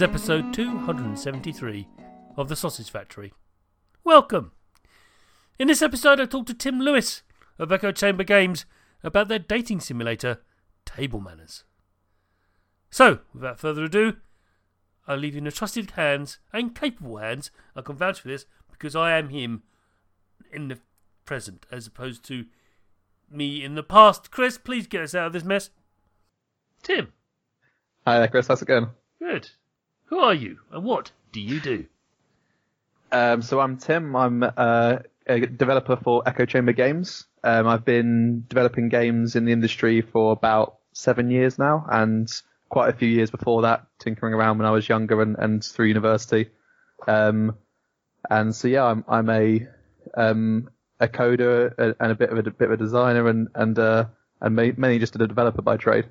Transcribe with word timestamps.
Is 0.00 0.04
episode 0.04 0.54
273 0.54 1.86
of 2.38 2.48
The 2.48 2.56
Sausage 2.56 2.90
Factory. 2.90 3.34
Welcome! 4.02 4.52
In 5.58 5.68
this 5.68 5.82
episode, 5.82 6.18
I 6.18 6.24
talk 6.24 6.46
to 6.46 6.54
Tim 6.54 6.80
Lewis 6.80 7.22
of 7.58 7.70
Echo 7.70 7.92
Chamber 7.92 8.24
Games 8.24 8.64
about 9.02 9.28
their 9.28 9.38
dating 9.38 9.80
simulator, 9.80 10.40
Table 10.86 11.20
Manners. 11.20 11.64
So, 12.90 13.18
without 13.34 13.60
further 13.60 13.84
ado, 13.84 14.16
I 15.06 15.16
leave 15.16 15.34
you 15.34 15.38
in 15.38 15.44
the 15.44 15.50
trusted 15.50 15.90
hands 15.90 16.38
and 16.50 16.74
capable 16.74 17.18
hands. 17.18 17.50
I 17.76 17.82
can 17.82 17.96
vouch 17.96 18.22
for 18.22 18.28
this 18.28 18.46
because 18.70 18.96
I 18.96 19.18
am 19.18 19.28
him 19.28 19.64
in 20.50 20.68
the 20.68 20.78
present 21.26 21.66
as 21.70 21.86
opposed 21.86 22.24
to 22.24 22.46
me 23.30 23.62
in 23.62 23.74
the 23.74 23.82
past. 23.82 24.30
Chris, 24.30 24.56
please 24.56 24.86
get 24.86 25.02
us 25.02 25.14
out 25.14 25.26
of 25.26 25.32
this 25.34 25.44
mess. 25.44 25.68
Tim. 26.82 27.12
Hi 28.06 28.18
there, 28.18 28.28
Chris. 28.28 28.46
How's 28.46 28.62
it 28.62 28.68
going? 28.68 28.88
Good. 29.18 29.50
Who 30.10 30.18
are 30.18 30.34
you 30.34 30.58
and 30.72 30.84
what 30.84 31.12
do 31.30 31.40
you 31.40 31.60
do? 31.60 31.86
Um, 33.12 33.42
so 33.42 33.60
I'm 33.60 33.78
Tim. 33.78 34.16
I'm 34.16 34.42
uh, 34.42 34.98
a 35.24 35.46
developer 35.46 35.96
for 35.96 36.24
Echo 36.26 36.46
Chamber 36.46 36.72
Games. 36.72 37.26
Um, 37.44 37.68
I've 37.68 37.84
been 37.84 38.44
developing 38.48 38.88
games 38.88 39.36
in 39.36 39.44
the 39.44 39.52
industry 39.52 40.00
for 40.02 40.32
about 40.32 40.78
seven 40.92 41.30
years 41.30 41.60
now, 41.60 41.86
and 41.88 42.28
quite 42.68 42.88
a 42.88 42.96
few 42.96 43.08
years 43.08 43.30
before 43.30 43.62
that, 43.62 43.86
tinkering 44.00 44.34
around 44.34 44.58
when 44.58 44.66
I 44.66 44.72
was 44.72 44.88
younger 44.88 45.22
and, 45.22 45.36
and 45.38 45.64
through 45.64 45.86
university. 45.86 46.50
Um, 47.06 47.56
and 48.28 48.52
so 48.52 48.66
yeah, 48.66 48.84
I'm 48.86 49.04
I'm 49.08 49.30
a 49.30 49.68
um, 50.16 50.70
a 50.98 51.06
coder 51.06 51.94
and 52.00 52.12
a 52.12 52.16
bit 52.16 52.30
of 52.30 52.38
a, 52.38 52.42
bit 52.50 52.66
of 52.66 52.72
a 52.72 52.76
designer 52.76 53.28
and 53.28 53.46
and 53.54 53.78
uh, 53.78 54.06
and 54.40 54.56
mainly 54.56 54.98
just 54.98 55.14
a 55.14 55.24
developer 55.24 55.62
by 55.62 55.76
trade. 55.76 56.06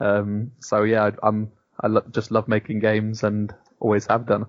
Um, 0.00 0.52
so 0.60 0.82
yeah, 0.82 1.10
I'm 1.22 1.50
I 1.80 1.86
lo- 1.86 2.04
just 2.10 2.30
love 2.30 2.48
making 2.48 2.80
games 2.80 3.22
and 3.22 3.54
always 3.80 4.06
have 4.06 4.26
done. 4.26 4.46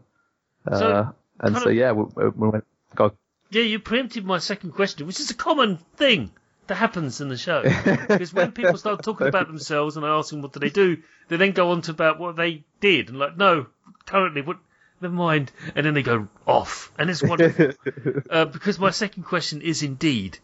Uh, 0.66 0.78
So, 0.79 1.16
and 1.40 1.56
so 1.57 1.69
of- 1.69 1.75
yeah, 1.75 1.91
we, 1.91 2.03
we 2.16 2.29
we 2.29 2.50
went. 2.50 2.66
God, 2.95 3.16
Yeah, 3.51 3.63
you 3.63 3.79
preempted 3.79 4.25
my 4.25 4.40
second 4.40 4.72
question, 4.72 5.06
which 5.07 5.19
is 5.19 5.29
a 5.31 5.35
common 5.35 5.78
thing 5.95 6.31
that 6.67 6.75
happens 6.75 7.22
in 7.22 7.29
the 7.29 7.38
show. 7.38 7.62
because 8.07 8.34
when 8.34 8.51
people 8.51 8.78
start 8.78 9.03
talking 9.03 9.28
about 9.28 9.47
themselves 9.47 9.95
and 9.97 10.06
I 10.06 10.09
ask 10.09 10.31
them 10.31 10.41
what 10.41 10.53
do 10.53 10.59
they 10.59 10.69
do, 10.69 10.97
they 11.28 11.38
then 11.38 11.51
go 11.51 11.72
on 11.72 11.81
to 11.84 11.91
about 11.91 12.19
what 12.19 12.35
they 12.35 12.63
did 12.79 13.09
and 13.09 13.19
like, 13.19 13.38
no, 13.38 13.67
currently, 14.06 14.41
what? 14.41 14.57
Never 15.01 15.13
mind, 15.16 15.51
and 15.75 15.85
then 15.85 15.94
they 15.94 16.03
go 16.03 16.28
off, 16.46 16.91
and 17.00 17.09
it's 17.09 17.23
wonderful. 17.23 17.72
uh, 18.29 18.44
because 18.46 18.78
my 18.79 18.90
second 18.90 19.23
question 19.23 19.61
is 19.61 19.81
indeed, 19.81 20.38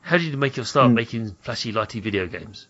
how 0.00 0.16
did 0.18 0.26
you 0.26 0.36
make 0.36 0.56
your 0.56 0.66
start 0.66 0.90
making 0.90 1.36
flashy, 1.42 1.72
lighty 1.72 2.02
video 2.02 2.26
games? 2.26 2.66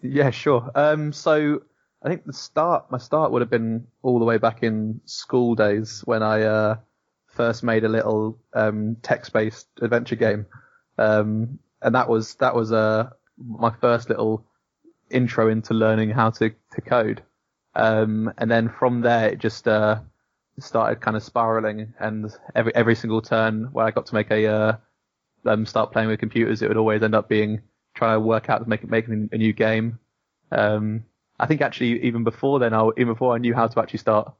Yeah, 0.00 0.30
sure. 0.30 0.70
Um, 0.74 1.12
so 1.12 1.62
I 2.04 2.08
think 2.08 2.24
the 2.24 2.32
start, 2.32 2.90
my 2.90 2.98
start 2.98 3.30
would 3.30 3.42
have 3.42 3.50
been 3.50 3.86
all 4.02 4.18
the 4.18 4.24
way 4.24 4.38
back 4.38 4.62
in 4.62 5.00
school 5.04 5.54
days 5.54 6.02
when 6.04 6.22
I 6.22 6.42
uh, 6.42 6.76
first 7.26 7.62
made 7.62 7.84
a 7.84 7.88
little 7.88 8.38
um, 8.54 8.96
text-based 9.02 9.68
adventure 9.80 10.16
game, 10.16 10.46
um, 10.98 11.58
and 11.80 11.94
that 11.94 12.08
was 12.08 12.34
that 12.36 12.54
was 12.54 12.72
uh, 12.72 13.10
my 13.38 13.70
first 13.80 14.08
little 14.08 14.44
intro 15.10 15.48
into 15.48 15.74
learning 15.74 16.10
how 16.10 16.30
to 16.30 16.50
to 16.74 16.80
code. 16.80 17.22
Um, 17.74 18.32
and 18.36 18.50
then 18.50 18.68
from 18.68 19.00
there, 19.00 19.28
it 19.28 19.38
just 19.38 19.68
uh, 19.68 20.00
started 20.58 21.00
kind 21.00 21.16
of 21.16 21.22
spiraling, 21.22 21.94
and 22.00 22.34
every 22.56 22.74
every 22.74 22.96
single 22.96 23.22
turn 23.22 23.68
where 23.72 23.86
I 23.86 23.92
got 23.92 24.06
to 24.06 24.14
make 24.14 24.30
a 24.32 24.46
uh, 24.46 24.76
um, 25.46 25.66
start 25.66 25.92
playing 25.92 26.08
with 26.08 26.18
computers, 26.18 26.62
it 26.62 26.68
would 26.68 26.76
always 26.76 27.02
end 27.02 27.14
up 27.14 27.28
being 27.28 27.60
trying 27.94 28.16
to 28.16 28.20
work 28.20 28.50
out 28.50 28.62
to 28.62 28.68
make 28.68 28.88
making 28.88 29.28
a 29.32 29.38
new 29.38 29.52
game. 29.52 30.00
Um, 30.50 31.04
I 31.42 31.46
think 31.46 31.60
actually 31.60 32.00
even 32.04 32.22
before 32.22 32.60
then, 32.60 32.72
I, 32.72 32.88
even 32.96 33.14
before 33.14 33.34
I 33.34 33.38
knew 33.38 33.52
how 33.52 33.66
to 33.66 33.80
actually 33.80 33.98
start 33.98 34.32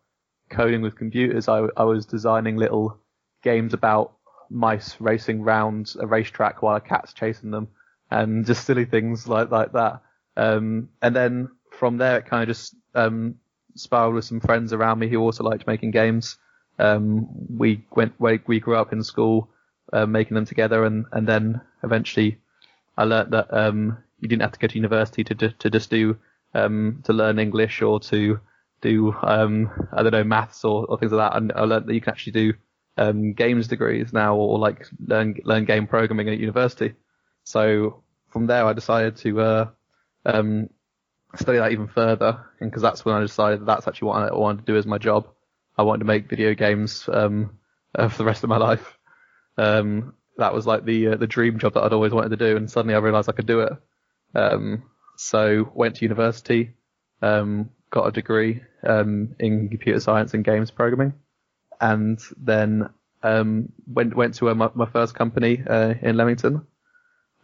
coding 0.50 0.82
with 0.82 0.94
computers, 0.96 1.48
I, 1.48 1.66
I 1.76 1.82
was 1.82 2.06
designing 2.06 2.56
little 2.56 2.96
games 3.42 3.74
about 3.74 4.12
mice 4.48 4.94
racing 5.00 5.42
round 5.42 5.94
a 5.98 6.06
racetrack 6.06 6.62
while 6.62 6.76
a 6.76 6.80
cat's 6.80 7.12
chasing 7.12 7.50
them, 7.50 7.66
and 8.12 8.46
just 8.50 8.64
silly 8.64 8.84
things 8.84 9.26
like 9.26 9.50
like 9.50 9.72
that. 9.72 10.00
Um, 10.36 10.90
and 11.02 11.14
then 11.14 11.48
from 11.72 11.98
there, 11.98 12.18
it 12.18 12.26
kind 12.26 12.42
of 12.44 12.48
just 12.48 12.76
um, 12.94 13.34
spiraled 13.74 14.14
with 14.14 14.24
some 14.24 14.38
friends 14.38 14.72
around 14.72 15.00
me 15.00 15.08
who 15.08 15.18
also 15.18 15.42
liked 15.42 15.66
making 15.66 15.90
games. 15.90 16.38
Um, 16.78 17.26
we 17.58 17.84
went 17.96 18.12
we, 18.20 18.38
we 18.46 18.60
grew 18.60 18.76
up 18.76 18.92
in 18.92 19.02
school 19.02 19.50
uh, 19.92 20.06
making 20.06 20.36
them 20.36 20.46
together, 20.46 20.84
and 20.84 21.06
and 21.10 21.26
then 21.26 21.62
eventually 21.82 22.38
I 22.96 23.02
learnt 23.02 23.32
that 23.32 23.52
um, 23.52 23.98
you 24.20 24.28
didn't 24.28 24.42
have 24.42 24.52
to 24.52 24.60
go 24.60 24.68
to 24.68 24.76
university 24.76 25.24
to 25.24 25.34
to, 25.34 25.50
to 25.50 25.68
just 25.68 25.90
do 25.90 26.16
um, 26.54 27.00
to 27.04 27.12
learn 27.12 27.38
English 27.38 27.82
or 27.82 28.00
to 28.00 28.40
do 28.80 29.14
um, 29.22 29.70
I 29.92 30.02
don't 30.02 30.12
know 30.12 30.24
maths 30.24 30.64
or, 30.64 30.84
or 30.86 30.98
things 30.98 31.12
like 31.12 31.30
that. 31.30 31.36
And 31.36 31.52
I 31.54 31.62
learnt 31.62 31.86
that 31.86 31.94
you 31.94 32.00
can 32.00 32.12
actually 32.12 32.32
do 32.32 32.54
um, 32.96 33.32
games 33.32 33.68
degrees 33.68 34.12
now 34.12 34.36
or 34.36 34.58
like 34.58 34.86
learn 35.06 35.36
learn 35.44 35.64
game 35.64 35.86
programming 35.86 36.28
at 36.28 36.38
university. 36.38 36.94
So 37.44 38.02
from 38.28 38.46
there, 38.46 38.66
I 38.66 38.72
decided 38.72 39.16
to 39.18 39.40
uh, 39.40 39.70
um, 40.26 40.68
study 41.36 41.58
that 41.58 41.72
even 41.72 41.88
further, 41.88 42.44
and 42.60 42.70
because 42.70 42.82
that's 42.82 43.04
when 43.04 43.14
I 43.14 43.20
decided 43.20 43.60
that 43.60 43.66
that's 43.66 43.88
actually 43.88 44.08
what 44.08 44.32
I 44.32 44.34
wanted 44.34 44.66
to 44.66 44.72
do 44.72 44.78
as 44.78 44.86
my 44.86 44.98
job. 44.98 45.28
I 45.76 45.82
wanted 45.82 46.00
to 46.00 46.04
make 46.04 46.28
video 46.28 46.54
games 46.54 47.08
um, 47.10 47.58
uh, 47.94 48.08
for 48.08 48.18
the 48.18 48.24
rest 48.24 48.42
of 48.42 48.50
my 48.50 48.56
life. 48.68 48.98
Um, 49.56 50.14
that 50.38 50.54
was 50.54 50.66
like 50.66 50.84
the 50.84 51.08
uh, 51.08 51.16
the 51.16 51.26
dream 51.26 51.58
job 51.58 51.74
that 51.74 51.82
I'd 51.82 51.92
always 51.92 52.12
wanted 52.12 52.30
to 52.30 52.36
do, 52.36 52.56
and 52.56 52.70
suddenly 52.70 52.94
I 52.94 52.98
realised 52.98 53.28
I 53.28 53.32
could 53.32 53.46
do 53.46 53.60
it. 53.60 53.72
Um, 54.34 54.84
so 55.22 55.70
went 55.72 55.96
to 55.96 56.04
university, 56.04 56.74
um, 57.22 57.70
got 57.90 58.08
a 58.08 58.12
degree 58.12 58.60
um, 58.82 59.36
in 59.38 59.68
computer 59.68 60.00
science 60.00 60.34
and 60.34 60.44
games 60.44 60.72
programming, 60.72 61.14
and 61.80 62.20
then 62.36 62.88
um, 63.22 63.72
went 63.86 64.16
went 64.16 64.34
to 64.34 64.50
uh, 64.50 64.54
my, 64.54 64.70
my 64.74 64.86
first 64.86 65.14
company 65.14 65.62
uh, 65.64 65.94
in 66.02 66.16
Leamington. 66.16 66.66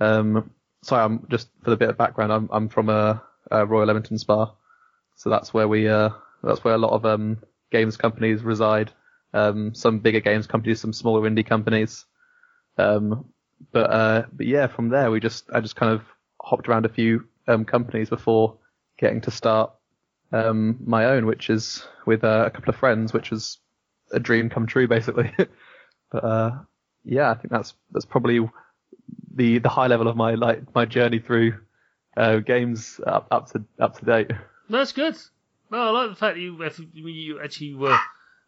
Um, 0.00 0.50
sorry, 0.82 1.04
I'm 1.04 1.26
just 1.30 1.50
for 1.62 1.70
the 1.70 1.76
bit 1.76 1.88
of 1.88 1.96
background. 1.96 2.32
I'm 2.32 2.48
I'm 2.50 2.68
from 2.68 2.88
a, 2.88 3.22
a 3.50 3.64
Royal 3.64 3.86
Leamington 3.86 4.18
Spa, 4.18 4.52
so 5.14 5.30
that's 5.30 5.54
where 5.54 5.68
we 5.68 5.88
uh 5.88 6.10
that's 6.42 6.64
where 6.64 6.74
a 6.74 6.78
lot 6.78 6.92
of 6.92 7.06
um 7.06 7.38
games 7.70 7.96
companies 7.96 8.42
reside. 8.42 8.90
Um, 9.32 9.74
some 9.74 10.00
bigger 10.00 10.20
games 10.20 10.48
companies, 10.48 10.80
some 10.80 10.92
smaller 10.92 11.30
indie 11.30 11.46
companies. 11.46 12.06
Um, 12.76 13.26
but 13.70 13.90
uh, 13.90 14.24
but 14.32 14.46
yeah, 14.46 14.66
from 14.66 14.88
there 14.88 15.12
we 15.12 15.20
just 15.20 15.48
I 15.54 15.60
just 15.60 15.76
kind 15.76 15.92
of 15.92 16.02
hopped 16.42 16.68
around 16.68 16.86
a 16.86 16.88
few 16.88 17.28
um, 17.48 17.64
companies 17.64 18.08
before 18.08 18.56
getting 18.98 19.20
to 19.22 19.30
start 19.30 19.72
um, 20.32 20.78
my 20.84 21.06
own, 21.06 21.26
which 21.26 21.50
is 21.50 21.84
with 22.06 22.22
uh, 22.22 22.44
a 22.46 22.50
couple 22.50 22.70
of 22.70 22.76
friends, 22.76 23.12
which 23.12 23.30
was 23.30 23.58
a 24.12 24.20
dream 24.20 24.48
come 24.50 24.66
true 24.66 24.86
basically. 24.86 25.34
but 26.12 26.24
uh, 26.24 26.50
yeah, 27.04 27.30
I 27.30 27.34
think 27.34 27.50
that's 27.50 27.74
that's 27.92 28.04
probably 28.06 28.48
the 29.34 29.58
the 29.58 29.68
high 29.68 29.86
level 29.86 30.08
of 30.08 30.16
my 30.16 30.34
like 30.34 30.74
my 30.74 30.84
journey 30.84 31.18
through 31.18 31.58
uh, 32.16 32.36
games 32.36 33.00
up 33.06 33.28
up 33.30 33.50
to 33.52 33.64
up 33.80 33.98
to 33.98 34.04
date. 34.04 34.30
That's 34.68 34.92
good. 34.92 35.16
No, 35.70 35.78
I 35.78 35.90
like 35.90 36.10
the 36.10 36.16
fact 36.16 36.36
that 36.36 36.40
you 36.40 37.06
you 37.08 37.40
actually 37.42 37.74
were 37.74 37.98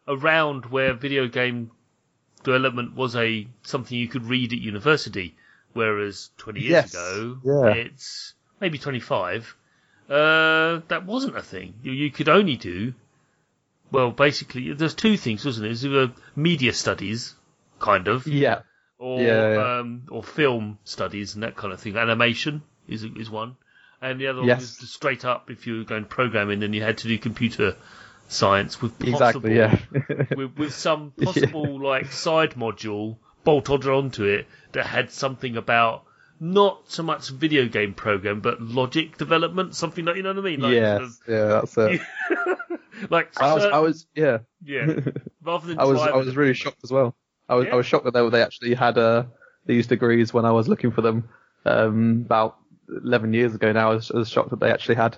around 0.07 0.65
where 0.67 0.93
video 0.93 1.27
game 1.27 1.71
development 2.43 2.95
was 2.95 3.15
a 3.15 3.47
something 3.63 3.97
you 3.97 4.07
could 4.07 4.25
read 4.25 4.53
at 4.53 4.59
university, 4.59 5.35
whereas 5.73 6.29
20 6.37 6.59
years 6.61 6.71
Yes, 6.71 6.93
ago, 6.93 7.39
yeah. 7.43 7.73
it's 7.73 8.33
maybe 8.61 8.77
25. 8.77 9.55
Uh, 10.09 10.81
that 10.87 11.05
wasn't 11.05 11.35
a 11.37 11.41
thing. 11.41 11.73
You, 11.83 11.91
you 11.91 12.11
could 12.11 12.29
only 12.29 12.55
do, 12.57 12.93
well, 13.91 14.11
basically, 14.11 14.71
there's 14.73 14.93
two 14.95 15.17
things, 15.17 15.43
wasn't 15.45 15.65
it? 15.65 15.69
There's 15.69 15.85
either 15.85 16.13
media 16.35 16.73
studies, 16.73 17.33
kind 17.79 18.07
of, 18.07 18.27
Yeah, 18.27 18.61
or 18.99 19.19
Yeah, 19.19 19.53
yeah. 19.53 19.79
um, 19.79 20.03
or 20.09 20.23
film 20.23 20.77
studies 20.83 21.33
and 21.35 21.43
that 21.43 21.55
kind 21.55 21.73
of 21.73 21.79
thing. 21.79 21.97
Animation 21.97 22.61
is 22.87 23.03
is 23.03 23.29
one, 23.29 23.55
and 24.01 24.19
the 24.19 24.27
other 24.27 24.39
one 24.39 24.47
Yes. 24.49 24.59
was 24.59 24.77
just 24.77 24.93
straight 24.93 25.25
up 25.25 25.49
if 25.49 25.65
you 25.67 25.79
were 25.79 25.83
going 25.85 26.05
programming, 26.05 26.59
then 26.59 26.73
you 26.73 26.83
had 26.83 26.97
to 26.99 27.07
do 27.07 27.17
computer 27.17 27.75
science 28.27 28.81
with 28.81 28.97
possible, 28.99 29.49
exactly. 29.49 29.55
Yeah, 29.57 29.77
with, 30.35 30.57
with 30.57 30.73
some 30.73 31.11
possible 31.23 31.81
like 31.81 32.11
side 32.11 32.51
module 32.51 33.17
bolted 33.43 33.87
onto 33.87 34.25
it 34.25 34.47
that 34.73 34.85
had 34.85 35.11
something 35.11 35.57
about 35.57 36.03
not 36.41 36.89
so 36.89 37.03
much 37.03 37.29
video 37.29 37.67
game 37.67 37.93
program 37.93 38.41
but 38.41 38.59
logic 38.59 39.17
development, 39.17 39.75
something 39.75 40.03
like 40.03 40.15
you 40.17 40.23
know 40.23 40.33
what 40.33 40.39
I 40.39 40.41
mean? 40.41 40.59
Like, 40.59 40.73
of- 40.73 41.19
yeah, 41.27 41.47
that's 41.47 41.77
it. 41.77 42.01
like 43.09 43.39
I 43.39 43.53
was, 43.53 43.63
I 43.63 43.77
was, 43.77 44.07
yeah, 44.15 44.39
yeah, 44.63 44.87
rather 45.43 45.67
than 45.67 45.79
I 45.79 45.85
was, 45.85 46.01
I 46.01 46.15
was 46.15 46.35
really 46.35 46.55
shocked 46.55 46.79
as 46.83 46.91
well. 46.91 47.15
I 47.47 47.55
was, 47.55 47.67
Yeah. 47.67 47.73
I 47.73 47.75
was 47.75 47.85
shocked 47.85 48.05
that 48.05 48.13
they, 48.13 48.27
they 48.29 48.41
actually 48.41 48.73
had 48.73 48.97
uh, 48.97 49.25
these 49.67 49.85
degrees 49.85 50.33
when 50.33 50.45
I 50.45 50.51
was 50.51 50.67
looking 50.67 50.91
for 50.91 51.01
them 51.01 51.29
um, 51.65 52.23
about 52.25 52.57
11 52.89 53.33
years 53.33 53.53
ago. 53.53 53.71
Now 53.71 53.91
I 53.91 53.95
was, 53.95 54.09
I 54.11 54.17
was 54.17 54.29
shocked 54.29 54.49
that 54.49 54.59
they 54.59 54.71
actually 54.71 54.95
had 54.95 55.17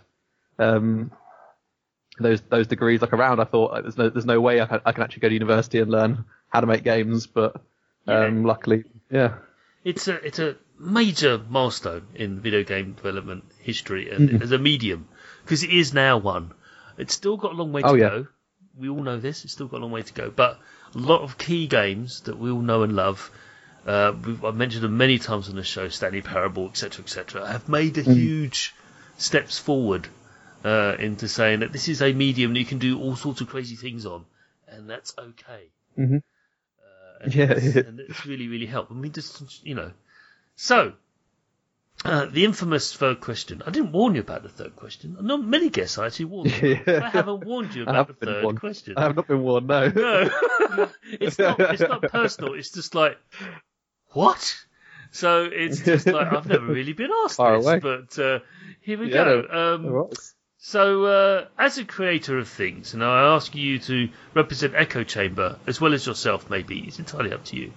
um, 0.59 1.09
those 2.19 2.41
those 2.41 2.67
degrees 2.67 3.01
like 3.01 3.13
around. 3.13 3.39
I 3.39 3.45
thought 3.45 3.71
like, 3.71 3.83
there's 3.83 3.97
no 3.97 4.09
there's 4.09 4.25
no 4.25 4.41
way 4.41 4.59
I 4.61 4.65
can, 4.65 4.81
I 4.85 4.91
can 4.91 5.03
actually 5.03 5.21
go 5.21 5.29
to 5.29 5.33
university 5.33 5.79
and 5.79 5.89
learn 5.89 6.25
how 6.49 6.59
to 6.59 6.67
make 6.67 6.83
games, 6.83 7.27
but 7.27 7.61
um, 8.07 8.43
luckily, 8.43 8.83
yeah, 9.09 9.35
It's 9.83 10.07
a 10.07 10.15
it's 10.15 10.39
a 10.39 10.55
major 10.79 11.37
milestone 11.49 12.07
in 12.15 12.39
video 12.39 12.63
game 12.63 12.93
development 12.93 13.43
history 13.59 14.09
and 14.09 14.29
Mm-hmm. 14.29 14.43
as 14.43 14.51
a 14.51 14.57
medium 14.57 15.07
because 15.43 15.63
it 15.63 15.69
is 15.71 15.93
now 15.93 16.17
one. 16.17 16.51
It's 16.97 17.13
still 17.13 17.37
got 17.37 17.51
a 17.53 17.55
long 17.55 17.71
way 17.71 17.81
to 17.81 17.87
Oh, 17.87 17.93
yeah. 17.95 18.09
go. 18.09 18.27
We 18.77 18.89
all 18.89 19.03
know 19.03 19.19
this. 19.19 19.43
It's 19.43 19.53
still 19.53 19.67
got 19.67 19.77
a 19.77 19.83
long 19.83 19.91
way 19.91 20.01
to 20.03 20.13
go, 20.13 20.29
but 20.29 20.59
a 20.95 20.97
lot 20.97 21.21
of 21.21 21.37
key 21.37 21.67
games 21.67 22.21
that 22.21 22.37
we 22.37 22.49
all 22.51 22.61
know 22.61 22.83
and 22.83 22.95
love. 22.95 23.31
Uh, 23.85 24.13
we've, 24.25 24.43
I've 24.45 24.55
mentioned 24.55 24.83
them 24.83 24.97
many 24.97 25.19
times 25.19 25.49
on 25.49 25.55
the 25.55 25.63
show, 25.63 25.89
Stanley 25.89 26.21
Parable, 26.21 26.67
etc., 26.69 27.03
etc., 27.03 27.45
have 27.47 27.67
made 27.67 27.97
a 27.97 28.03
Mm. 28.03 28.15
huge 28.15 28.73
steps 29.17 29.59
forward 29.59 30.07
uh, 30.63 30.95
into 30.97 31.27
saying 31.27 31.59
that 31.59 31.73
this 31.73 31.87
is 31.89 32.01
a 32.01 32.13
medium 32.13 32.53
that 32.53 32.59
you 32.59 32.65
can 32.65 32.79
do 32.79 32.99
all 32.99 33.15
sorts 33.15 33.41
of 33.41 33.47
crazy 33.49 33.75
things 33.75 34.05
on, 34.05 34.25
and 34.67 34.89
that's 34.89 35.13
okay. 35.19 35.69
Mhm. 35.99 36.17
Uh, 36.79 37.23
and 37.23 37.33
Yeah. 37.33 37.51
it's, 37.51 37.75
and 37.87 37.99
it's 37.99 38.25
really, 38.25 38.47
really 38.47 38.65
helped. 38.65 38.91
I 38.91 38.95
mean, 38.95 39.11
just 39.11 39.65
you 39.65 39.75
know. 39.75 39.91
So, 40.55 40.93
uh, 42.05 42.25
the 42.25 42.45
infamous 42.45 42.93
third 42.95 43.21
question. 43.21 43.61
I 43.65 43.71
didn't 43.71 43.91
warn 43.91 44.15
you 44.15 44.21
about 44.21 44.43
the 44.43 44.49
third 44.49 44.75
question. 44.75 45.17
Not 45.21 45.43
many 45.43 45.69
guests 45.69 45.97
I 45.97 46.07
actually 46.07 46.25
warned 46.25 46.51
you. 46.61 46.79
Yeah. 46.87 47.05
I 47.05 47.09
haven't 47.09 47.45
warned 47.45 47.73
you 47.75 47.83
about 47.83 48.07
the 48.07 48.13
third 48.25 48.43
warned. 48.43 48.59
question. 48.59 48.95
I 48.97 49.03
have 49.03 49.15
not 49.15 49.27
been 49.27 49.41
warned. 49.41 49.67
No, 49.67 49.87
No, 49.89 50.29
it's 51.11 51.37
not. 51.39 51.59
It's 51.59 51.81
not 51.81 52.01
personal. 52.03 52.53
It's 52.55 52.71
just 52.71 52.93
like 52.95 53.17
what. 54.09 54.55
So 55.11 55.43
it's 55.51 55.79
just 55.81 56.07
like 56.07 56.31
I've 56.33 56.47
never 56.47 56.65
really 56.73 56.93
been 56.93 57.11
asked 57.23 57.37
Far 57.37 57.57
this, 57.57 57.65
away. 57.67 57.79
but 57.79 58.17
uh, 58.19 58.39
here 58.81 58.97
we 58.99 59.11
Yeah, 59.11 59.23
go. 59.23 59.75
Um, 59.75 60.09
so, 60.57 61.05
uh, 61.05 61.45
as 61.59 61.77
a 61.77 61.85
creator 61.85 62.37
of 62.39 62.47
things, 62.47 62.93
and 62.93 63.03
I 63.03 63.35
ask 63.35 63.53
you 63.53 63.79
to 63.79 64.09
represent 64.33 64.73
Echo 64.75 65.03
Chamber 65.03 65.57
as 65.67 65.79
well 65.81 65.93
as 65.93 66.05
yourself, 66.07 66.49
maybe 66.49 66.79
it's 66.79 66.99
entirely 66.99 67.31
up 67.33 67.43
to 67.45 67.57
you. 67.57 67.73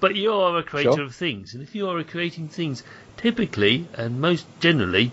But 0.00 0.14
you 0.14 0.32
are 0.32 0.58
a 0.58 0.62
creator 0.62 0.90
Sure. 0.92 1.02
of 1.02 1.14
things, 1.14 1.54
and 1.54 1.62
if 1.62 1.74
you 1.74 1.88
are 1.88 2.02
creating 2.04 2.48
things, 2.48 2.84
typically 3.16 3.88
and 3.94 4.20
most 4.20 4.46
generally, 4.60 5.12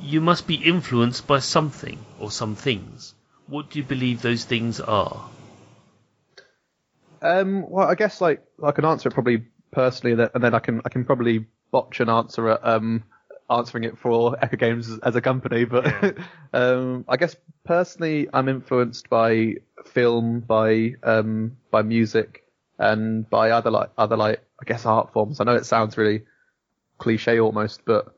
you 0.00 0.20
must 0.20 0.46
be 0.46 0.54
influenced 0.54 1.26
by 1.26 1.38
something 1.38 1.98
or 2.18 2.30
some 2.30 2.56
things. 2.56 3.14
What 3.46 3.70
do 3.70 3.78
you 3.78 3.84
believe 3.84 4.22
those 4.22 4.44
things 4.44 4.80
are? 4.80 5.28
Um, 7.20 7.68
well, 7.70 7.88
I 7.88 7.94
guess 7.94 8.20
like 8.20 8.42
I 8.62 8.72
can 8.72 8.84
answer 8.84 9.08
it 9.08 9.12
probably 9.12 9.44
personally, 9.70 10.20
and 10.34 10.42
then 10.42 10.54
I 10.54 10.58
can 10.58 10.80
I 10.84 10.88
can 10.88 11.04
probably 11.04 11.46
botch 11.70 12.00
an 12.00 12.08
answer 12.08 12.48
at 12.50 12.66
um 12.66 13.04
answering 13.48 13.84
it 13.84 13.98
for 13.98 14.36
Echo 14.42 14.56
Games 14.56 14.98
as, 15.02 15.14
a 15.16 15.20
company. 15.20 15.64
But 15.64 15.86
Yeah. 15.86 16.10
um, 16.52 17.04
I 17.08 17.16
guess 17.16 17.36
personally, 17.64 18.28
I'm 18.32 18.48
influenced 18.48 19.08
by 19.08 19.56
film, 19.84 20.40
by 20.40 20.94
um 21.02 21.56
by 21.70 21.82
music, 21.82 22.41
and 22.82 23.30
by 23.30 23.50
other 23.50 23.70
like 23.70 23.90
other 23.96 24.16
like 24.16 24.42
I 24.60 24.64
guess 24.64 24.84
art 24.84 25.12
forms. 25.12 25.40
I 25.40 25.44
know 25.44 25.54
it 25.54 25.64
sounds 25.64 25.96
really 25.96 26.24
cliche 26.98 27.38
almost, 27.38 27.84
but 27.84 28.14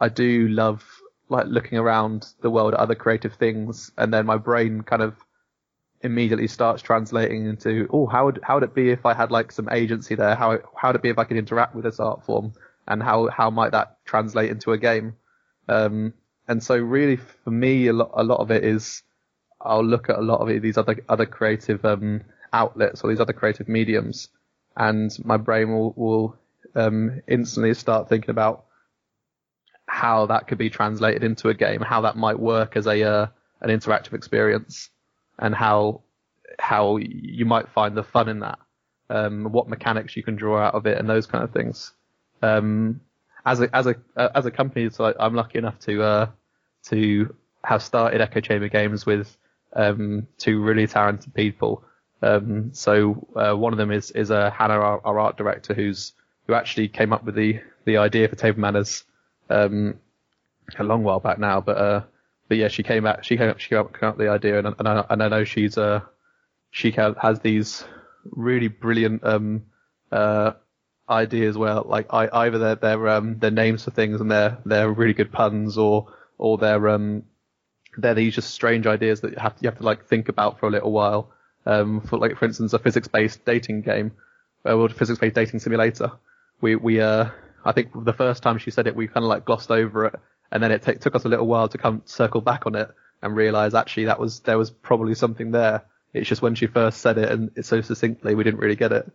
I 0.00 0.08
do 0.08 0.48
love 0.48 0.84
like 1.28 1.46
looking 1.46 1.78
around 1.78 2.28
the 2.40 2.50
world 2.50 2.74
at 2.74 2.80
other 2.80 2.94
creative 2.94 3.34
things, 3.34 3.90
and 3.98 4.14
then 4.14 4.24
my 4.24 4.36
brain 4.36 4.82
kind 4.82 5.02
of 5.02 5.16
immediately 6.02 6.46
starts 6.46 6.82
translating 6.82 7.46
into 7.46 7.88
oh 7.90 8.06
how 8.06 8.26
would 8.26 8.38
how 8.42 8.54
would 8.54 8.62
it 8.62 8.74
be 8.74 8.90
if 8.90 9.06
I 9.06 9.14
had 9.14 9.32
like 9.32 9.50
some 9.50 9.68
agency 9.70 10.14
there? 10.14 10.36
How 10.36 10.58
how 10.76 10.88
would 10.88 10.96
it 10.96 11.02
be 11.02 11.08
if 11.08 11.18
I 11.18 11.24
could 11.24 11.36
interact 11.36 11.74
with 11.74 11.84
this 11.84 11.98
art 11.98 12.24
form? 12.24 12.52
And 12.86 13.02
how 13.02 13.28
how 13.28 13.50
might 13.50 13.72
that 13.72 14.04
translate 14.04 14.50
into 14.50 14.72
a 14.72 14.78
game? 14.78 15.16
Um 15.68 16.14
and 16.46 16.62
so 16.62 16.76
really 16.76 17.16
for 17.16 17.50
me 17.50 17.88
a 17.88 17.92
lot 17.92 18.10
a 18.14 18.22
lot 18.22 18.38
of 18.38 18.50
it 18.52 18.62
is 18.62 19.02
I'll 19.60 19.84
look 19.84 20.08
at 20.10 20.18
a 20.18 20.22
lot 20.22 20.40
of 20.40 20.62
these 20.62 20.76
other 20.76 20.96
other 21.08 21.26
creative 21.26 21.84
um 21.84 22.20
outlets 22.54 23.02
or 23.02 23.10
these 23.10 23.20
other 23.20 23.32
creative 23.32 23.68
mediums 23.68 24.28
and 24.76 25.16
my 25.24 25.36
brain 25.36 25.72
will 25.72 25.92
will 25.96 26.36
um 26.74 27.20
instantly 27.28 27.74
start 27.74 28.08
thinking 28.08 28.30
about 28.30 28.64
how 29.86 30.26
that 30.26 30.48
could 30.48 30.58
be 30.58 30.70
translated 30.70 31.22
into 31.22 31.48
a 31.48 31.54
game 31.54 31.80
how 31.80 32.00
that 32.00 32.16
might 32.16 32.38
work 32.38 32.76
as 32.76 32.86
a 32.86 33.02
uh, 33.02 33.26
an 33.60 33.70
interactive 33.70 34.14
experience 34.14 34.90
and 35.38 35.54
how 35.54 36.00
how 36.58 36.96
you 36.96 37.44
might 37.44 37.68
find 37.68 37.96
the 37.96 38.02
fun 38.02 38.28
in 38.28 38.40
that, 38.40 38.58
um, 39.10 39.44
what 39.52 39.68
mechanics 39.68 40.16
you 40.16 40.22
can 40.22 40.36
draw 40.36 40.58
out 40.58 40.74
of 40.74 40.86
it, 40.86 40.98
and 40.98 41.08
those 41.08 41.26
kind 41.26 41.44
of 41.44 41.52
things. 41.52 41.92
Um, 42.42 43.00
as 43.46 43.60
a 43.60 43.74
as 43.74 43.86
a 43.86 43.96
uh, 44.16 44.28
as 44.34 44.46
a 44.46 44.50
company, 44.50 44.90
so 44.90 45.06
I, 45.06 45.24
I'm 45.24 45.34
lucky 45.34 45.58
enough 45.58 45.78
to 45.80 46.02
uh, 46.02 46.26
to 46.86 47.34
have 47.64 47.82
started 47.82 48.20
Echo 48.20 48.40
Chamber 48.40 48.68
Games 48.68 49.06
with 49.06 49.36
um, 49.74 50.26
two 50.38 50.62
really 50.62 50.86
talented 50.86 51.34
people. 51.34 51.84
Um, 52.24 52.72
so 52.72 53.26
uh, 53.36 53.54
one 53.54 53.72
of 53.72 53.78
them 53.78 53.90
is 53.90 54.10
is 54.10 54.30
uh, 54.30 54.50
Hannah, 54.50 54.74
our, 54.74 55.00
our 55.04 55.18
art 55.20 55.36
director, 55.36 55.74
who's 55.74 56.12
who 56.46 56.54
actually 56.54 56.88
came 56.88 57.12
up 57.12 57.24
with 57.24 57.34
the 57.34 57.60
the 57.84 57.98
idea 57.98 58.28
for 58.28 58.36
Table 58.36 58.60
Manners 58.60 59.04
um, 59.50 59.98
a 60.78 60.84
long 60.84 61.02
while 61.02 61.20
back 61.20 61.38
now, 61.38 61.60
but 61.60 61.76
uh, 61.76 62.02
but 62.48 62.56
yeah, 62.56 62.68
she 62.68 62.82
came 62.82 63.04
back. 63.04 63.24
She 63.24 63.36
came 63.36 63.50
up. 63.50 63.60
She 63.60 63.68
came 63.68 63.78
up, 63.78 63.98
came 63.98 64.08
up 64.08 64.16
with 64.16 64.26
the 64.26 64.32
idea, 64.32 64.58
and, 64.58 64.74
and, 64.78 64.88
I, 64.88 65.04
and 65.10 65.22
I 65.22 65.28
know 65.28 65.44
she's 65.44 65.76
uh 65.76 66.00
she 66.70 66.90
has 66.92 67.40
these 67.40 67.84
really 68.30 68.68
brilliant 68.68 69.22
um 69.24 69.64
uh 70.10 70.52
ideas 71.08 71.58
where 71.58 71.74
like 71.80 72.06
I, 72.10 72.28
either 72.32 72.58
their 72.58 72.74
their 72.76 73.08
um 73.08 73.38
their 73.38 73.50
names 73.50 73.84
for 73.84 73.90
things 73.90 74.20
and 74.20 74.30
they're 74.30 74.58
they're 74.64 74.90
really 74.90 75.12
good 75.12 75.30
puns 75.30 75.76
or 75.76 76.08
or 76.38 76.56
they're 76.56 76.88
um 76.88 77.24
they're 77.98 78.14
these 78.14 78.34
just 78.34 78.50
strange 78.50 78.86
ideas 78.86 79.20
that 79.20 79.32
you 79.32 79.38
have 79.38 79.56
to, 79.56 79.62
you 79.62 79.68
have 79.68 79.78
to 79.78 79.84
like 79.84 80.06
think 80.06 80.28
about 80.28 80.58
for 80.58 80.66
a 80.66 80.70
little 80.70 80.90
while. 80.90 81.30
Um, 81.66 82.00
for 82.02 82.18
like 82.18 82.36
for 82.36 82.44
instance, 82.44 82.72
a 82.74 82.78
physics-based 82.78 83.44
dating 83.44 83.82
game, 83.82 84.12
uh, 84.66 84.74
or 84.76 84.88
physics-based 84.88 85.34
dating 85.34 85.60
simulator. 85.60 86.12
We 86.60 86.76
we 86.76 87.00
uh 87.00 87.28
I 87.64 87.72
think 87.72 87.90
the 88.04 88.12
first 88.12 88.42
time 88.42 88.58
she 88.58 88.70
said 88.70 88.86
it, 88.86 88.94
we 88.94 89.06
kind 89.06 89.24
of 89.24 89.28
like 89.28 89.44
glossed 89.46 89.70
over 89.70 90.06
it, 90.06 90.14
and 90.52 90.62
then 90.62 90.70
it 90.72 90.82
ta- 90.82 90.92
took 90.92 91.14
us 91.14 91.24
a 91.24 91.28
little 91.28 91.46
while 91.46 91.68
to 91.68 91.78
come 91.78 92.02
circle 92.04 92.40
back 92.42 92.66
on 92.66 92.74
it 92.74 92.90
and 93.22 93.34
realize 93.34 93.74
actually 93.74 94.04
that 94.06 94.20
was 94.20 94.40
there 94.40 94.58
was 94.58 94.70
probably 94.70 95.14
something 95.14 95.50
there. 95.52 95.82
It's 96.12 96.28
just 96.28 96.42
when 96.42 96.54
she 96.54 96.66
first 96.66 97.00
said 97.00 97.18
it 97.18 97.30
and 97.30 97.50
it's 97.56 97.68
so 97.68 97.80
succinctly, 97.80 98.34
we 98.34 98.44
didn't 98.44 98.60
really 98.60 98.76
get 98.76 98.92
it. 98.92 99.10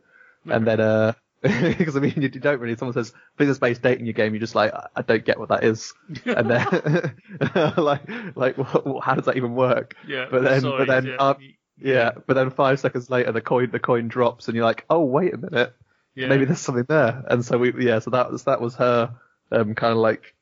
And 0.49 0.65
then 0.65 0.79
uh 0.79 1.13
because 1.41 1.95
I 1.95 1.99
mean 2.01 2.13
you, 2.17 2.27
don't 2.29 2.59
really. 2.59 2.75
Someone 2.75 2.93
says 2.93 3.13
physics-based 3.37 3.81
dating 3.81 4.05
your 4.07 4.13
game, 4.13 4.33
you're 4.33 4.41
just 4.41 4.55
like 4.55 4.73
I, 4.73 4.87
I 4.97 5.01
don't 5.03 5.23
get 5.23 5.39
what 5.39 5.49
that 5.49 5.63
is. 5.63 5.93
and 6.25 6.49
then 6.49 7.13
like 7.77 8.01
like 8.35 8.57
what, 8.57 8.85
what- 8.87 9.03
how 9.03 9.13
does 9.15 9.25
that 9.25 9.37
even 9.37 9.53
work? 9.55 9.95
Yeah, 10.07 10.25
But 10.31 10.43
then 10.43 10.61
sorry, 10.61 10.77
but 10.79 10.87
then 10.87 11.05
yeah, 11.05 11.15
uh, 11.19 11.33
yeah, 11.81 12.11
but 12.27 12.33
then 12.33 12.49
five 12.51 12.79
seconds 12.79 13.09
later 13.09 13.31
the 13.31 13.41
coin 13.41 13.69
the 13.71 13.79
coin 13.79 14.07
drops 14.07 14.47
and 14.47 14.55
you're 14.55 14.65
like 14.65 14.85
oh 14.89 15.01
wait 15.03 15.33
a 15.33 15.37
minute 15.37 15.73
yeah. 16.15 16.27
maybe 16.27 16.45
there's 16.45 16.59
something 16.59 16.85
there. 16.87 17.23
And 17.27 17.45
so 17.45 17.57
we, 17.57 17.85
yeah, 17.85 17.99
so 17.99 18.11
that 18.11 18.31
was, 18.31 18.43
that 18.43 18.59
was 18.59 18.75
her, 18.75 19.15
um, 19.51 19.73
kind 19.73 19.93
of 19.93 19.99
like 19.99 20.35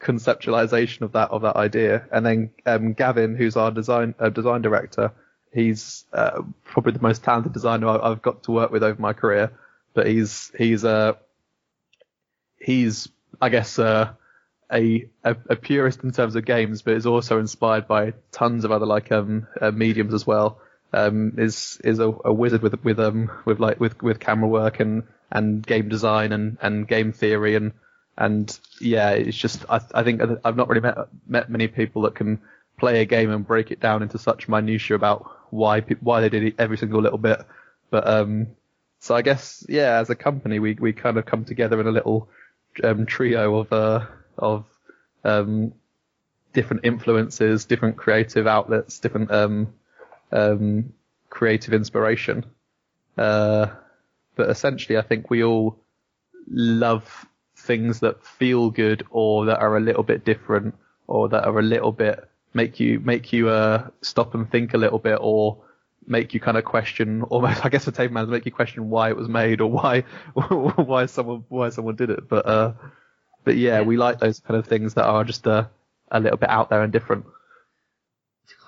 conceptualization 0.00 1.02
of 1.02 1.12
that, 1.12 1.30
of 1.30 1.42
that 1.42 1.56
idea. 1.56 2.06
And 2.12 2.26
then, 2.26 2.50
um, 2.66 2.92
Gavin, 2.92 3.34
who's 3.34 3.56
our 3.56 3.70
design, 3.70 4.14
uh, 4.18 4.28
design 4.28 4.60
director, 4.60 5.12
he's, 5.54 6.04
uh, 6.12 6.42
probably 6.64 6.92
the 6.92 7.00
most 7.00 7.24
talented 7.24 7.54
designer 7.54 7.88
I- 7.88 8.10
I've 8.10 8.20
got 8.20 8.42
to 8.42 8.52
work 8.52 8.70
with 8.70 8.82
over 8.82 9.00
my 9.00 9.14
career. 9.14 9.52
but 9.94 10.06
he's 10.06 10.52
he's 10.58 10.84
uh 10.84 11.14
he's 12.60 13.08
I 13.40 13.48
guess 13.48 13.78
uh, 13.78 14.12
a, 14.70 15.08
a 15.24 15.36
a 15.48 15.56
purist 15.56 16.04
in 16.04 16.12
terms 16.12 16.36
of 16.36 16.44
games, 16.44 16.82
but 16.82 16.94
is 16.94 17.06
also 17.06 17.38
inspired 17.38 17.88
by 17.88 18.12
tons 18.30 18.64
of 18.64 18.72
other 18.72 18.86
like 18.86 19.10
um 19.10 19.46
uh, 19.60 19.70
mediums 19.70 20.14
as 20.14 20.26
well. 20.26 20.60
Um, 20.92 21.34
is 21.36 21.78
is 21.84 21.98
a, 21.98 22.12
a 22.24 22.32
wizard 22.32 22.62
with 22.62 22.82
with 22.84 22.98
um 23.00 23.30
with 23.44 23.60
like 23.60 23.80
with 23.80 24.00
with 24.02 24.20
camera 24.20 24.48
work 24.48 24.80
and 24.80 25.02
and 25.30 25.66
game 25.66 25.88
design 25.88 26.32
and 26.32 26.58
and 26.62 26.86
game 26.86 27.12
theory 27.12 27.54
and 27.56 27.72
and 28.18 28.58
yeah, 28.80 29.10
it's 29.10 29.36
just 29.36 29.64
I 29.68 29.80
I 29.94 30.02
think 30.02 30.22
I've 30.44 30.56
not 30.56 30.68
really 30.68 30.80
met 30.80 30.96
met 31.26 31.50
many 31.50 31.68
people 31.68 32.02
that 32.02 32.14
can 32.14 32.40
play 32.78 33.00
a 33.00 33.04
game 33.04 33.30
and 33.30 33.46
break 33.46 33.70
it 33.70 33.80
down 33.80 34.02
into 34.02 34.18
such 34.18 34.48
minutiae 34.48 34.96
about 34.96 35.30
why 35.50 35.80
why 36.00 36.20
they 36.20 36.28
did 36.28 36.54
every 36.58 36.78
single 36.78 37.02
little 37.02 37.18
bit. 37.18 37.40
But 37.90 38.06
um, 38.08 38.48
so 39.00 39.14
I 39.14 39.22
guess 39.22 39.64
yeah, 39.68 39.98
as 39.98 40.10
a 40.10 40.14
company, 40.14 40.58
we 40.58 40.74
we 40.74 40.92
kind 40.92 41.18
of 41.18 41.26
come 41.26 41.44
together 41.44 41.80
in 41.80 41.86
a 41.86 41.92
little 41.92 42.28
um, 42.82 43.06
trio 43.06 43.56
of 43.56 43.72
uh 43.72 44.06
of 44.38 44.64
um 45.24 45.72
different 46.52 46.84
influences, 46.84 47.66
different 47.66 47.96
creative 47.96 48.46
outlets, 48.46 48.98
different 48.98 49.30
um 49.30 49.74
um 50.32 50.92
creative 51.30 51.74
inspiration. 51.74 52.44
Uh, 53.16 53.66
but 54.34 54.50
essentially, 54.50 54.98
I 54.98 55.02
think 55.02 55.30
we 55.30 55.42
all 55.42 55.78
love 56.48 57.26
things 57.56 58.00
that 58.00 58.22
feel 58.24 58.70
good 58.70 59.04
or 59.10 59.46
that 59.46 59.58
are 59.58 59.76
a 59.76 59.80
little 59.80 60.02
bit 60.02 60.24
different 60.24 60.74
or 61.06 61.28
that 61.28 61.44
are 61.44 61.58
a 61.58 61.62
little 61.62 61.92
bit 61.92 62.28
make 62.54 62.78
you 62.78 63.00
make 63.00 63.32
you 63.32 63.48
uh 63.48 63.88
stop 64.02 64.34
and 64.34 64.50
think 64.50 64.72
a 64.72 64.78
little 64.78 64.98
bit 64.98 65.18
or 65.20 65.62
make 66.06 66.32
you 66.32 66.38
kind 66.38 66.56
of 66.56 66.64
question 66.64 67.22
almost 67.24 67.64
I 67.64 67.68
guess 67.70 67.84
for 67.84 67.90
Table 67.90 68.14
Man 68.14 68.30
make 68.30 68.46
you 68.46 68.52
question 68.52 68.88
why 68.90 69.08
it 69.08 69.16
was 69.16 69.28
made 69.28 69.60
or 69.60 69.70
why 69.70 70.04
why 70.34 71.06
someone 71.06 71.44
why 71.48 71.70
someone 71.70 71.96
did 71.96 72.10
it. 72.10 72.28
But 72.28 72.46
uh 72.46 72.72
but 73.44 73.56
yeah, 73.56 73.82
we 73.82 73.96
like 73.96 74.18
those 74.18 74.40
kind 74.40 74.58
of 74.58 74.66
things 74.66 74.94
that 74.94 75.04
are 75.04 75.22
just 75.22 75.46
uh, 75.46 75.66
a 76.10 76.18
little 76.18 76.36
bit 76.36 76.50
out 76.50 76.68
there 76.68 76.82
and 76.82 76.92
different 76.92 77.26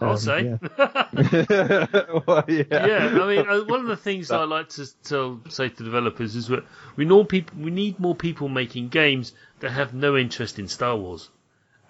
I'll 0.00 0.10
Um, 0.10 0.16
say. 0.18 0.44
yeah. 0.44 0.58
well, 2.26 2.44
yeah. 2.48 2.64
yeah, 2.70 3.18
I 3.22 3.26
mean, 3.36 3.48
uh, 3.48 3.64
one 3.64 3.80
of 3.80 3.86
the 3.86 3.96
things 3.96 4.30
I 4.30 4.44
like 4.44 4.68
to 4.70 4.86
tell, 5.02 5.40
say 5.48 5.68
to 5.68 5.82
developers 5.84 6.36
is 6.36 6.48
that 6.48 6.64
we 6.96 7.04
know 7.04 7.24
people, 7.24 7.58
we 7.60 7.70
need 7.70 7.98
more 7.98 8.14
people 8.14 8.48
making 8.48 8.88
games 8.88 9.32
that 9.60 9.70
have 9.70 9.94
no 9.94 10.16
interest 10.16 10.58
in 10.58 10.68
Star 10.68 10.96
Wars, 10.96 11.28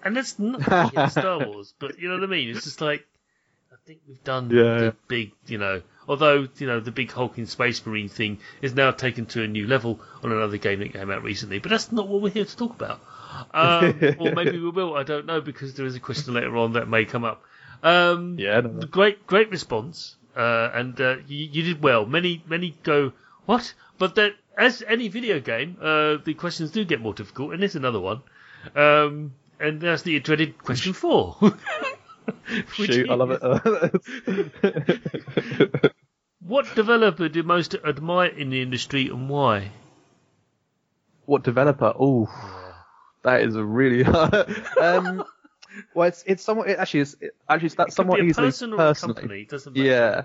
and 0.03 0.15
that's 0.15 0.39
not 0.39 0.61
Star 1.11 1.39
Wars, 1.47 1.73
but 1.79 1.99
you 1.99 2.07
know 2.09 2.15
what 2.15 2.23
I 2.23 2.27
mean. 2.27 2.49
It's 2.49 2.63
just 2.63 2.81
like 2.81 3.05
I 3.71 3.75
think 3.85 3.99
we've 4.07 4.23
done 4.23 4.49
Yeah. 4.49 4.77
the 4.79 4.95
big, 5.07 5.31
you 5.47 5.57
know, 5.57 5.81
although 6.07 6.47
you 6.57 6.67
know 6.67 6.79
the 6.79 6.91
big 6.91 7.11
hulking 7.11 7.45
space 7.45 7.85
marine 7.85 8.09
thing 8.09 8.39
is 8.61 8.73
now 8.75 8.91
taken 8.91 9.25
to 9.27 9.43
a 9.43 9.47
new 9.47 9.67
level 9.67 9.99
on 10.23 10.31
another 10.31 10.57
game 10.57 10.79
that 10.79 10.93
came 10.93 11.11
out 11.11 11.23
recently, 11.23 11.59
but 11.59 11.69
that's 11.69 11.91
not 11.91 12.07
what 12.07 12.21
we're 12.21 12.29
here 12.29 12.45
to 12.45 12.57
talk 12.57 12.71
about. 12.71 12.99
Um, 13.53 13.99
or 14.19 14.33
maybe 14.33 14.59
we 14.59 14.69
will, 14.69 14.95
I 14.95 15.03
don't 15.03 15.25
know, 15.25 15.39
because 15.39 15.75
there 15.75 15.85
is 15.85 15.95
a 15.95 15.99
question 15.99 16.33
later 16.33 16.57
on 16.57 16.73
that 16.73 16.89
may 16.89 17.05
come 17.05 17.23
up. 17.23 17.43
Um, 17.83 18.35
Yeah, 18.37 18.61
no, 18.61 18.69
no. 18.69 18.87
great, 18.87 19.25
great 19.27 19.49
response, 19.49 20.15
uh, 20.35 20.69
and 20.73 20.99
uh, 20.99 21.17
you, 21.27 21.47
you 21.51 21.63
did 21.63 21.81
well. 21.81 22.05
Many, 22.05 22.43
many 22.47 22.75
go 22.83 23.13
what? 23.45 23.73
But 23.97 24.15
that, 24.15 24.33
as 24.57 24.83
any 24.87 25.07
video 25.07 25.39
game, 25.39 25.77
uh, 25.81 26.17
the 26.23 26.33
questions 26.35 26.71
do 26.71 26.83
get 26.85 27.01
more 27.01 27.13
difficult, 27.13 27.53
and 27.53 27.61
there's 27.61 27.75
another 27.75 27.99
one. 27.99 28.21
Um, 28.75 29.33
and 29.59 29.81
that's 29.81 30.03
the 30.03 30.19
dreaded 30.19 30.57
question 30.57 30.93
four. 30.93 31.37
Shoot, 32.73 33.09
I 33.09 33.15
love 33.15 33.31
it. 33.31 35.91
What 36.41 36.73
developer 36.73 37.27
do 37.29 37.39
you 37.39 37.43
most 37.43 37.75
admire 37.75 38.29
in 38.29 38.49
the 38.49 38.61
industry 38.61 39.07
and 39.09 39.29
why? 39.29 39.71
what 41.25 41.43
developer? 41.43 41.93
Oh, 41.99 42.27
that 43.23 43.41
is 43.41 43.55
a 43.55 43.63
really 43.63 44.03
um. 44.81 45.23
Well, 45.93 46.07
it's 46.07 46.23
it's 46.25 46.43
somewhat 46.43 46.69
it 46.69 46.79
actually 46.79 47.01
is 47.01 47.17
it, 47.21 47.35
actually 47.47 47.69
that's 47.69 47.95
somewhat 47.95 48.19
easily 48.21 48.47
person 48.47 48.75
personally. 48.75 49.13
company. 49.15 49.41
It 49.41 49.49
doesn't 49.49 49.73
matter. 49.73 49.87
Yeah. 49.87 50.21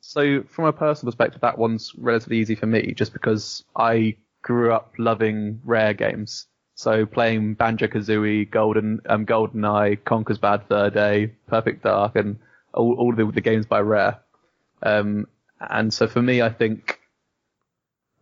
So 0.00 0.42
from 0.44 0.66
a 0.66 0.72
personal 0.72 1.12
perspective, 1.12 1.40
that 1.40 1.58
one's 1.58 1.92
relatively 1.96 2.38
easy 2.38 2.54
for 2.54 2.66
me, 2.66 2.92
just 2.94 3.12
because 3.12 3.64
I 3.76 4.16
grew 4.42 4.72
up 4.72 4.94
loving 4.98 5.60
rare 5.64 5.94
games. 5.94 6.46
So 6.74 7.06
playing 7.06 7.54
Banjo 7.54 7.88
Kazooie, 7.88 8.48
Golden, 8.48 9.00
um, 9.08 9.26
GoldenEye, 9.26 10.04
Conker's 10.04 10.38
Bad 10.38 10.62
Fur 10.68 10.90
Day, 10.90 11.32
Perfect 11.48 11.82
Dark, 11.82 12.14
and 12.14 12.38
all, 12.72 12.94
all 12.94 13.14
the, 13.14 13.26
the 13.26 13.40
games 13.40 13.66
by 13.66 13.80
Rare. 13.80 14.20
Um, 14.82 15.26
and 15.60 15.92
so 15.92 16.06
for 16.06 16.22
me, 16.22 16.40
I 16.40 16.50
think 16.50 17.00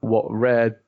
what 0.00 0.30
Rare 0.30 0.80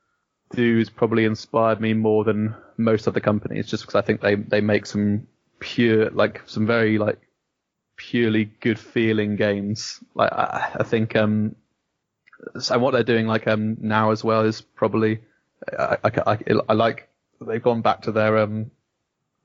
do 0.51 0.79
has 0.79 0.89
probably 0.89 1.25
inspired 1.25 1.79
me 1.79 1.93
more 1.93 2.23
than 2.23 2.55
most 2.77 3.07
other 3.07 3.19
companies, 3.19 3.67
just 3.67 3.83
because 3.83 3.95
I 3.95 4.01
think 4.01 4.21
they 4.21 4.35
they 4.35 4.61
make 4.61 4.85
some 4.85 5.27
pure, 5.59 6.09
like 6.09 6.41
some 6.45 6.65
very 6.65 6.97
like 6.97 7.19
purely 7.95 8.45
good 8.45 8.79
feeling 8.79 9.35
games. 9.35 9.99
Like 10.15 10.31
I, 10.31 10.71
I 10.79 10.83
think 10.83 11.15
um, 11.15 11.55
so 12.59 12.79
what 12.79 12.91
they're 12.91 13.03
doing 13.03 13.27
like 13.27 13.47
um 13.47 13.77
now 13.81 14.11
as 14.11 14.23
well 14.23 14.45
is 14.45 14.61
probably 14.61 15.19
I, 15.77 15.97
I, 16.03 16.11
I, 16.25 16.39
I 16.69 16.73
like 16.73 17.09
they've 17.41 17.61
gone 17.61 17.81
back 17.81 18.03
to 18.03 18.11
their 18.11 18.37
um 18.37 18.71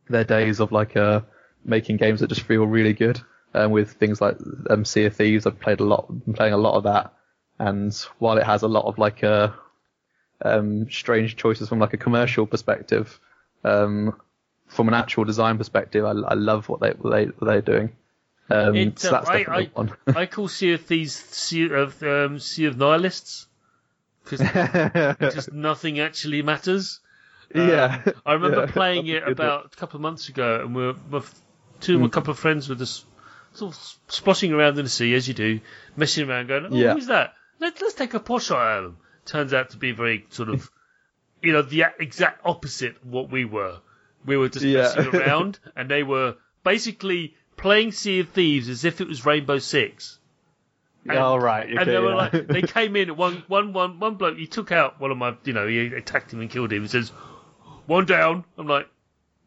their 0.08 0.24
days 0.24 0.60
of 0.60 0.72
like 0.72 0.96
uh 0.96 1.20
making 1.64 1.96
games 1.96 2.20
that 2.20 2.28
just 2.28 2.42
feel 2.42 2.66
really 2.66 2.92
good. 2.92 3.20
Um, 3.56 3.70
with 3.70 3.92
things 3.92 4.20
like 4.20 4.36
um, 4.68 4.84
Sea 4.84 5.04
of 5.04 5.14
Thieves, 5.14 5.46
I've 5.46 5.60
played 5.60 5.78
a 5.78 5.84
lot, 5.84 6.08
been 6.24 6.34
playing 6.34 6.54
a 6.54 6.58
lot 6.58 6.74
of 6.74 6.82
that, 6.82 7.12
and 7.60 7.94
while 8.18 8.36
it 8.36 8.42
has 8.42 8.62
a 8.62 8.68
lot 8.68 8.84
of 8.84 8.98
like 8.98 9.22
uh, 9.22 9.50
um, 10.44 10.90
strange 10.90 11.36
choices 11.36 11.68
from 11.68 11.78
like 11.78 11.92
a 11.92 11.96
commercial 11.96 12.46
perspective, 12.46 13.20
um, 13.62 14.20
from 14.74 14.88
an 14.88 14.94
actual 14.94 15.24
design 15.24 15.56
perspective, 15.58 16.04
I, 16.04 16.10
I 16.10 16.34
love 16.34 16.68
what 16.68 16.80
they 16.80 16.90
what 16.90 17.10
they 17.10 17.24
what 17.26 17.46
they're 17.46 17.62
doing. 17.62 17.96
Um, 18.50 18.76
It, 18.76 18.98
so 18.98 19.08
uh, 19.08 19.12
that's 19.12 19.28
I, 19.30 19.38
definitely 19.38 19.70
I, 19.74 19.78
one. 19.78 19.92
I 20.16 20.26
call 20.26 20.48
Sea 20.48 20.74
of 20.74 20.82
Thieves 20.82 21.14
Sea 21.14 21.72
of, 21.72 22.02
um, 22.02 22.38
sea 22.38 22.66
of 22.66 22.76
Nihilists 22.76 23.46
because 24.22 24.40
just 25.34 25.52
nothing 25.52 26.00
actually 26.00 26.42
matters. 26.42 27.00
yeah, 27.54 28.02
I 28.26 28.32
remember 28.34 28.66
Yeah, 28.66 28.72
playing 28.72 29.06
it 29.16 29.26
about 29.26 29.66
a 29.72 29.76
couple 29.76 29.96
of 29.96 30.02
months 30.02 30.28
ago, 30.28 30.60
and 30.62 30.74
we're, 30.74 30.94
we're 31.10 31.22
two, 31.80 32.04
a 32.04 32.08
couple 32.08 32.32
of 32.32 32.38
friends 32.38 32.68
with 32.68 32.80
us, 32.82 33.04
sort 33.52 33.74
of 33.74 33.80
splashing 34.08 34.52
around 34.52 34.78
in 34.78 34.84
the 34.84 34.90
sea 34.90 35.14
as 35.14 35.28
you 35.28 35.34
do, 35.34 35.60
messing 35.96 36.28
around, 36.28 36.48
going, 36.48 36.66
"Oh, 36.70 36.74
Yeah. 36.76 36.94
who's 36.94 37.06
that? 37.06 37.34
Let's 37.60 37.80
let's 37.80 37.94
take 37.94 38.14
a 38.14 38.20
pot 38.20 38.42
shot 38.42 38.78
at 38.78 38.80
them." 38.82 38.96
Turns 39.24 39.54
out 39.54 39.70
to 39.70 39.76
be 39.78 39.92
very 39.92 40.26
sort 40.30 40.48
of, 40.50 40.70
you 41.42 41.52
know, 41.52 41.62
the 41.62 41.84
exact 41.98 42.40
opposite 42.44 42.96
of 42.96 43.06
what 43.06 43.30
we 43.30 43.44
were. 43.44 43.78
We 44.24 44.36
were 44.36 44.48
just 44.48 44.64
Yeah. 44.64 44.82
messing 44.82 45.14
around, 45.14 45.58
and 45.76 45.90
they 45.90 46.02
were 46.02 46.36
basically 46.64 47.34
playing 47.56 47.92
Sea 47.92 48.20
of 48.20 48.30
Thieves 48.30 48.68
as 48.68 48.84
if 48.84 49.00
it 49.00 49.08
was 49.08 49.24
Rainbow 49.26 49.58
Six. 49.58 50.18
And- 51.06 51.18
All 51.18 51.38
right, 51.38 51.68
and 51.68 51.78
okay, 51.80 51.90
they 51.90 51.98
were 51.98 52.10
yeah. 52.10 52.14
like, 52.32 52.46
they 52.48 52.62
came 52.78 52.96
in 52.96 53.14
one, 53.16 53.44
one, 53.46 53.72
one, 53.74 54.00
one 54.00 54.14
bloke. 54.14 54.38
He 54.38 54.46
took 54.46 54.72
out 54.72 54.98
one 55.00 55.10
of 55.10 55.18
my, 55.18 55.36
you 55.44 55.52
know, 55.52 55.66
he 55.66 55.86
attacked 55.88 56.32
him 56.32 56.40
and 56.40 56.48
killed 56.50 56.72
him. 56.72 56.80
He 56.82 56.88
says, 56.88 57.10
"One 57.86 58.06
down." 58.06 58.44
I'm 58.56 58.66
like, 58.66 58.88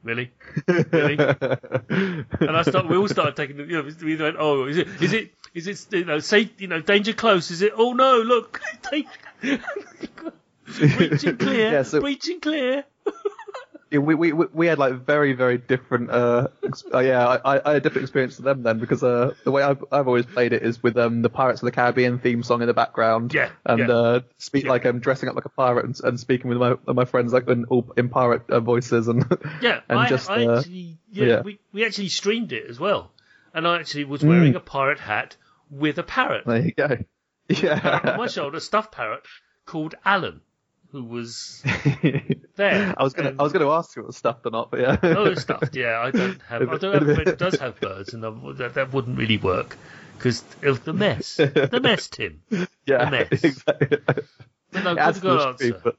really, 0.03 0.31
really? 0.67 1.17
and 1.17 2.51
I 2.51 2.61
start. 2.61 2.87
We 2.87 2.95
all 2.95 3.07
started 3.07 3.35
taking 3.35 3.57
the. 3.57 3.63
You 3.63 3.81
know, 3.81 3.89
we 4.03 4.15
went, 4.15 4.35
"Oh, 4.37 4.65
is 4.67 4.77
it? 4.77 4.87
Is 5.01 5.13
it? 5.13 5.31
Is 5.55 5.67
it? 5.67 5.87
You 5.91 6.05
know, 6.05 6.19
say, 6.19 6.51
you 6.59 6.67
know, 6.67 6.79
danger 6.79 7.13
close. 7.13 7.49
Is 7.49 7.63
it? 7.63 7.73
Oh 7.75 7.93
no, 7.93 8.17
look, 8.19 8.61
danger. 8.91 9.59
breaching 10.97 11.37
clear, 11.37 11.71
Yeah, 11.71 11.81
so- 11.83 12.01
breaching 12.01 12.39
clear." 12.39 12.83
Yeah, 13.89 13.99
we, 13.99 14.15
we 14.15 14.33
we 14.33 14.67
had 14.67 14.79
like 14.79 14.93
very 15.05 15.31
very 15.33 15.57
different 15.57 16.09
uh, 16.11 16.49
ex- 16.63 16.83
uh 16.93 16.99
yeah 16.99 17.25
I, 17.25 17.55
I 17.55 17.73
had 17.73 17.77
a 17.77 17.79
different 17.79 18.03
experience 18.03 18.35
to 18.35 18.41
them 18.41 18.61
then 18.63 18.79
because 18.79 19.01
uh 19.01 19.33
the 19.45 19.51
way 19.51 19.63
I've 19.63 19.83
I've 19.91 20.07
always 20.07 20.25
played 20.25 20.51
it 20.51 20.61
is 20.63 20.83
with 20.83 20.97
um 20.97 21.21
the 21.21 21.29
Pirates 21.29 21.61
of 21.61 21.67
the 21.67 21.71
Caribbean 21.71 22.19
theme 22.19 22.43
song 22.43 22.61
in 22.61 22.67
the 22.67 22.73
background 22.73 23.33
Yeah, 23.33 23.49
and 23.65 23.79
yeah. 23.79 23.89
uh 23.89 24.19
speak 24.39 24.65
Yeah. 24.65 24.71
like 24.71 24.85
um 24.85 24.99
dressing 24.99 25.29
up 25.29 25.35
like 25.35 25.45
a 25.45 25.49
pirate 25.49 25.85
and, 25.85 25.97
and 26.03 26.19
speaking 26.19 26.49
with 26.49 26.57
my 26.57 26.75
my 26.93 27.05
friends 27.05 27.31
like 27.31 27.47
in 27.47 27.63
all 27.65 27.93
in 27.95 28.09
pirate 28.09 28.49
uh, 28.49 28.59
voices 28.59 29.07
and 29.07 29.23
Yeah, 29.61 29.79
and 29.87 29.99
I, 29.99 30.09
just 30.09 30.29
I 30.29 30.45
uh, 30.45 30.57
actually, 30.57 30.97
yeah, 31.11 31.25
yeah. 31.25 31.41
We, 31.41 31.59
we 31.71 31.85
actually 31.85 32.09
streamed 32.09 32.51
it 32.51 32.65
as 32.69 32.79
well, 32.79 33.11
and 33.53 33.65
I 33.65 33.79
actually 33.79 34.03
was 34.03 34.21
Mm. 34.21 34.27
wearing 34.29 34.55
a 34.55 34.59
pirate 34.59 34.99
hat 34.99 35.37
with 35.71 35.97
a 35.97 36.03
parrot. 36.03 36.45
there 36.45 36.61
you 36.61 36.71
go 36.73 36.87
parrot 37.49 38.05
on 38.05 38.17
my 38.17 38.27
shoulder, 38.27 38.57
a 38.57 38.61
stuffed 38.61 38.91
parrot 38.91 39.23
called 39.65 39.95
Alan, 40.03 40.41
who 40.91 41.03
was 41.05 41.63
there. 42.57 42.93
I 42.97 43.03
was 43.03 43.13
gonna 43.13 43.29
And- 43.29 43.39
I 43.39 43.43
was 43.43 43.53
gonna 43.53 43.69
ask 43.71 43.95
you 43.95 44.01
if 44.01 44.05
it 44.05 44.07
was 44.07 44.17
stuffed 44.17 44.45
or 44.45 44.49
not 44.51 44.69
but 44.71 44.79
yeah 44.81 44.97
Oh, 45.01 45.25
it's 45.25 45.41
stuffed. 45.41 45.75
Yeah, 45.75 45.99
I 45.99 46.11
don't 46.11 46.41
have. 46.49 46.61
I 46.69 46.77
don't 46.77 46.93
have 46.93 47.07
a 47.09 47.15
friend 47.15 47.37
does 47.37 47.55
have 47.59 47.79
birds, 47.79 48.13
and 48.13 48.23
that, 48.23 48.73
that 48.75 48.91
wouldn't 48.93 49.17
really 49.17 49.37
work 49.37 49.77
because 50.17 50.43
of 50.63 50.83
the 50.83 50.93
mess. 50.93 51.35
The 51.37 51.79
mess, 51.81 52.07
Tim. 52.09 52.41
yeah 52.85 53.07
a 53.07 53.11
mess. 53.11 53.43
exactly 53.43 53.97
But 54.05 54.83
no, 54.83 54.95
good, 54.95 55.21
good 55.21 55.41
answer. 55.47 55.81
but 55.83 55.95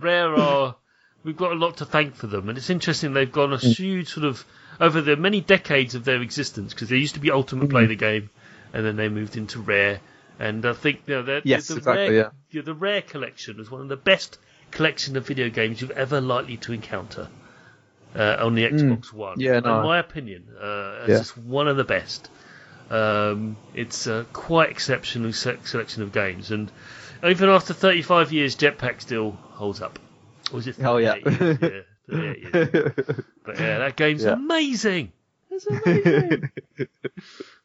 Rare 0.00 0.34
are. 0.38 0.76
We've 1.24 1.36
got 1.36 1.52
a 1.52 1.54
lot 1.54 1.78
to 1.78 1.86
thank 1.86 2.16
for 2.16 2.26
them, 2.26 2.50
and 2.50 2.58
it's 2.58 2.68
interesting 2.68 3.14
they've 3.14 3.32
gone 3.32 3.54
a 3.54 3.56
Mm. 3.56 3.74
huge 3.74 4.08
sort 4.08 4.26
of 4.26 4.44
over 4.78 5.00
the 5.00 5.16
many 5.16 5.40
decades 5.40 5.94
of 5.94 6.04
their 6.04 6.20
existence 6.20 6.74
because 6.74 6.90
they 6.90 6.98
used 6.98 7.14
to 7.14 7.20
be. 7.20 7.30
Ultimate 7.30 7.70
Play 7.70 7.86
the 7.86 7.96
game, 7.96 8.28
and 8.74 8.84
then 8.84 8.96
they 8.96 9.08
moved 9.08 9.36
into 9.38 9.60
Rare, 9.60 10.00
And 10.38 10.66
I 10.66 10.74
think 10.74 11.02
you 11.06 11.14
know, 11.14 11.22
the, 11.22 11.40
Yes, 11.44 11.68
the, 11.68 11.76
exactly, 11.76 12.02
rare, 12.08 12.12
yeah. 12.12 12.28
yeah, 12.50 12.62
the 12.62 12.74
rare 12.74 13.00
collection 13.00 13.58
is 13.58 13.70
one 13.70 13.80
of 13.80 13.88
the 13.88 13.96
best 13.96 14.36
collection 14.74 15.16
of 15.16 15.26
video 15.26 15.48
games 15.50 15.80
you've 15.80 15.90
ever 15.92 16.20
likely 16.20 16.56
to 16.58 16.72
encounter 16.72 17.28
uh, 18.14 18.36
on 18.40 18.54
the 18.54 18.64
Xbox 18.64 19.12
One. 19.12 19.34
Hmm. 19.34 19.40
Yeah, 19.40 19.60
no. 19.60 19.78
In 19.78 19.84
my 19.84 19.98
opinion, 19.98 20.44
uh, 20.60 20.98
it's 21.02 21.08
Yeah. 21.08 21.18
just 21.18 21.38
one 21.38 21.68
of 21.68 21.76
the 21.76 21.84
best. 21.84 22.28
Um, 22.90 23.56
it's 23.74 24.06
a 24.06 24.26
quite 24.32 24.70
exceptional 24.70 25.32
selection 25.32 26.02
of 26.02 26.12
games, 26.12 26.50
and 26.50 26.70
even 27.24 27.48
after 27.48 27.72
35 27.72 28.32
years, 28.32 28.56
Jetpac 28.56 29.00
still 29.00 29.30
holds 29.32 29.80
up. 29.80 29.98
Or 30.52 30.56
was 30.56 30.66
it 30.66 30.76
38 30.76 30.86
Oh, 30.86 30.96
yeah. 30.98 31.14
years? 31.14 31.86
Yeah, 32.06 32.22
But 33.44 33.58
yeah, 33.58 33.78
that 33.78 33.96
game's 33.96 34.22
Yeah. 34.24 34.32
amazing. 34.34 35.12
It's 35.50 35.66
amazing. 35.66 36.50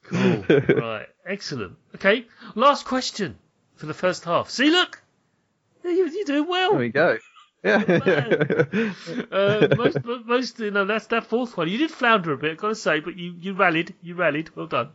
cool. 0.04 0.46
Right. 0.48 1.08
Excellent. 1.26 1.76
Okay. 1.96 2.26
Last 2.56 2.86
question 2.86 3.38
for 3.76 3.86
the 3.88 3.94
first 3.94 4.24
half. 4.24 4.50
See, 4.50 4.70
look, 4.70 5.02
you're 5.90 6.26
doing 6.26 6.48
well. 6.48 6.72
there 6.72 6.80
we 6.80 6.90
go. 6.90 7.18
Yeah. 7.64 7.84
Uh, 9.32 9.68
most, 9.78 9.98
most, 10.26 10.60
you 10.60 10.72
know, 10.72 10.86
that's 10.86 11.08
that 11.08 11.26
fourth 11.26 11.58
one. 11.58 11.68
You 11.68 11.78
did 11.78 11.92
flounder 11.92 12.32
a 12.34 12.38
bit, 12.38 12.52
I've 12.52 12.58
got 12.58 12.70
to 12.70 12.76
say, 12.76 13.00
but 13.02 13.18
you, 13.18 13.34
you 13.40 13.54
rallied. 13.54 13.94
You 14.02 14.16
rallied. 14.16 14.56
Well 14.56 14.68
done. 14.68 14.90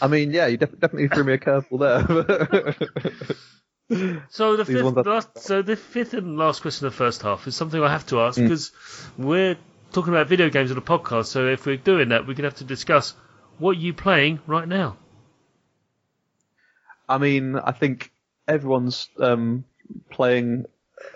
I 0.00 0.06
mean, 0.06 0.30
yeah, 0.30 0.46
you 0.46 0.56
def- 0.56 0.78
definitely 0.78 1.08
threw 1.08 1.24
me 1.24 1.32
a 1.34 1.38
curveball 1.38 1.80
there. 1.80 2.74
So 4.30 4.56
the 4.56 4.64
These 4.64 4.80
fifth, 4.82 5.06
are- 5.06 5.22
so 5.36 5.62
the 5.62 5.76
fifth 5.76 6.14
and 6.14 6.36
last 6.36 6.62
question 6.62 6.86
of 6.86 6.92
the 6.92 6.96
first 6.96 7.22
half 7.22 7.46
is 7.46 7.54
something 7.54 7.80
I 7.80 7.90
have 7.90 8.06
to 8.06 8.20
ask 8.20 8.36
Mm. 8.38 8.42
because 8.44 8.72
we're 9.16 9.56
talking 9.92 10.12
about 10.12 10.26
video 10.28 10.50
games 10.50 10.72
on 10.72 10.76
a 10.78 10.80
podcast. 10.82 11.26
So 11.26 11.46
if 11.48 11.66
we're 11.66 11.76
doing 11.76 12.08
that, 12.08 12.26
we're 12.26 12.34
gonna 12.34 12.48
have 12.48 12.56
to 12.58 12.64
discuss 12.64 13.14
what 13.58 13.76
are 13.76 13.80
you 13.80 13.94
playing 13.94 14.40
right 14.48 14.66
now. 14.66 14.96
I 17.08 17.18
mean, 17.18 17.56
I 17.56 17.70
think 17.72 18.10
everyone's 18.48 19.08
um, 19.20 19.64
playing 20.10 20.66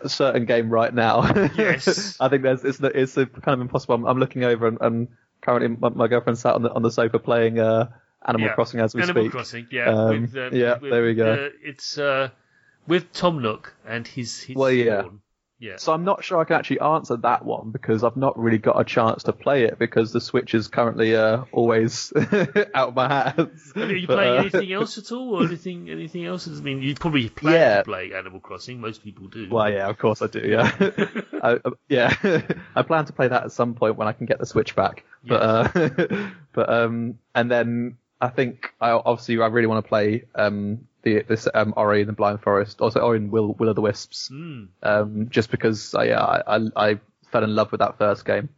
a 0.03 0.09
certain 0.09 0.45
game 0.45 0.71
right 0.71 0.93
now. 0.93 1.23
Yes. 1.57 2.17
I 2.21 2.29
think 2.29 2.43
there's 2.43 2.65
it's 2.65 2.81
it's 2.81 3.15
kind 3.15 3.55
of 3.55 3.61
impossible. 3.61 3.95
I'm, 3.97 4.07
I'm 4.07 4.19
looking 4.19 4.45
over 4.45 4.67
and, 4.67 4.79
and 4.81 5.09
currently 5.41 5.77
my, 5.81 5.89
my 5.91 6.09
girlfriend 6.09 6.39
sat 6.39 6.55
on 6.55 6.62
the 6.62 6.73
on 6.73 6.83
the 6.83 6.91
sofa 6.91 7.19
playing 7.19 7.59
uh, 7.59 7.89
Animal 8.27 8.49
Yeah. 8.49 8.55
Crossing 8.55 8.81
as 8.81 8.95
we 8.95 9.03
speak. 9.03 9.11
Animal 9.11 9.25
speak. 9.25 9.33
Crossing, 9.33 9.67
yeah, 9.71 9.89
Um, 9.89 10.21
with, 10.23 10.37
um, 10.37 10.50
yeah, 10.55 10.79
with, 10.79 10.91
there 10.91 11.03
we 11.05 11.15
go. 11.15 11.33
Uh, 11.33 11.49
it's 11.62 11.97
uh, 11.99 12.29
with 12.87 13.12
Tom 13.12 13.41
Nook 13.43 13.75
and 13.87 14.07
his 14.07 14.41
his 14.43 14.57
Well, 14.57 14.71
yeah. 14.71 15.00
spawn. 15.03 15.21
Yeah. 15.61 15.76
So 15.76 15.93
I'm 15.93 16.05
not 16.05 16.25
sure 16.25 16.40
I 16.40 16.45
can 16.45 16.57
actually 16.57 16.81
answer 16.81 17.17
that 17.19 17.45
one 17.45 17.71
because 17.71 18.02
I've 18.02 18.17
not 18.17 18.38
really 18.38 18.59
got 18.59 18.81
a 18.81 18.85
chance 18.85 19.25
to 19.25 19.33
play 19.33 19.64
it 19.64 19.79
because 19.79 20.12
the 20.12 20.21
Switch 20.21 20.55
is 20.55 20.67
currently 20.69 21.14
uh, 21.14 21.45
always 21.52 22.12
out 22.75 22.88
of 22.88 22.95
my 22.95 23.09
hands. 23.37 23.73
Are 23.76 23.95
you 23.95 24.07
But, 24.07 24.17
playing 24.17 24.33
uh, 24.33 24.40
anything 24.40 24.73
else 24.73 24.97
at 24.99 25.12
all, 25.12 25.37
or 25.37 25.45
anything 25.45 25.90
anything 25.90 26.25
else? 26.25 26.49
I 26.49 26.52
mean, 26.52 26.83
you 26.83 26.95
probably 26.95 27.29
plan 27.29 27.55
Yeah. 27.55 27.76
to 27.79 27.85
play 27.85 28.12
Animal 28.14 28.40
Crossing. 28.40 28.81
Most 28.81 29.05
people 29.05 29.29
do. 29.29 29.49
Well, 29.50 29.71
yeah, 29.71 29.88
of 29.88 29.99
course 29.99 30.23
I 30.23 30.26
do. 30.29 30.40
Yeah, 30.40 30.73
I, 31.43 31.59
uh, 31.64 31.71
yeah. 31.88 32.14
I 32.75 32.83
plan 32.83 33.05
to 33.05 33.12
play 33.12 33.29
that 33.29 33.45
at 33.45 33.52
some 33.52 33.75
point 33.75 33.97
when 33.97 34.09
I 34.09 34.12
can 34.12 34.26
get 34.26 34.38
the 34.38 34.47
Switch 34.47 34.75
back. 34.75 35.05
But 35.26 35.43
uh, 35.43 36.31
but 36.52 36.73
um, 36.73 37.19
and 37.35 37.50
then 37.50 37.99
I 38.21 38.29
think 38.29 38.73
I 38.81 38.90
obviously 38.93 39.38
I 39.40 39.47
really 39.49 39.67
want 39.67 39.85
to 39.85 39.88
play 39.88 40.25
um 40.35 40.87
the 41.02 41.23
this 41.26 41.49
um 41.54 41.75
Ori 41.76 42.00
and 42.00 42.09
the 42.09 42.12
Blind 42.14 42.40
Forest, 42.42 42.80
also 42.80 43.00
Ori 43.00 43.19
and 43.19 43.30
Will 43.30 43.54
Will 43.54 43.69
of 43.69 43.76
the 43.76 43.80
Wisps. 43.83 44.28
Mm. 44.33 44.69
Um, 44.83 45.28
just 45.30 45.50
because 45.50 45.95
I 45.95 46.04
yeah 46.04 46.21
I, 46.23 46.57
I 46.57 46.61
I 46.76 47.00
fell 47.30 47.45
in 47.45 47.54
love 47.54 47.71
with 47.73 47.80
that 47.80 47.99
first 47.99 48.25
game. 48.25 48.49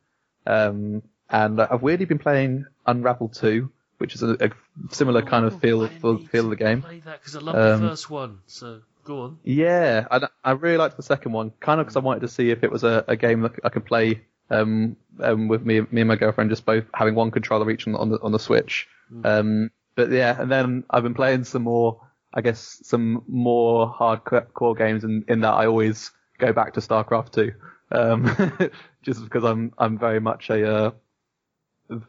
Um, 0.47 1.03
and 1.29 1.61
I've 1.61 1.83
weirdly 1.83 2.05
been 2.07 2.19
playing 2.19 2.67
Unravel 2.87 3.29
2, 3.29 3.71
which 3.99 4.15
is 4.15 4.23
a, 4.23 4.33
a 4.41 4.51
similar 4.91 5.23
kind 5.23 5.47
of 5.47 5.61
feel 5.61 5.83
Oh, 5.83 5.85
I 5.87 5.89
feel, 5.89 6.19
feel 6.19 6.45
of 6.45 6.51
the 6.51 6.57
game. 6.57 6.83
Play 6.83 7.01
that 7.01 7.21
because 7.21 7.37
I 7.37 7.41
love 7.41 7.55
Um, 7.55 7.83
the 7.83 7.89
first 7.89 8.11
one. 8.11 8.39
So 8.47 8.81
go 9.05 9.23
on. 9.23 9.39
Yeah, 9.45 10.07
I, 10.11 10.27
I 10.45 10.51
really 10.53 10.77
liked 10.77 10.97
the 10.97 11.03
second 11.03 11.33
one, 11.33 11.53
kind 11.61 11.81
of 11.81 11.87
because 11.87 11.97
I 11.97 12.01
wanted 12.01 12.21
to 12.21 12.29
see 12.29 12.51
if 12.51 12.65
it 12.65 12.71
was 12.71 12.85
a, 12.85 13.05
a 13.09 13.17
game 13.17 13.43
that 13.43 13.53
I 13.65 13.69
could 13.71 13.87
play 13.87 14.23
um, 14.51 14.97
um, 15.21 15.49
with 15.49 15.65
me, 15.65 15.81
me 15.91 16.03
and 16.03 16.09
my 16.09 16.17
girlfriend, 16.17 16.51
just 16.51 16.67
both 16.67 16.85
having 16.93 17.15
one 17.15 17.31
controller 17.31 17.71
each 17.71 17.87
on, 17.87 17.95
on 17.95 18.11
the 18.11 18.21
on 18.21 18.33
the 18.33 18.39
Switch. 18.39 18.89
Um, 19.25 19.71
but 19.95 20.11
yeah, 20.11 20.41
and 20.41 20.51
then 20.51 20.85
I've 20.91 21.03
been 21.03 21.15
playing 21.15 21.45
some 21.45 21.63
more, 21.63 22.01
I 22.35 22.41
guess, 22.41 22.81
some 22.85 23.25
more 23.29 23.93
hardcore 23.93 24.77
games, 24.77 25.05
in, 25.05 25.25
in 25.29 25.41
that 25.41 25.53
I 25.53 25.67
always 25.67 26.11
go 26.39 26.53
back 26.53 26.75
to 26.75 26.81
StarCraft 26.81 27.33
2, 27.33 27.53
um, 27.93 28.71
just 29.03 29.23
because 29.23 29.45
I'm 29.45 29.73
I'm 29.79 29.99
very 29.99 30.21
much 30.21 30.51
a 30.51 30.87
uh, 30.87 30.91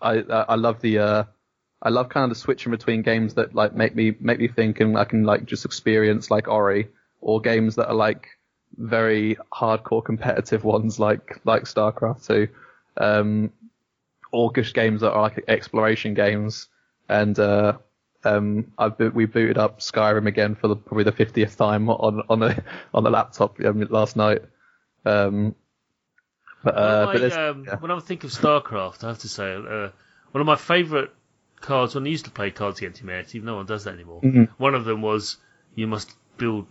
I 0.02 0.20
I 0.20 0.56
love 0.56 0.82
the 0.82 1.00
uh, 1.00 1.24
I 1.82 1.90
love 1.90 2.10
kind 2.10 2.24
of 2.24 2.30
the 2.30 2.36
switching 2.36 2.72
between 2.72 3.02
games 3.02 3.34
that 3.36 3.54
like 3.54 3.76
make 3.76 3.96
me 3.96 4.16
make 4.20 4.40
me 4.40 4.48
think 4.48 4.80
and 4.80 4.98
I 4.98 5.06
can 5.06 5.24
like 5.24 5.46
just 5.46 5.66
experience 5.66 6.32
like 6.32 6.48
Ori 6.48 6.88
or 7.22 7.42
games 7.42 7.76
that 7.76 7.88
are 7.88 7.94
like 7.94 8.28
very 8.78 9.38
hardcore 9.54 10.04
competitive 10.04 10.64
ones 10.64 11.00
like 11.00 11.40
like 11.46 11.64
StarCraft 11.64 12.26
2 12.26 12.48
um 12.98 13.52
or 14.32 14.52
games 14.52 15.02
that 15.02 15.12
are 15.12 15.22
like 15.22 15.44
exploration 15.48 16.14
games 16.14 16.70
and 17.10 17.38
uh 17.38 17.78
um 18.26 18.72
I've 18.78 18.98
we 19.14 19.26
booted 19.26 19.58
up 19.58 19.80
Skyrim 19.80 20.28
again 20.28 20.56
for 20.56 20.68
the, 20.68 20.76
probably 20.76 21.04
the 21.04 21.12
50th 21.12 21.56
time 21.58 21.90
on 21.90 22.24
on 22.30 22.40
the 22.40 22.64
on 22.94 23.04
the 23.04 23.10
laptop 23.10 23.60
um, 23.62 23.82
last 23.90 24.16
night 24.16 24.42
um 25.06 25.56
but 26.64 26.78
uh 26.78 27.08
I, 27.14 27.48
um, 27.50 27.66
yeah. 27.68 27.76
when 27.76 27.92
I 27.92 28.00
think 28.00 28.24
of 28.24 28.30
StarCraft, 28.32 29.04
I 29.04 29.10
have 29.10 29.20
to 29.20 29.28
say 29.28 29.54
uh, 29.54 29.90
one 30.32 30.40
of 30.42 30.46
my 30.46 30.56
favourite 30.56 31.10
cards 31.60 31.94
when 31.96 32.06
I 32.06 32.10
used 32.10 32.26
to 32.26 32.32
play 32.32 32.52
Cards 32.52 32.80
Against 32.80 33.02
Humanity. 33.02 33.40
No 33.42 33.56
one 33.56 33.66
does 33.66 33.84
that 33.84 33.94
anymore. 33.96 34.22
Mm-hmm. 34.22 34.44
One 34.58 34.74
of 34.74 34.86
them 34.86 35.02
was 35.02 35.38
you 35.76 35.88
must 35.88 36.14
build, 36.38 36.68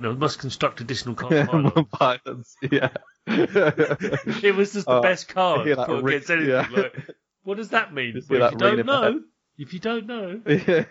no, 0.00 0.12
you 0.12 0.16
must 0.16 0.38
construct 0.38 0.80
additional 0.80 1.14
card 1.14 1.32
yeah 2.70 2.88
It 3.26 4.54
was 4.56 4.72
just 4.72 4.86
the 4.86 4.92
Oh, 4.92 5.02
best 5.02 5.28
card 5.28 5.66
ring- 5.66 6.14
anything. 6.14 6.46
yeah. 6.48 6.66
Like, 6.70 7.10
what 7.42 7.56
does 7.58 7.70
that 7.70 7.92
mean? 7.92 8.22
Well, 8.28 8.44
if 8.46 8.52
you 8.52 8.58
don't 8.58 8.86
know, 8.86 9.20
if 9.58 9.72
you 9.72 9.78
don't 9.80 10.06
know, 10.06 10.40
yeah, 10.46 10.84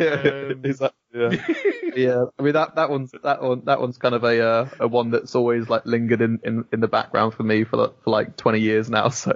Um, 0.52 0.62
exactly. 0.64 0.98
Yeah. 1.14 1.30
yeah. 1.96 2.26
I 2.40 2.42
mean 2.42 2.54
that 2.54 2.76
that 2.76 2.90
one's 2.90 3.12
that 3.24 3.42
one 3.42 3.62
that 3.66 3.80
one's 3.80 3.98
kind 3.98 4.16
of 4.16 4.24
a 4.24 4.42
uh, 4.44 4.70
a 4.80 4.88
one 4.88 5.12
that's 5.12 5.36
always 5.36 5.70
like 5.70 5.86
lingered 5.86 6.22
in, 6.22 6.40
in, 6.44 6.66
in 6.74 6.80
the 6.80 6.88
background 6.88 7.34
for 7.36 7.44
me 7.44 7.66
for 7.66 7.78
like- 7.78 8.02
for 8.04 8.10
like 8.10 8.36
20 8.38 8.60
years 8.60 8.90
now. 8.90 9.10
So 9.14 9.32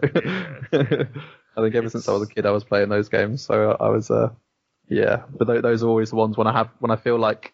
I 0.74 1.62
think 1.62 1.76
ever 1.76 1.90
since 1.90 2.08
I 2.08 2.13
was 2.13 2.24
a 2.24 2.28
kid, 2.28 2.46
I 2.46 2.52
was 2.52 2.63
playing 2.63 2.90
those 2.90 3.10
games. 3.10 3.42
So 3.44 3.72
I 3.80 3.90
was 3.90 4.10
uh 4.12 4.30
yeah. 4.90 5.24
But 5.30 5.46
th- 5.46 5.62
those 5.62 5.84
are 5.84 5.88
always 5.88 6.10
the 6.12 6.16
ones 6.16 6.38
when 6.38 6.48
I 6.48 6.54
have 6.54 6.70
when 6.80 6.92
I 6.92 6.96
feel 6.96 7.18
like 7.20 7.54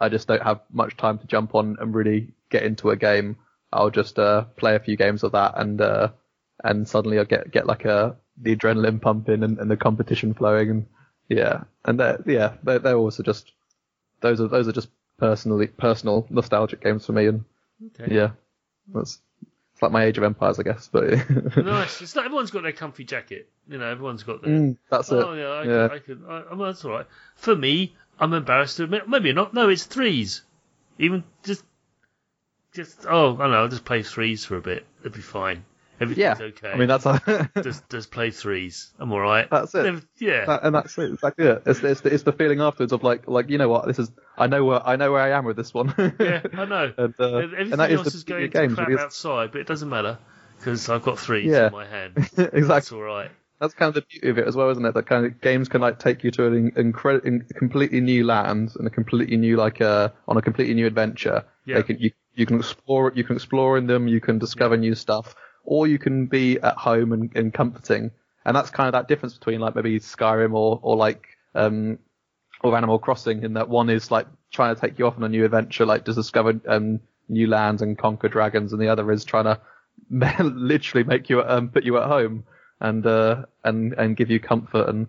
I 0.00 0.08
just 0.08 0.26
don't 0.28 0.42
have 0.42 0.60
much 0.72 0.96
time 0.96 1.18
to 1.18 1.26
jump 1.26 1.54
on 1.54 1.76
and 1.80 1.94
really 1.94 2.34
get 2.50 2.64
into 2.64 2.90
a 2.90 2.96
game. 2.96 3.36
I'll 3.72 3.90
just 3.90 4.18
uh 4.18 4.44
play 4.56 4.74
a 4.74 4.80
few 4.80 4.96
games 4.96 5.22
of 5.22 5.32
that 5.32 5.54
and 5.56 5.80
uh 5.80 6.08
and 6.62 6.88
suddenly 6.88 7.18
I'll 7.18 7.24
get 7.24 7.50
get 7.50 7.66
like 7.66 7.84
a 7.84 8.16
the 8.40 8.56
adrenaline 8.56 9.00
pumping 9.00 9.42
and, 9.44 9.58
and 9.58 9.70
the 9.70 9.76
competition 9.76 10.34
flowing 10.34 10.70
and 10.70 10.86
yeah, 11.28 11.64
and 11.84 11.98
they're, 11.98 12.22
yeah, 12.26 12.54
they're, 12.62 12.78
they're 12.78 12.96
also 12.96 13.22
just 13.22 13.52
those 14.20 14.40
are 14.40 14.48
those 14.48 14.68
are 14.68 14.72
just 14.72 14.88
personally 15.18 15.66
personal 15.66 16.26
nostalgic 16.30 16.82
games 16.82 17.06
for 17.06 17.12
me, 17.12 17.26
and 17.26 17.44
okay. 18.00 18.14
yeah, 18.14 18.30
that's 18.92 19.20
it's 19.72 19.82
like 19.82 19.92
my 19.92 20.04
Age 20.04 20.18
of 20.18 20.24
Empires, 20.24 20.58
I 20.60 20.62
guess. 20.62 20.88
But 20.92 21.04
nice. 21.56 22.00
It's 22.00 22.14
not 22.14 22.24
everyone's 22.24 22.50
got 22.52 22.62
their 22.62 22.72
comfy 22.72 23.04
jacket. 23.04 23.48
You 23.68 23.78
know, 23.78 23.86
everyone's 23.90 24.22
got 24.22 24.42
their. 24.42 24.52
Mm, 24.52 24.76
that's 24.90 25.10
it. 25.10 25.14
Oh 25.16 25.32
yeah, 25.34 25.48
I 25.48 25.64
Yeah. 25.64 25.88
could, 25.88 25.92
I 25.92 25.98
could. 25.98 26.24
I, 26.28 26.42
I 26.50 26.54
mean, 26.54 26.66
that's 26.66 26.84
all 26.84 26.92
right. 26.92 27.06
For 27.36 27.56
me, 27.56 27.96
I'm 28.20 28.32
embarrassed 28.34 28.76
to 28.76 28.84
admit. 28.84 29.08
Maybe 29.08 29.32
not. 29.32 29.52
No, 29.54 29.68
it's 29.68 29.84
threes. 29.84 30.42
Even 30.98 31.24
just, 31.42 31.64
just. 32.72 33.04
Oh, 33.08 33.34
I 33.34 33.38
don't 33.38 33.50
know. 33.50 33.62
I'll 33.62 33.68
just 33.68 33.84
play 33.84 34.02
threes 34.02 34.44
for 34.44 34.56
a 34.56 34.60
bit. 34.60 34.86
It'll 35.00 35.12
be 35.14 35.20
fine. 35.22 35.64
Everything's 36.00 36.40
yeah, 36.40 36.46
okay. 36.46 36.70
I 36.72 36.76
mean 36.76 36.88
that's 36.88 37.04
just 37.62 37.88
just 37.88 38.10
play 38.10 38.30
threes. 38.30 38.92
I'm 38.98 39.12
all 39.12 39.20
right. 39.20 39.48
That's 39.50 39.74
it. 39.74 39.82
Never- 39.84 40.02
Yeah. 40.18 40.44
that, 40.46 40.64
and 40.64 40.74
that's 40.74 40.96
it, 40.98 41.12
exactly 41.12 41.46
it. 41.46 41.62
It's, 41.66 41.82
it's, 41.82 42.00
the, 42.00 42.12
it's 42.12 42.22
the 42.24 42.32
feeling 42.32 42.60
afterwards 42.60 42.92
of 42.92 43.02
like 43.02 43.28
like 43.28 43.48
you 43.50 43.58
know 43.58 43.68
what 43.68 43.86
this 43.86 43.98
is. 43.98 44.10
I 44.36 44.46
know 44.48 44.64
where 44.64 44.86
I 44.86 44.96
know 44.96 45.12
where 45.12 45.22
I 45.22 45.30
am 45.38 45.44
with 45.44 45.56
this 45.56 45.72
one. 45.72 45.94
yeah, 46.20 46.42
I 46.52 46.64
know. 46.64 46.92
and, 46.96 47.14
uh, 47.18 47.36
Everything 47.36 47.72
and 47.72 47.80
that 47.80 47.90
is 47.92 47.98
else 47.98 48.10
the 48.12 48.16
is 48.16 48.24
going 48.24 48.50
to 48.50 48.68
crap 48.74 48.90
is- 48.90 48.98
outside, 48.98 49.52
but 49.52 49.60
it 49.60 49.66
doesn't 49.66 49.88
matter 49.88 50.18
because 50.58 50.88
I've 50.88 51.02
got 51.02 51.18
threes 51.18 51.50
Yeah. 51.50 51.66
in 51.66 51.72
my 51.72 51.86
hand. 51.86 52.12
Exactly. 52.16 52.60
That's 52.62 52.92
all 52.92 53.02
right. 53.02 53.30
That's 53.60 53.72
kind 53.74 53.88
of 53.88 53.94
the 53.94 54.02
beauty 54.02 54.28
of 54.30 54.38
it 54.38 54.48
as 54.48 54.56
well, 54.56 54.70
isn't 54.70 54.84
it? 54.84 54.94
That 54.94 55.06
kind 55.06 55.24
of 55.26 55.40
games 55.40 55.68
can 55.68 55.80
like 55.80 55.98
take 56.00 56.24
you 56.24 56.30
to 56.32 56.46
an 56.46 56.72
incre- 56.72 57.24
in 57.24 57.46
completely 57.56 58.00
new 58.00 58.26
land 58.26 58.72
and 58.76 58.86
a 58.86 58.90
completely 58.90 59.36
new 59.36 59.56
like 59.56 59.80
uh 59.80 60.08
on 60.26 60.36
a 60.36 60.42
completely 60.42 60.74
new 60.74 60.86
adventure. 60.86 61.44
Yeah. 61.64 61.76
They 61.76 61.82
can 61.84 61.98
you 62.00 62.10
you 62.34 62.46
can 62.46 62.58
explore 62.58 63.12
you 63.14 63.22
can 63.22 63.36
explore 63.36 63.78
in 63.78 63.86
them, 63.86 64.08
you 64.08 64.20
can 64.20 64.38
discover 64.38 64.76
new 64.76 64.94
stuff, 64.96 65.36
or 65.64 65.86
you 65.86 65.98
can 65.98 66.26
be 66.26 66.58
at 66.60 66.76
home 66.76 67.12
and, 67.12 67.34
and 67.36 67.52
comforting. 67.52 68.10
And 68.44 68.54
that's 68.56 68.70
kind 68.70 68.88
of 68.88 68.92
that 68.92 69.08
difference 69.08 69.36
between 69.38 69.60
like 69.60 69.74
maybe 69.74 69.98
Skyrim 70.00 70.54
or 70.54 70.78
or 70.82 70.96
like 70.96 71.26
um 71.54 71.98
or 72.62 72.76
Animal 72.76 72.98
Crossing 72.98 73.42
in 73.42 73.54
that 73.54 73.68
one 73.68 73.90
is 73.90 74.10
like 74.10 74.26
trying 74.52 74.74
to 74.74 74.80
take 74.80 74.98
you 74.98 75.06
off 75.06 75.16
on 75.16 75.24
a 75.24 75.28
new 75.28 75.44
adventure, 75.44 75.86
like 75.86 76.04
to 76.04 76.12
discover 76.14 76.60
um 76.68 77.00
new 77.28 77.46
lands 77.46 77.80
and 77.82 77.96
conquer 77.98 78.28
dragons, 78.28 78.72
and 78.72 78.80
the 78.82 78.88
other 78.88 79.10
is 79.10 79.24
trying 79.24 79.44
to 79.44 79.60
literally 80.10 81.04
make 81.04 81.28
you 81.30 81.42
um 81.42 81.68
put 81.70 81.84
you 81.84 81.96
at 81.98 82.06
home 82.08 82.44
and 82.80 83.06
uh 83.06 83.44
and 83.62 83.94
and 83.94 84.16
give 84.16 84.30
you 84.30 84.40
comfort 84.40 84.88
and 84.88 85.06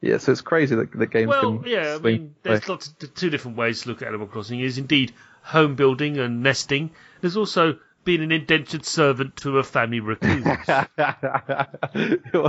Yeah, 0.00 0.18
so 0.18 0.32
it's 0.32 0.42
crazy 0.42 0.76
that 0.76 0.92
the 0.92 1.06
games 1.06 1.28
Well, 1.30 1.58
can. 1.58 1.70
yeah, 1.70 1.96
I 1.98 1.98
mean, 1.98 2.34
there's 2.42 2.68
lots 2.68 2.88
of 2.88 3.14
two 3.14 3.30
different 3.30 3.56
ways 3.56 3.82
to 3.82 3.88
look 3.88 4.02
at 4.02 4.08
Animal 4.08 4.26
Crossing. 4.28 4.60
Is 4.60 4.78
indeed 4.78 5.12
home 5.42 5.74
building 5.74 6.18
and 6.18 6.42
nesting. 6.42 6.90
There's 7.20 7.36
also 7.36 7.78
being 8.06 8.22
an 8.22 8.32
indentured 8.32 8.86
servant 8.86 9.36
to 9.36 9.58
a 9.58 9.64
family 9.64 10.00
recluse. 10.00 10.44
well, 10.44 10.56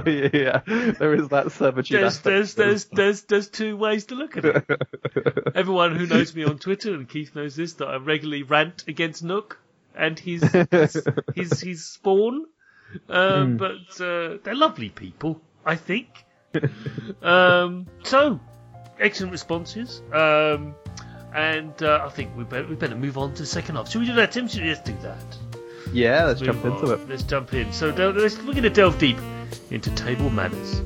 yeah, 0.07 0.61
there 0.99 1.15
is 1.15 1.27
that 1.29 1.51
servitude. 1.51 2.01
there's, 2.01 2.19
there's, 2.19 2.53
there's, 2.53 2.85
there's, 2.85 3.23
there's 3.23 3.49
two 3.49 3.75
ways 3.75 4.05
to 4.05 4.15
look 4.15 4.37
at 4.37 4.45
it. 4.45 4.65
Everyone 5.55 5.95
who 5.97 6.05
knows 6.05 6.33
me 6.33 6.45
on 6.45 6.59
Twitter, 6.59 6.93
and 6.93 7.09
Keith 7.09 7.35
knows 7.35 7.55
this, 7.55 7.73
that 7.73 7.87
I 7.87 7.97
regularly 7.97 8.43
rant 8.43 8.85
against 8.87 9.23
Nook 9.23 9.59
and 9.95 10.17
his 10.17 10.43
his, 10.71 11.05
his, 11.35 11.59
his 11.59 11.85
spawn. 11.85 12.45
Um, 13.09 13.57
But 13.57 13.99
uh, 13.99 14.37
they're 14.43 14.55
lovely 14.55 14.89
people, 14.89 15.41
I 15.65 15.75
think. 15.75 16.07
um, 17.23 17.87
so, 18.03 18.39
excellent 18.99 19.31
responses. 19.31 20.03
Um, 20.13 20.75
and 21.33 21.81
uh, 21.81 22.03
I 22.05 22.09
think 22.09 22.37
we 22.37 22.43
better, 22.43 22.67
we 22.67 22.75
better 22.75 22.95
move 22.95 23.17
on 23.17 23.33
to 23.33 23.41
the 23.41 23.47
second 23.47 23.75
half. 23.75 23.89
Should 23.89 24.01
we 24.01 24.07
do 24.07 24.13
that, 24.13 24.31
Tim? 24.31 24.47
Should 24.47 24.61
we 24.61 24.69
just 24.69 24.85
do 24.85 24.95
that? 25.01 25.46
Yeah, 25.93 26.25
let's 26.25 26.41
Move 26.41 26.61
jump 26.61 26.65
into 26.65 26.93
it. 26.93 27.09
Let's 27.09 27.23
jump 27.23 27.53
in. 27.53 27.71
So 27.71 27.89
let's, 27.89 28.37
we're 28.39 28.51
going 28.51 28.63
to 28.63 28.69
delve 28.69 28.97
deep 28.99 29.17
into 29.71 29.89
table 29.91 30.29
manners. 30.29 30.81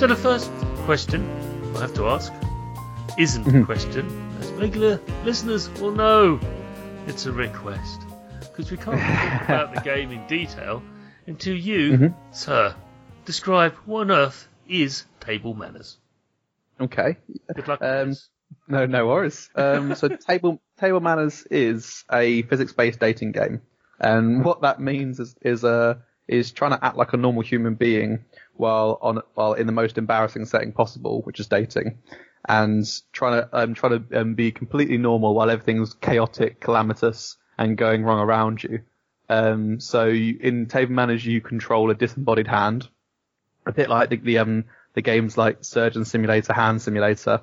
So 0.00 0.06
the 0.06 0.16
first 0.16 0.50
question 0.86 1.28
I 1.76 1.80
have 1.80 1.92
to 1.96 2.08
ask 2.08 2.32
isn't 3.18 3.46
a 3.54 3.66
question, 3.66 4.08
as 4.40 4.50
regular 4.52 4.98
listeners 5.26 5.68
will 5.78 5.90
know. 5.90 6.40
It's 7.06 7.26
a 7.26 7.32
request 7.32 8.00
because 8.40 8.70
we 8.70 8.78
can't 8.78 8.98
talk 8.98 9.42
about 9.44 9.74
the 9.74 9.82
game 9.82 10.10
in 10.10 10.26
detail 10.26 10.82
until 11.26 11.54
you, 11.54 12.14
sir, 12.30 12.74
describe 13.26 13.74
what 13.84 14.00
on 14.00 14.10
earth 14.10 14.48
is 14.66 15.04
table 15.20 15.52
manners. 15.52 15.98
Okay. 16.80 17.18
Good 17.54 17.68
luck. 17.68 17.82
Um. 17.82 18.16
No, 18.68 18.86
no 18.86 19.06
worries. 19.06 19.50
Um, 19.54 19.94
so 19.96 20.08
table 20.28 20.62
table 20.78 21.00
manners 21.00 21.44
is 21.50 22.06
a 22.10 22.40
physics-based 22.40 23.00
dating 23.00 23.32
game, 23.32 23.60
and 23.98 24.46
what 24.46 24.62
that 24.62 24.80
means 24.80 25.20
is 25.20 25.36
is 25.42 25.62
uh, 25.62 25.96
is 26.30 26.52
trying 26.52 26.72
to 26.72 26.84
act 26.84 26.96
like 26.96 27.12
a 27.12 27.16
normal 27.16 27.42
human 27.42 27.74
being 27.74 28.24
while 28.54 28.98
on 29.02 29.20
while 29.34 29.54
in 29.54 29.66
the 29.66 29.72
most 29.72 29.98
embarrassing 29.98 30.46
setting 30.46 30.72
possible, 30.72 31.22
which 31.22 31.40
is 31.40 31.48
dating, 31.48 31.98
and 32.48 32.86
trying 33.12 33.42
to 33.42 33.48
um, 33.52 33.74
trying 33.74 34.04
to 34.04 34.20
um, 34.20 34.34
be 34.34 34.52
completely 34.52 34.96
normal 34.96 35.34
while 35.34 35.50
everything's 35.50 35.94
chaotic, 35.94 36.60
calamitous, 36.60 37.36
and 37.58 37.76
going 37.76 38.02
wrong 38.04 38.20
around 38.20 38.62
you. 38.62 38.80
Um, 39.28 39.80
so 39.80 40.06
you, 40.06 40.38
in 40.40 40.66
table 40.66 40.92
manners, 40.92 41.24
you 41.24 41.40
control 41.40 41.90
a 41.90 41.94
disembodied 41.94 42.48
hand, 42.48 42.88
a 43.66 43.72
bit 43.72 43.88
like 43.88 44.10
the, 44.10 44.16
the 44.16 44.38
um 44.38 44.64
the 44.94 45.02
games 45.02 45.38
like 45.38 45.58
Surgeon 45.64 46.04
Simulator, 46.04 46.52
Hand 46.52 46.82
Simulator 46.82 47.42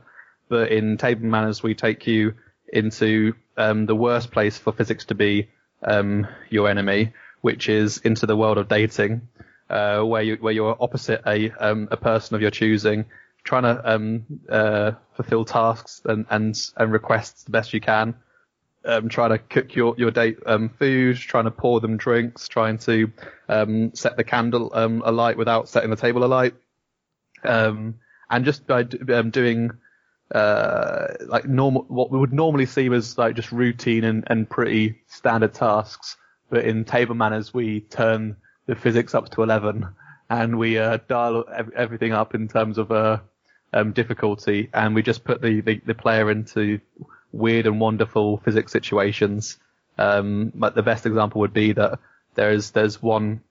but 0.49 0.71
in 0.71 0.97
table 0.97 1.25
manners 1.25 1.61
we 1.61 1.75
take 1.75 2.07
you 2.07 2.33
into 2.71 3.33
um, 3.55 3.85
the 3.85 3.95
worst 3.95 4.31
place 4.31 4.57
for 4.57 4.71
physics 4.71 5.05
to 5.05 5.15
be 5.15 5.49
um, 5.83 6.27
your 6.49 6.69
enemy, 6.69 7.13
which 7.41 7.69
is 7.69 7.97
into 7.99 8.25
the 8.25 8.35
world 8.35 8.57
of 8.57 8.67
dating, 8.67 9.27
uh, 9.69 10.01
where 10.01 10.21
you 10.21 10.37
where 10.37 10.53
you're 10.53 10.77
opposite 10.79 11.21
a 11.25 11.51
um, 11.51 11.87
a 11.91 11.97
person 11.97 12.35
of 12.35 12.41
your 12.41 12.51
choosing, 12.51 13.05
trying 13.43 13.63
to 13.63 13.91
um, 13.93 14.25
uh, 14.49 14.91
fulfill 15.15 15.45
tasks 15.45 16.01
and, 16.05 16.25
and 16.29 16.59
and 16.77 16.91
requests 16.91 17.43
the 17.43 17.51
best 17.51 17.73
you 17.73 17.81
can. 17.81 18.15
Um, 18.85 19.09
trying 19.09 19.31
to 19.31 19.37
cook 19.37 19.75
your 19.75 19.95
your 19.97 20.11
date 20.11 20.37
um, 20.45 20.69
food, 20.69 21.17
trying 21.17 21.43
to 21.43 21.51
pour 21.51 21.81
them 21.81 21.97
drinks, 21.97 22.47
trying 22.47 22.77
to 22.79 23.11
um, 23.49 23.93
set 23.93 24.15
the 24.15 24.23
candle 24.23 24.71
um, 24.73 25.01
alight 25.05 25.37
without 25.37 25.67
setting 25.67 25.89
the 25.89 25.97
table 25.97 26.23
alight, 26.23 26.53
um, 27.43 27.95
and 28.29 28.45
just 28.45 28.65
by 28.65 28.85
um, 29.13 29.29
doing 29.29 29.71
uh, 30.33 31.07
like 31.25 31.45
normal, 31.45 31.83
what 31.87 32.11
we 32.11 32.19
would 32.19 32.33
normally 32.33 32.65
see 32.65 32.89
as 32.93 33.17
like 33.17 33.35
just 33.35 33.51
routine 33.51 34.03
and, 34.03 34.23
and 34.27 34.49
pretty 34.49 35.01
standard 35.07 35.53
tasks. 35.53 36.17
But 36.49 36.65
in 36.65 36.85
table 36.85 37.15
manners, 37.15 37.53
we 37.53 37.81
turn 37.81 38.37
the 38.65 38.75
physics 38.75 39.15
up 39.15 39.29
to 39.31 39.43
11 39.43 39.87
and 40.29 40.57
we, 40.57 40.77
uh, 40.77 40.99
dial 41.07 41.45
everything 41.75 42.13
up 42.13 42.35
in 42.35 42.47
terms 42.47 42.77
of, 42.77 42.91
uh, 42.91 43.19
um, 43.73 43.91
difficulty 43.91 44.69
and 44.73 44.95
we 44.95 45.01
just 45.01 45.23
put 45.23 45.41
the, 45.41 45.61
the, 45.61 45.81
the 45.85 45.93
player 45.93 46.31
into 46.31 46.79
weird 47.31 47.65
and 47.65 47.79
wonderful 47.79 48.37
physics 48.37 48.71
situations. 48.71 49.57
Um, 49.97 50.51
but 50.55 50.75
the 50.75 50.83
best 50.83 51.05
example 51.05 51.41
would 51.41 51.53
be 51.53 51.73
that 51.73 51.99
there's, 52.35 52.71
there's 52.71 53.01
one, 53.01 53.41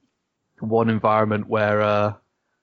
one 0.61 0.89
environment 0.91 1.49
where, 1.49 1.83
uh, 1.83 2.15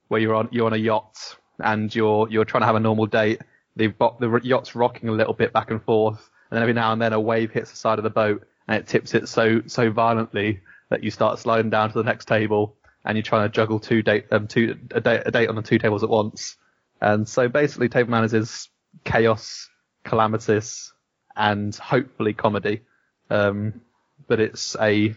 where 0.07 0.21
you're 0.21 0.35
on, 0.35 0.49
you're 0.51 0.65
on 0.65 0.73
a 0.73 0.77
yacht 0.77 1.35
and 1.59 1.93
you're, 1.93 2.29
you're 2.29 2.45
trying 2.45 2.61
to 2.61 2.67
have 2.67 2.75
a 2.75 2.79
normal 2.79 3.05
date 3.05 3.41
the 3.75 3.93
the 4.19 4.39
yacht's 4.43 4.75
rocking 4.75 5.09
a 5.09 5.13
little 5.13 5.33
bit 5.33 5.53
back 5.53 5.71
and 5.71 5.83
forth, 5.83 6.29
and 6.51 6.59
every 6.59 6.73
now 6.73 6.93
and 6.93 7.01
then 7.01 7.13
a 7.13 7.19
wave 7.19 7.51
hits 7.51 7.71
the 7.71 7.77
side 7.77 7.99
of 7.99 8.03
the 8.03 8.09
boat 8.09 8.47
and 8.67 8.77
it 8.77 8.87
tips 8.87 9.13
it 9.13 9.27
so 9.27 9.61
so 9.67 9.91
violently 9.91 10.61
that 10.89 11.03
you 11.03 11.11
start 11.11 11.39
sliding 11.39 11.69
down 11.69 11.91
to 11.91 11.97
the 11.97 12.03
next 12.03 12.27
table, 12.27 12.75
and 13.03 13.17
you're 13.17 13.23
trying 13.23 13.49
to 13.49 13.53
juggle 13.53 13.79
two 13.79 14.01
date 14.01 14.25
um 14.31 14.47
two 14.47 14.77
a 14.91 15.01
date 15.01 15.23
a 15.25 15.31
date 15.31 15.49
on 15.49 15.55
the 15.55 15.61
two 15.61 15.79
tables 15.79 16.03
at 16.03 16.09
once. 16.09 16.55
And 17.01 17.27
so 17.27 17.49
basically, 17.49 17.89
table 17.89 18.11
manners 18.11 18.33
is 18.33 18.69
chaos, 19.03 19.69
calamitous, 20.05 20.93
and 21.35 21.75
hopefully 21.75 22.33
comedy. 22.33 22.81
Um, 23.29 23.81
but 24.27 24.39
it's 24.39 24.75
a 24.79 25.15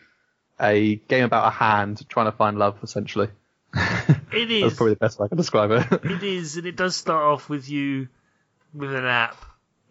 a 0.60 0.96
game 0.96 1.24
about 1.24 1.46
a 1.46 1.50
hand 1.50 2.08
trying 2.08 2.26
to 2.26 2.32
find 2.32 2.58
love, 2.58 2.78
essentially. 2.82 3.28
It 3.74 4.16
is. 4.50 4.62
That's 4.62 4.76
probably 4.76 4.94
the 4.94 5.00
best 5.00 5.18
way 5.18 5.26
I 5.26 5.28
can 5.28 5.36
describe 5.36 5.70
it. 5.70 6.04
It 6.04 6.22
is, 6.22 6.56
and 6.56 6.66
it 6.66 6.76
does 6.76 6.96
start 6.96 7.22
off 7.22 7.48
with 7.48 7.68
you 7.68 8.08
with 8.74 8.94
an 8.94 9.04
app, 9.04 9.36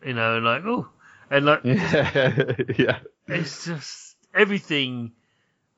you 0.06 0.13
know, 0.13 0.38
and 0.38 0.46
like 0.46 0.63
oh, 0.65 0.88
and 1.30 1.46
like 1.46 1.62
yeah, 1.63 2.54
yeah. 2.78 3.00
It's 3.28 3.66
just 3.66 4.16
everything. 4.34 5.12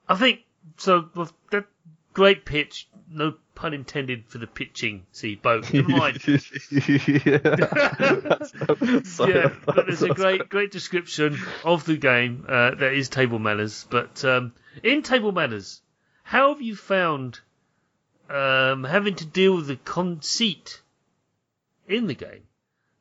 I 0.07 0.15
think 0.15 0.41
so. 0.77 1.09
With 1.15 1.33
that 1.51 1.65
great 2.13 2.45
pitch, 2.45 2.87
no 3.09 3.35
pun 3.55 3.73
intended 3.73 4.25
for 4.27 4.37
the 4.37 4.47
pitching. 4.47 5.05
See, 5.11 5.35
boat. 5.35 5.71
Never 5.81 5.89
mind. 5.89 6.19
yeah, 6.25 6.37
but 9.65 9.85
there's 9.87 10.03
a 10.03 10.13
great, 10.13 10.49
great 10.49 10.71
description 10.71 11.39
of 11.63 11.85
the 11.85 11.97
game 11.97 12.45
uh, 12.47 12.75
that 12.75 12.93
is 12.93 13.09
table 13.09 13.39
manners. 13.39 13.85
But 13.89 14.23
um, 14.25 14.53
in 14.83 15.01
table 15.03 15.31
manners, 15.31 15.81
how 16.23 16.53
have 16.53 16.61
you 16.61 16.75
found 16.75 17.39
um, 18.29 18.83
having 18.83 19.15
to 19.15 19.25
deal 19.25 19.55
with 19.57 19.67
the 19.67 19.77
conceit 19.77 20.81
in 21.87 22.07
the 22.07 22.15
game 22.15 22.43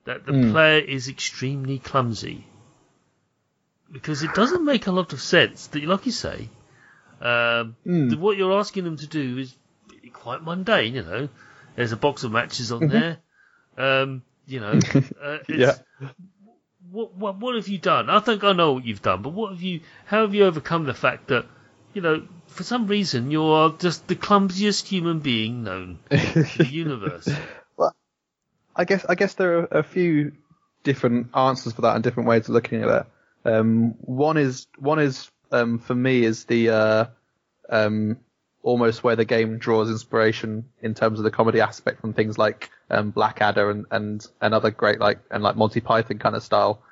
that 0.05 0.25
the 0.25 0.33
Hmm. 0.33 0.53
player 0.53 0.79
is 0.81 1.09
extremely 1.09 1.79
clumsy? 1.79 2.47
Because 3.91 4.23
it 4.23 4.35
doesn't 4.35 4.65
make 4.65 4.87
a 4.87 4.93
lot 4.93 5.13
of 5.13 5.21
sense 5.21 5.69
that, 5.69 5.85
like 5.85 6.07
you 6.07 6.13
say, 6.13 6.49
um, 7.21 7.77
that 8.11 8.19
what 8.19 8.37
you're 8.37 8.59
asking 8.59 8.85
them 8.85 8.97
to 8.97 9.07
do 9.07 9.39
is 9.39 9.55
quite 10.13 10.43
mundane. 10.43 10.95
You 10.95 11.03
know, 11.03 11.29
There's 11.77 11.93
a 11.93 11.97
box 11.97 12.25
of 12.25 12.33
matches 12.33 12.73
on 12.73 12.89
there. 12.89 13.19
Um, 13.79 14.23
you 14.47 14.61
know, 14.61 14.73
uh, 15.23 15.39
it's, 15.49 15.49
Yeah. 15.49 16.09
What, 16.91 17.15
what 17.15 17.39
what 17.39 17.57
have 17.57 17.69
you 17.69 17.79
done? 17.79 18.09
I 18.09 18.21
think 18.21 18.45
I 18.45 18.53
know 18.53 18.75
what 18.75 18.85
you've 18.85 19.03
done, 19.03 19.23
but 19.23 19.33
what 19.33 19.53
have 19.53 19.63
you? 19.63 19.81
How 20.07 20.23
have 20.23 20.35
you 20.35 20.45
overcome 20.45 20.85
the 20.85 20.95
fact 20.95 21.29
that 21.29 21.47
you 21.95 22.03
know, 22.03 22.27
for 22.47 22.63
some 22.63 22.87
reason, 22.87 23.31
you're 23.31 23.71
just 23.79 24.07
the 24.07 24.15
clumsiest 24.15 24.87
human 24.87 25.19
being 25.21 25.65
known 25.65 25.99
in 26.11 26.47
the 26.59 26.69
universe? 26.71 27.29
Well, 27.77 27.95
I 28.75 28.85
guess 28.85 29.05
I 29.09 29.15
guess 29.15 29.35
there 29.35 29.59
are 29.61 29.65
a 29.79 29.83
few 29.83 30.33
different 30.85 31.29
answers 31.35 31.73
for 31.73 31.83
that 31.83 31.95
and 31.97 32.05
different 32.05 32.29
ways 32.29 32.49
of 32.49 32.51
looking 32.51 32.83
at 32.83 32.89
it. 32.89 33.07
Um, 33.47 33.95
one 34.01 34.37
is 34.37 34.67
one 34.79 34.99
is 34.99 35.31
um, 35.53 35.79
for 35.79 35.95
me 35.95 36.25
is 36.25 36.45
the 36.45 36.71
uh, 36.71 37.05
um, 37.71 38.19
almost 38.63 39.05
where 39.05 39.17
the 39.17 39.25
game 39.25 39.59
draws 39.59 39.89
inspiration 39.89 40.65
in 40.83 40.95
terms 40.95 41.19
of 41.21 41.25
the 41.25 41.31
comedy 41.31 41.61
aspect 41.61 42.01
from 42.01 42.13
things 42.13 42.37
like 42.37 42.71
um, 42.91 43.11
Blackadder 43.11 43.71
and, 43.71 43.87
and 43.91 44.27
and 44.41 44.53
other 44.53 44.71
great 44.71 45.01
like 45.01 45.21
and 45.31 45.43
like 45.43 45.57
Monty 45.57 45.81
Python 45.81 46.19
kind 46.19 46.35
of 46.35 46.43
style 46.43 46.83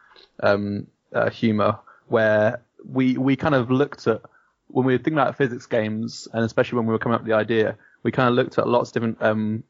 um, 0.41 0.87
uh, 1.13 1.31
humor, 1.31 1.79
where 2.07 2.63
we 2.85 3.17
we 3.17 3.37
kind 3.37 3.55
of 3.55 3.71
looked 3.71 4.07
at 4.07 4.23
when 4.69 4.87
we 4.87 4.93
were 4.93 4.99
thinking 4.99 5.15
about 5.15 5.37
physics 5.37 5.67
games, 5.67 6.29
and 6.33 6.45
especially 6.45 6.77
when 6.77 6.87
we 6.87 6.93
were 6.93 6.99
coming 6.99 7.15
up 7.15 7.23
with 7.23 7.29
the 7.29 7.37
idea, 7.37 7.77
we 8.03 8.13
kind 8.13 8.29
of 8.29 8.35
looked 8.35 8.59
at 8.59 8.69
lots 8.69 8.91
of 8.91 8.95
different 8.95 9.19
um, 9.21 9.65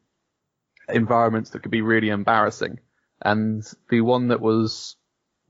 environments 0.89 1.49
that 1.51 1.61
could 1.61 1.71
be 1.71 1.81
really 1.81 2.09
embarrassing. 2.09 2.79
And 3.21 3.63
the 3.89 4.01
one 4.01 4.27
that 4.29 4.41
was, 4.41 4.95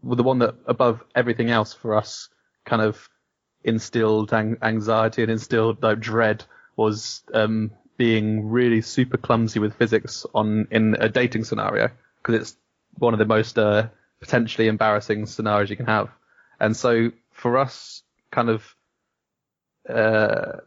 the 0.06 0.24
one 0.24 0.40
that 0.40 0.56
above 0.68 1.04
everything 1.16 1.50
else 1.50 1.74
for 1.74 1.96
us 1.96 2.30
kind 2.66 2.82
of 2.82 3.10
instilled 3.64 4.32
an- 4.34 4.58
anxiety 4.62 5.24
and 5.24 5.32
instilled 5.32 5.82
like, 5.82 6.00
dread 6.00 6.44
was 6.76 7.24
um, 7.34 7.72
being 7.98 8.50
really 8.50 8.82
super 8.82 9.18
clumsy 9.18 9.60
with 9.60 9.74
physics 9.74 10.26
on 10.36 10.68
in 10.72 10.96
a 11.00 11.10
dating 11.10 11.44
scenario 11.44 11.90
because 12.18 12.36
it's 12.36 12.58
one 12.98 13.14
of 13.14 13.20
the 13.20 13.26
most 13.26 13.58
uh, 13.58 13.88
potentially 14.20 14.68
embarrassing 14.68 15.26
scenarios 15.26 15.70
you 15.70 15.76
can 15.76 15.86
have. 15.86 16.10
And 16.60 16.76
so 16.76 17.12
for 17.32 17.58
us, 17.58 18.04
kind 18.32 18.50
of 18.50 18.76
uh, 19.90 20.60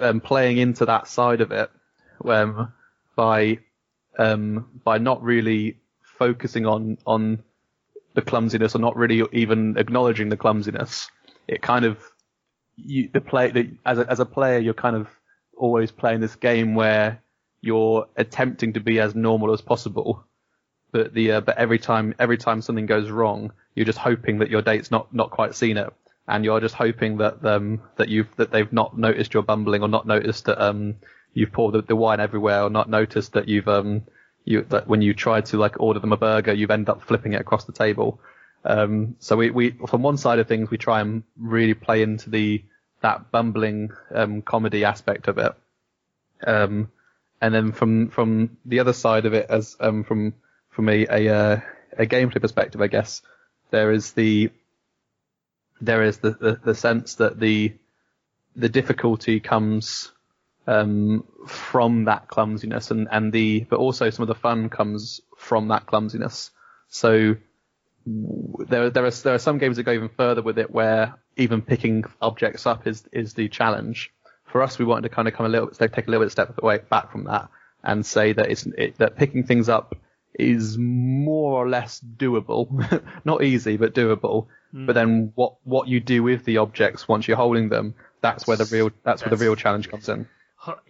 um, 0.00 0.20
playing 0.20 0.58
into 0.58 0.86
that 0.86 1.06
side 1.06 1.40
of 1.40 1.52
it 1.52 1.70
um, 2.24 2.72
by 3.16 3.58
um, 4.18 4.80
by 4.84 4.98
not 4.98 5.22
really 5.22 5.78
focusing 6.02 6.66
on 6.66 6.98
on 7.06 7.42
the 8.14 8.22
clumsiness 8.22 8.74
or 8.74 8.78
not 8.78 8.96
really 8.96 9.22
even 9.32 9.76
acknowledging 9.78 10.28
the 10.28 10.36
clumsiness, 10.36 11.10
it 11.48 11.62
kind 11.62 11.84
of 11.84 11.98
you 12.76 13.08
the 13.12 13.20
play 13.20 13.50
the, 13.50 13.70
as 13.84 13.98
a, 13.98 14.10
as 14.10 14.20
a 14.20 14.24
player 14.26 14.58
you're 14.58 14.74
kind 14.74 14.96
of 14.96 15.08
always 15.56 15.90
playing 15.90 16.20
this 16.20 16.34
game 16.36 16.74
where 16.74 17.22
you're 17.60 18.06
attempting 18.16 18.72
to 18.72 18.80
be 18.80 18.98
as 18.98 19.14
normal 19.14 19.52
as 19.52 19.60
possible, 19.60 20.24
but 20.90 21.14
the 21.14 21.32
uh, 21.32 21.40
but 21.40 21.56
every 21.56 21.78
time 21.78 22.14
every 22.18 22.36
time 22.36 22.60
something 22.60 22.86
goes 22.86 23.10
wrong, 23.10 23.52
you're 23.74 23.86
just 23.86 23.98
hoping 23.98 24.38
that 24.40 24.50
your 24.50 24.62
date's 24.62 24.90
not 24.90 25.14
not 25.14 25.30
quite 25.30 25.54
seen 25.54 25.76
it, 25.76 25.92
and 26.26 26.44
you're 26.44 26.60
just 26.60 26.74
hoping 26.74 27.18
that 27.18 27.44
um 27.44 27.80
that 27.96 28.08
you've 28.08 28.34
that 28.36 28.50
they've 28.50 28.72
not 28.72 28.98
noticed 28.98 29.32
your 29.32 29.42
bumbling 29.42 29.82
or 29.82 29.88
not 29.88 30.06
noticed 30.06 30.46
that 30.46 30.60
um 30.60 30.96
you've 31.34 31.52
poured 31.52 31.74
the, 31.74 31.82
the 31.82 31.96
wine 31.96 32.20
everywhere 32.20 32.62
or 32.62 32.70
not 32.70 32.90
noticed 32.90 33.32
that 33.32 33.48
you've 33.48 33.68
um 33.68 34.02
you 34.44 34.62
that 34.70 34.88
when 34.88 35.02
you 35.02 35.14
try 35.14 35.40
to 35.40 35.56
like 35.56 35.80
order 35.80 36.00
them 36.00 36.12
a 36.12 36.16
burger 36.16 36.52
you've 36.52 36.70
ended 36.70 36.88
up 36.88 37.02
flipping 37.02 37.32
it 37.32 37.40
across 37.40 37.64
the 37.64 37.72
table. 37.72 38.20
Um, 38.64 39.16
so 39.18 39.36
we, 39.36 39.50
we 39.50 39.70
from 39.86 40.02
one 40.02 40.16
side 40.16 40.38
of 40.38 40.46
things 40.46 40.70
we 40.70 40.78
try 40.78 41.00
and 41.00 41.22
really 41.36 41.74
play 41.74 42.02
into 42.02 42.30
the 42.30 42.64
that 43.00 43.30
bumbling 43.30 43.90
um, 44.14 44.42
comedy 44.42 44.84
aspect 44.84 45.28
of 45.28 45.38
it. 45.38 45.52
Um, 46.46 46.90
and 47.40 47.52
then 47.54 47.72
from 47.72 48.08
from 48.08 48.56
the 48.64 48.80
other 48.80 48.92
side 48.92 49.26
of 49.26 49.34
it, 49.34 49.46
as 49.48 49.76
um, 49.80 50.04
from 50.04 50.34
from 50.70 50.88
a 50.88 51.06
a, 51.10 51.28
uh, 51.28 51.60
a 51.98 52.06
gameplay 52.06 52.40
perspective, 52.40 52.80
I 52.80 52.86
guess 52.86 53.22
there 53.70 53.90
is 53.90 54.12
the 54.12 54.50
there 55.80 56.04
is 56.04 56.18
the, 56.18 56.30
the, 56.30 56.60
the 56.64 56.74
sense 56.74 57.16
that 57.16 57.38
the 57.38 57.74
the 58.54 58.68
difficulty 58.68 59.40
comes 59.40 60.12
um, 60.66 61.24
from 61.46 62.04
that 62.04 62.28
clumsiness, 62.28 62.90
and 62.90 63.08
and 63.10 63.32
the 63.32 63.60
but 63.68 63.78
also 63.78 64.10
some 64.10 64.22
of 64.22 64.28
the 64.28 64.34
fun 64.34 64.68
comes 64.68 65.20
from 65.36 65.68
that 65.68 65.86
clumsiness. 65.86 66.50
So 66.88 67.36
there 68.06 68.90
there 68.90 69.04
are 69.04 69.10
there 69.10 69.34
are 69.34 69.38
some 69.38 69.58
games 69.58 69.76
that 69.76 69.84
go 69.84 69.92
even 69.92 70.08
further 70.08 70.42
with 70.42 70.58
it, 70.58 70.70
where 70.70 71.14
even 71.36 71.62
picking 71.62 72.04
objects 72.20 72.66
up 72.66 72.86
is 72.86 73.04
is 73.12 73.34
the 73.34 73.48
challenge. 73.48 74.12
For 74.44 74.62
us, 74.62 74.78
we 74.78 74.84
wanted 74.84 75.08
to 75.08 75.14
kind 75.14 75.28
of 75.28 75.34
come 75.34 75.46
a 75.46 75.48
little 75.48 75.68
take 75.70 75.96
a 75.96 76.10
little 76.10 76.24
bit 76.24 76.32
step 76.32 76.58
away 76.62 76.78
back 76.90 77.10
from 77.10 77.24
that 77.24 77.48
and 77.82 78.04
say 78.04 78.32
that 78.32 78.50
it's 78.50 78.66
it, 78.78 78.98
that 78.98 79.16
picking 79.16 79.44
things 79.44 79.68
up 79.68 79.96
is 80.34 80.78
more 80.78 81.52
or 81.52 81.68
less 81.68 82.00
doable, 82.00 83.02
not 83.24 83.42
easy 83.42 83.76
but 83.76 83.94
doable. 83.94 84.46
But 84.86 84.94
then 84.94 85.32
what 85.34 85.56
what 85.64 85.88
you 85.88 86.00
do 86.00 86.22
with 86.22 86.44
the 86.44 86.58
objects 86.58 87.06
once 87.06 87.28
you're 87.28 87.36
holding 87.36 87.68
them, 87.68 87.94
that's 88.20 88.46
where 88.46 88.56
the 88.56 88.64
real 88.64 88.90
that's, 89.04 89.22
where 89.22 89.30
the 89.30 89.36
real 89.36 89.56
challenge 89.56 89.90
comes 89.90 90.08
in. 90.08 90.26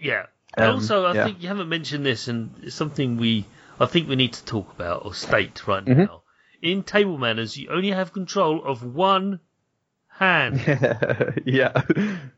Yeah. 0.00 0.26
Um, 0.56 0.74
also, 0.74 1.06
I 1.06 1.14
yeah. 1.14 1.24
think 1.24 1.42
you 1.42 1.48
haven't 1.48 1.68
mentioned 1.68 2.04
this, 2.04 2.28
and 2.28 2.52
it's 2.62 2.74
something 2.74 3.16
we 3.16 3.46
I 3.80 3.86
think 3.86 4.08
we 4.08 4.16
need 4.16 4.34
to 4.34 4.44
talk 4.44 4.72
about 4.72 5.04
or 5.04 5.14
state 5.14 5.66
right 5.66 5.84
Mm-hmm. 5.84 6.00
now. 6.02 6.22
In 6.60 6.82
table 6.84 7.18
manners, 7.18 7.56
you 7.56 7.68
only 7.70 7.90
have 7.90 8.12
control 8.12 8.62
of 8.64 8.84
one 8.84 9.40
hand. 10.08 10.60
yeah, 11.46 11.72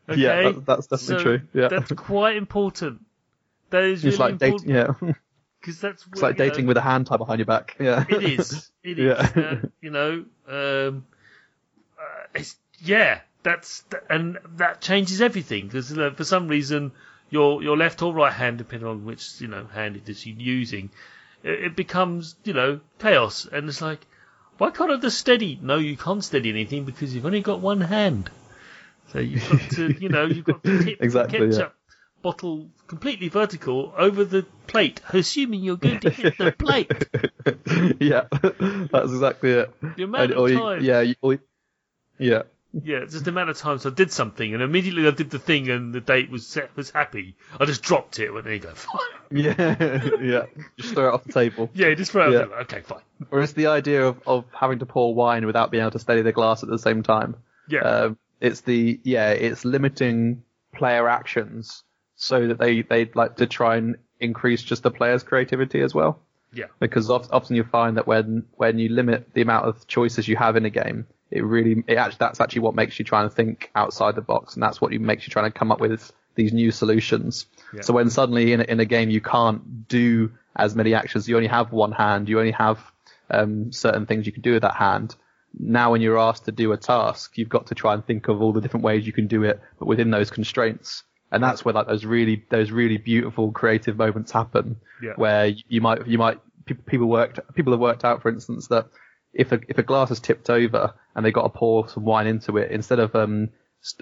Okay? 0.09 0.21
yeah, 0.21 0.51
that, 0.51 0.63
that's 0.65 0.87
definitely 0.87 1.17
So 1.17 1.23
true. 1.23 1.41
Yeah, 1.53 1.67
That's 1.67 1.91
quite 1.91 2.35
important. 2.37 3.05
That 3.69 3.83
is 3.83 4.03
it's 4.03 4.17
really 4.17 4.31
like 4.31 4.39
dating. 4.39 4.69
important 4.69 4.97
Yeah, 5.03 5.13
because 5.59 5.79
that's 5.81 6.05
it's 6.11 6.21
like 6.21 6.37
dating 6.37 6.65
with 6.65 6.77
a 6.77 6.81
hand 6.81 7.07
tied 7.07 7.17
behind 7.17 7.39
your 7.39 7.45
back. 7.45 7.75
Yeah, 7.79 8.05
It 8.07 8.23
is. 8.23 8.71
It 8.83 8.97
is. 8.99 9.05
Yeah. 9.05 9.41
Uh, 9.43 9.55
you 9.81 9.89
know, 9.91 10.25
um, 10.47 11.05
uh, 11.99 12.23
it's, 12.33 12.55
yeah, 12.79 13.19
that's 13.43 13.83
and 14.09 14.37
that 14.57 14.81
changes 14.81 15.21
everything 15.21 15.67
because 15.67 15.91
for 15.91 16.23
some 16.23 16.47
reason 16.47 16.91
your 17.29 17.61
your 17.63 17.77
left 17.77 18.01
or 18.01 18.13
right 18.13 18.33
hand, 18.33 18.57
depending 18.57 18.87
on 18.87 19.05
which 19.05 19.39
you 19.41 19.47
know 19.47 19.65
hand 19.65 19.95
it 19.97 20.07
is 20.09 20.25
you're 20.25 20.37
using, 20.37 20.89
it, 21.43 21.65
it 21.65 21.75
becomes 21.75 22.35
you 22.43 22.53
know 22.53 22.79
chaos, 22.99 23.47
and 23.51 23.67
it's 23.69 23.81
like, 23.81 24.05
why 24.57 24.71
can't 24.71 24.91
I 24.91 24.97
just 24.97 25.17
steady? 25.17 25.59
No, 25.61 25.77
you 25.77 25.97
can't 25.97 26.23
steady 26.23 26.49
anything 26.49 26.85
because 26.85 27.13
you've 27.13 27.25
only 27.25 27.41
got 27.41 27.59
one 27.59 27.81
hand. 27.81 28.29
So 29.11 29.19
you've 29.19 29.47
got 29.49 29.61
to, 29.71 29.93
you 30.01 30.09
know, 30.09 30.25
you've 30.25 30.45
got 30.45 30.63
to 30.63 30.83
tip 30.83 30.97
Exactly, 31.01 31.39
the 31.39 31.45
yeah. 31.45 31.51
ketchup 31.51 31.75
bottle 32.23 32.69
completely 32.87 33.29
vertical 33.29 33.93
over 33.95 34.25
the 34.25 34.41
plate, 34.65 34.99
assuming 35.13 35.61
you're 35.61 35.77
going 35.77 35.99
to 35.99 36.09
hit 36.09 36.37
the 36.39 36.51
plate. 36.51 36.91
yeah, 38.01 38.23
that's 38.91 39.11
exactly 39.11 39.51
it. 39.51 39.71
The 39.95 40.03
amount 40.03 40.23
And- 40.23 40.33
of 40.33 40.39
or 40.39 40.49
you- 40.49 40.79
yeah, 40.81 41.01
you- 41.01 41.39
yeah, 42.17 42.41
Yeah, 42.83 42.97
it's 42.97 43.13
just 43.13 43.25
the 43.25 43.31
amount 43.31 43.49
of 43.49 43.57
times 43.57 43.85
I 43.85 43.89
did 43.89 44.11
something 44.11 44.53
and 44.53 44.61
immediately 44.61 45.07
I 45.07 45.11
did 45.11 45.29
the 45.29 45.39
thing 45.39 45.69
and 45.69 45.93
the 45.93 46.01
date 46.01 46.29
was 46.29 46.45
set, 46.45 46.75
was 46.75 46.89
happy. 46.91 47.35
I 47.59 47.65
just 47.65 47.81
dropped 47.81 48.19
it. 48.19 48.31
Went 48.31 48.43
there 48.45 48.53
you 48.53 48.59
go, 48.59 48.73
fine. 48.73 48.99
yeah, 49.31 50.03
yeah. 50.21 50.45
Just 50.77 50.93
throw 50.93 51.07
it 51.09 51.13
off 51.13 51.23
the 51.23 51.31
table. 51.33 51.69
Yeah, 51.73 51.93
just 51.93 52.11
throw 52.11 52.29
it. 52.29 52.33
Yeah. 52.33 52.39
out 52.41 52.49
there, 52.49 52.59
Okay, 52.61 52.81
fine. 52.81 52.99
Or 53.31 53.41
it's 53.41 53.53
the 53.53 53.67
idea 53.67 54.05
of, 54.05 54.19
of 54.27 54.45
having 54.51 54.79
to 54.79 54.85
pour 54.85 55.15
wine 55.15 55.45
without 55.45 55.71
being 55.71 55.81
able 55.83 55.91
to 55.91 55.99
steady 55.99 56.21
the 56.21 56.33
glass 56.33 56.63
at 56.63 56.69
the 56.69 56.77
same 56.79 57.01
time. 57.01 57.37
Yeah, 57.69 57.79
Um, 57.81 58.17
it's 58.41 58.61
the 58.61 58.99
yeah, 59.03 59.29
it's 59.31 59.63
limiting 59.63 60.43
player 60.75 61.07
actions 61.07 61.83
so 62.17 62.47
that 62.47 62.57
they 62.59 62.81
they'd 62.81 63.15
like 63.15 63.37
to 63.37 63.47
try 63.47 63.77
and 63.77 63.95
increase 64.19 64.61
just 64.61 64.83
the 64.83 64.91
player's 64.91 65.23
creativity 65.23 65.81
as 65.81 65.93
well. 65.93 66.19
yeah, 66.53 66.65
Because 66.79 67.09
of, 67.09 67.29
often 67.31 67.55
you 67.55 67.63
find 67.63 67.95
that 67.97 68.05
when 68.05 68.45
when 68.55 68.79
you 68.79 68.89
limit 68.89 69.33
the 69.33 69.41
amount 69.41 69.65
of 69.65 69.87
choices 69.87 70.27
you 70.27 70.35
have 70.35 70.57
in 70.57 70.65
a 70.65 70.69
game, 70.69 71.07
it 71.31 71.43
really 71.43 71.83
it 71.87 71.95
actually 71.95 72.17
that's 72.19 72.39
actually 72.39 72.61
what 72.61 72.75
makes 72.75 72.99
you 72.99 73.05
try 73.05 73.23
and 73.23 73.31
think 73.31 73.71
outside 73.75 74.15
the 74.15 74.21
box, 74.21 74.53
and 74.53 74.63
that's 74.63 74.79
what 74.79 74.91
makes 74.91 75.27
you 75.27 75.31
trying 75.31 75.51
to 75.51 75.57
come 75.57 75.71
up 75.71 75.79
with 75.79 76.11
these 76.35 76.53
new 76.53 76.71
solutions. 76.71 77.45
Yeah. 77.73 77.81
So 77.81 77.93
when 77.93 78.09
suddenly 78.09 78.53
in 78.53 78.61
a, 78.61 78.63
in 78.63 78.79
a 78.79 78.85
game 78.85 79.09
you 79.09 79.21
can't 79.21 79.87
do 79.87 80.31
as 80.55 80.75
many 80.75 80.93
actions, 80.93 81.27
you 81.27 81.35
only 81.35 81.47
have 81.47 81.71
one 81.71 81.91
hand, 81.91 82.29
you 82.29 82.39
only 82.39 82.51
have 82.51 82.79
um, 83.29 83.71
certain 83.71 84.05
things 84.05 84.25
you 84.25 84.31
can 84.31 84.41
do 84.41 84.53
with 84.53 84.61
that 84.61 84.75
hand. 84.75 85.15
Now 85.57 85.91
when 85.93 86.01
you're 86.01 86.19
asked 86.19 86.45
to 86.45 86.51
do 86.51 86.73
a 86.73 86.77
task, 86.77 87.37
you've 87.37 87.49
got 87.49 87.67
to 87.67 87.75
try 87.75 87.93
and 87.93 88.05
think 88.05 88.27
of 88.27 88.41
all 88.41 88.51
the 88.51 88.61
different 88.61 88.83
ways 88.83 89.07
you 89.07 89.13
can 89.13 89.27
do 89.27 89.43
it, 89.43 89.61
but 89.79 89.87
within 89.87 90.11
those 90.11 90.29
constraints. 90.29 91.03
And 91.31 91.41
that's 91.43 91.65
where 91.65 91.73
like 91.73 91.87
those 91.87 92.05
really 92.05 92.45
those 92.49 92.71
really 92.71 92.97
beautiful 92.97 93.51
creative 93.51 93.97
moments 93.97 94.31
happen, 94.31 94.77
Yeah. 95.01 95.13
where 95.15 95.47
you 95.67 95.81
might 95.81 96.05
you 96.07 96.17
might 96.17 96.39
people 96.85 97.07
worked 97.07 97.39
people 97.53 97.71
have 97.73 97.79
worked 97.79 98.03
out 98.03 98.21
for 98.21 98.29
instance 98.29 98.67
that 98.67 98.87
if 99.35 99.51
a 99.51 99.59
if 99.67 99.77
a 99.77 99.83
glass 99.83 100.09
is 100.11 100.19
tipped 100.19 100.49
over 100.49 100.93
and 101.15 101.25
they 101.25 101.31
got 101.31 101.43
to 101.43 101.49
pour 101.49 101.87
some 101.89 102.03
wine 102.05 102.25
into 102.27 102.57
it 102.57 102.71
instead 102.71 102.99
of 102.99 103.13
um 103.15 103.49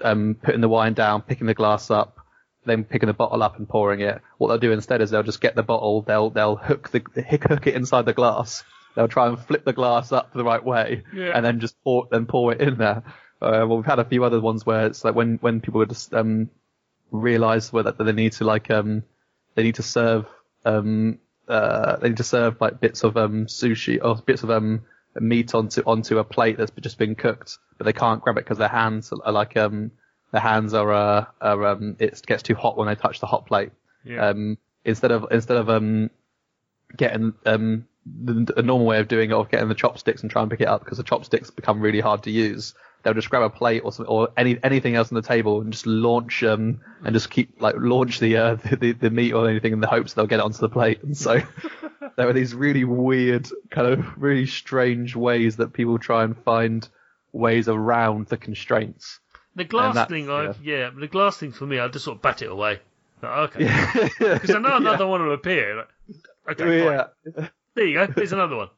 um 0.02 0.36
putting 0.42 0.60
the 0.62 0.68
wine 0.68 0.94
down 0.94 1.20
picking 1.22 1.46
the 1.46 1.54
glass 1.54 1.90
up 1.90 2.16
then 2.66 2.84
picking 2.84 3.08
the 3.08 3.12
bottle 3.12 3.42
up 3.42 3.58
and 3.58 3.68
pouring 3.68 4.00
it 4.00 4.22
what 4.38 4.48
they'll 4.48 4.58
do 4.58 4.72
instead 4.72 5.02
is 5.02 5.10
they'll 5.10 5.22
just 5.22 5.40
get 5.42 5.54
the 5.54 5.62
bottle 5.62 6.00
they'll 6.02 6.30
they'll 6.30 6.56
hook 6.56 6.88
the 6.90 7.02
hook 7.30 7.44
hook 7.48 7.66
it 7.66 7.74
inside 7.74 8.06
the 8.06 8.12
glass 8.14 8.62
they'll 8.94 9.08
try 9.08 9.26
and 9.28 9.38
flip 9.38 9.64
the 9.64 9.72
glass 9.74 10.12
up 10.12 10.32
the 10.32 10.44
right 10.44 10.64
way 10.64 11.02
Yeah. 11.12 11.32
and 11.34 11.44
then 11.44 11.60
just 11.60 11.74
pour 11.84 12.06
then 12.10 12.26
pour 12.26 12.52
it 12.52 12.60
in 12.62 12.78
there 12.78 13.02
uh, 13.42 13.66
well 13.66 13.76
we've 13.76 13.84
had 13.84 13.98
a 13.98 14.04
few 14.04 14.24
other 14.24 14.40
ones 14.40 14.64
where 14.64 14.86
it's 14.86 15.04
like 15.04 15.14
when 15.14 15.36
when 15.42 15.60
people 15.60 15.80
would 15.80 15.90
just 15.90 16.14
um 16.14 16.48
realize 17.10 17.72
whether 17.72 17.92
that 17.92 18.02
they 18.04 18.12
need 18.12 18.32
to 18.32 18.44
like 18.44 18.70
um 18.70 19.02
they 19.56 19.62
need 19.64 19.74
to 19.76 19.82
serve 19.82 20.26
um, 20.64 21.18
uh, 21.46 21.96
they 21.96 22.08
need 22.08 22.16
to 22.16 22.24
serve 22.24 22.58
like 22.60 22.80
bits 22.80 23.04
of 23.04 23.18
um, 23.18 23.44
sushi 23.46 24.00
or 24.02 24.16
bits 24.16 24.42
of 24.42 24.50
um, 24.50 24.80
meat 25.20 25.54
onto 25.54 25.82
onto 25.82 26.18
a 26.18 26.24
plate 26.24 26.58
that's 26.58 26.72
just 26.80 26.98
been 26.98 27.14
cooked, 27.14 27.58
but 27.78 27.84
they 27.84 27.92
can't 27.92 28.20
grab 28.20 28.36
it 28.36 28.44
because 28.44 28.58
their 28.58 28.68
hands 28.68 29.12
are 29.12 29.32
like 29.32 29.56
um, 29.56 29.90
their 30.32 30.40
hands 30.40 30.74
are, 30.74 30.92
uh, 30.92 31.24
are 31.40 31.66
um, 31.66 31.96
it 31.98 32.20
gets 32.26 32.42
too 32.42 32.54
hot 32.54 32.76
when 32.76 32.88
they 32.88 32.96
touch 32.96 33.20
the 33.20 33.26
hot 33.26 33.46
plate. 33.46 33.70
Yeah. 34.04 34.28
Um, 34.28 34.58
instead 34.84 35.12
of 35.12 35.26
instead 35.30 35.56
of 35.56 35.70
um, 35.70 36.10
getting 36.96 37.34
um, 37.46 37.86
the, 38.04 38.52
the 38.56 38.62
normal 38.62 38.86
way 38.86 38.98
of 38.98 39.08
doing 39.08 39.30
it 39.30 39.34
of 39.34 39.50
getting 39.50 39.68
the 39.68 39.74
chopsticks 39.74 40.22
and 40.22 40.30
try 40.30 40.42
and 40.42 40.50
pick 40.50 40.60
it 40.60 40.68
up 40.68 40.84
because 40.84 40.98
the 40.98 41.04
chopsticks 41.04 41.50
become 41.50 41.80
really 41.80 42.00
hard 42.00 42.24
to 42.24 42.30
use. 42.30 42.74
They'll 43.04 43.14
just 43.14 43.30
grab 43.30 43.42
a 43.42 43.50
plate 43.50 43.82
or 43.84 43.92
some, 43.92 44.06
or 44.08 44.30
any 44.36 44.58
anything 44.62 44.96
else 44.96 45.12
on 45.12 45.16
the 45.16 45.22
table 45.22 45.60
and 45.60 45.72
just 45.72 45.86
launch 45.86 46.42
um 46.42 46.80
and 47.04 47.14
just 47.14 47.30
keep 47.30 47.60
like 47.60 47.74
launch 47.78 48.18
the 48.18 48.36
uh 48.36 48.54
the, 48.56 48.76
the, 48.80 48.92
the 48.92 49.10
meat 49.10 49.32
or 49.32 49.48
anything 49.48 49.72
in 49.74 49.80
the 49.80 49.86
hopes 49.86 50.14
they'll 50.14 50.26
get 50.26 50.40
it 50.40 50.44
onto 50.44 50.58
the 50.58 50.68
plate. 50.70 51.02
And 51.02 51.16
so 51.16 51.40
there 52.16 52.28
are 52.28 52.32
these 52.32 52.54
really 52.54 52.84
weird 52.84 53.48
kind 53.70 53.88
of 53.88 54.06
really 54.16 54.46
strange 54.46 55.14
ways 55.14 55.56
that 55.56 55.72
people 55.72 55.98
try 55.98 56.24
and 56.24 56.36
find 56.36 56.88
ways 57.32 57.68
around 57.68 58.26
the 58.28 58.36
constraints. 58.36 59.20
The 59.56 59.64
glass 59.64 60.08
thing, 60.08 60.30
I 60.30 60.54
yeah, 60.62 60.90
the 60.98 61.06
glass 61.06 61.36
thing 61.36 61.52
for 61.52 61.66
me, 61.66 61.78
I 61.78 61.88
just 61.88 62.04
sort 62.04 62.16
of 62.16 62.22
bat 62.22 62.42
it 62.42 62.50
away. 62.50 62.80
Like, 63.22 63.54
okay, 63.54 63.64
Yeah. 63.64 63.92
because 64.18 64.50
I 64.50 64.58
know 64.58 64.76
another 64.76 65.06
one 65.06 65.22
will 65.22 65.34
appear. 65.34 65.76
Like, 65.76 65.88
okay, 66.60 66.84
fine. 66.84 67.06
yeah. 67.36 67.48
there 67.74 67.86
you 67.86 67.94
go. 67.94 68.06
There's 68.06 68.32
another 68.32 68.56
one. 68.56 68.68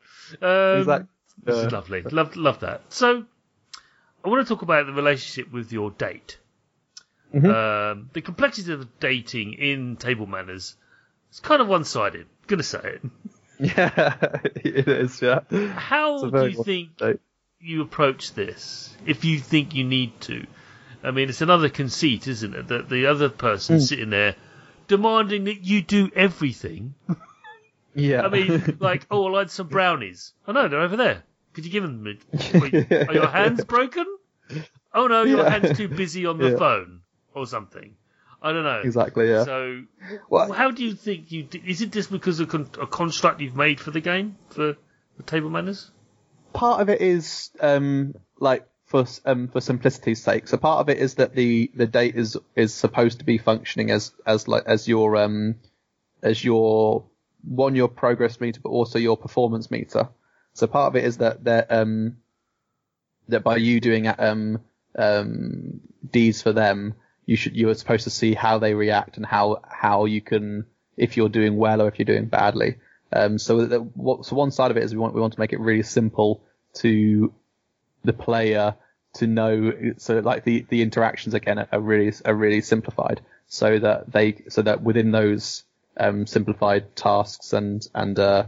Um, 0.43 0.79
Exactly. 0.81 1.09
This 1.45 1.57
is 1.57 1.65
Uh, 1.65 1.71
lovely. 1.73 2.03
Love, 2.03 2.37
love 2.37 2.61
that. 2.61 2.83
So, 2.89 3.25
I 4.27 4.29
want 4.29 4.47
to 4.47 4.53
talk 4.55 4.63
about 4.63 4.87
the 4.87 4.93
relationship 4.93 5.53
with 5.53 5.73
your 5.73 5.93
date. 5.93 6.39
Mhm. 7.33 7.93
Um, 7.93 8.11
the 8.13 8.21
complexity 8.23 8.73
of 8.73 8.99
dating 8.99 9.55
in 9.55 9.97
table 9.97 10.27
manners 10.27 10.75
is 11.33 11.41
kind 11.41 11.63
of 11.63 11.69
one-sided. 11.69 12.27
Gonna 12.49 12.63
say 12.63 12.81
it. 12.97 13.03
Yeah, 13.59 14.41
it 14.57 14.87
is. 14.87 15.23
Yeah. 15.23 15.41
How 15.77 16.29
do 16.29 16.47
you 16.47 16.63
think 16.63 16.99
date. 16.99 17.21
you 17.59 17.81
approach 17.81 18.35
this? 18.35 18.95
If 19.07 19.25
you 19.25 19.39
think 19.39 19.75
you 19.75 19.83
need 19.85 20.21
to, 20.23 20.47
I 21.03 21.11
mean, 21.11 21.31
it's 21.31 21.41
another 21.41 21.71
conceit, 21.71 22.27
isn't 22.29 22.55
it? 22.55 22.69
That 22.69 22.91
the 22.91 23.07
other 23.07 23.31
person 23.31 23.77
Hmm. 23.77 23.81
sitting 23.81 24.11
there 24.11 24.35
demanding 24.89 25.45
that 25.45 25.63
you 25.65 25.81
do 25.83 26.11
everything. 26.15 26.95
Yeah. 27.99 28.21
I 28.27 28.29
mean, 28.29 28.77
like, 28.79 29.07
oh, 29.11 29.25
I'll 29.27 29.41
add 29.41 29.51
some 29.51 29.69
brownies. 29.69 30.35
Oh 30.47 30.53
no, 30.53 30.69
they're 30.69 30.81
over 30.83 30.99
there. 30.99 31.23
Could 31.57 31.65
you 31.65 31.73
give 31.73 31.83
them? 31.83 32.05
Wait, 32.05 32.75
are 33.09 33.15
your 33.15 33.27
hands 33.29 33.65
broken? 33.75 34.05
Oh 34.95 35.07
no, 35.09 35.25
your 35.25 35.39
Yeah. 35.39 35.51
hand's 35.51 35.77
too 35.77 35.89
busy 35.89 36.27
on 36.27 36.39
the 36.39 36.51
Yeah. 36.51 36.57
phone 36.59 37.01
or 37.35 37.47
something. 37.47 37.97
I 38.43 38.53
don't 38.53 38.63
know. 38.65 38.83
exactly. 38.85 39.29
Yeah. 39.31 39.45
So, 39.45 39.83
Well, 40.29 40.53
how 40.53 40.71
do 40.71 40.85
you 40.85 40.95
think 40.95 41.33
you? 41.33 41.49
Is 41.65 41.81
it 41.81 41.93
just 41.93 42.11
because 42.13 42.39
of 42.41 42.51
con- 42.51 42.69
a 42.79 42.87
construct 42.87 43.41
you've 43.41 43.57
made 43.57 43.81
for 43.81 43.91
the 43.91 44.03
game 44.03 44.37
for 44.51 44.77
the 45.17 45.23
table 45.25 45.51
manners? 45.51 45.91
part 46.53 46.81
of 46.81 46.89
it 46.89 47.01
is 47.03 47.51
um 47.61 48.15
like 48.39 48.67
for 48.85 49.05
um 49.25 49.49
for 49.49 49.61
simplicity's 49.63 50.23
sake. 50.23 50.47
So 50.49 50.59
part 50.59 50.81
of 50.81 50.91
it 50.91 50.99
is 50.99 51.15
that 51.15 51.35
the 51.35 51.71
the 51.75 51.87
date 51.87 52.17
is 52.17 52.37
is 52.55 52.75
supposed 52.75 53.19
to 53.21 53.25
be 53.25 53.39
functioning 53.39 53.91
as 53.91 54.13
as 54.27 54.47
like 54.47 54.65
as 54.67 54.87
your 54.87 55.17
um 55.17 55.57
as 56.23 56.45
your 56.45 57.05
one 57.43 57.75
your 57.75 57.89
progress 57.89 58.41
meter, 58.41 58.61
but 58.63 58.69
also 58.71 58.99
your 58.99 59.17
performance 59.17 59.71
meter. 59.71 60.09
So 60.57 60.67
part 60.67 60.89
of 60.89 60.97
it 60.97 61.05
is 61.05 61.19
that 61.19 61.45
that 61.45 61.71
um 61.71 62.17
that 63.29 63.45
by 63.45 63.57
you 63.57 63.79
doing 63.81 64.09
um 64.09 64.61
um 64.97 65.81
deeds 66.11 66.41
for 66.41 66.53
them, 66.53 66.95
you 67.27 67.37
should 67.37 67.55
you 67.55 67.69
are 67.69 67.75
supposed 67.75 68.05
to 68.05 68.11
see 68.11 68.33
how 68.33 68.59
they 68.59 68.75
react 68.75 69.19
and 69.19 69.27
how 69.27 69.61
how 69.69 70.07
you 70.07 70.23
can 70.23 70.65
if 70.97 71.17
you're 71.17 71.29
doing 71.29 71.57
well 71.57 71.83
or 71.83 71.89
if 71.89 71.99
you're 71.99 72.07
doing 72.07 72.27
badly. 72.27 72.77
Um, 73.13 73.39
so 73.39 73.67
what 73.95 74.25
so 74.25 74.35
one 74.35 74.51
side 74.51 74.71
of 74.71 74.79
it 74.79 74.83
is 74.83 74.95
we 74.95 74.99
want 74.99 75.15
we 75.15 75.21
want 75.21 75.35
to 75.35 75.41
make 75.41 75.53
it 75.53 75.61
really 75.61 75.83
simple 75.83 76.43
to 76.75 77.33
the 78.03 78.15
player 78.15 78.77
to 79.15 79.27
know. 79.27 79.73
So 79.99 80.21
like 80.21 80.45
the 80.45 80.65
the 80.71 80.81
interactions 80.81 81.35
again 81.35 81.59
are, 81.59 81.69
are 81.71 81.81
really 81.81 82.13
are 82.25 82.35
really 82.35 82.63
simplified 82.63 83.21
so 83.47 83.79
that 83.79 84.11
they 84.11 84.45
so 84.49 84.63
that 84.63 84.83
within 84.83 85.11
those 85.11 85.65
um, 85.99 86.27
simplified 86.27 86.97
tasks 86.97 87.53
and 87.53 87.87
and 87.95 88.19
uh, 88.19 88.45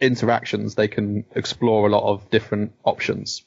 interactions 0.00 0.74
they 0.74 0.88
can 0.88 1.24
explore 1.34 1.86
a 1.86 1.90
lot 1.90 2.04
of 2.04 2.28
different 2.30 2.72
options. 2.84 3.44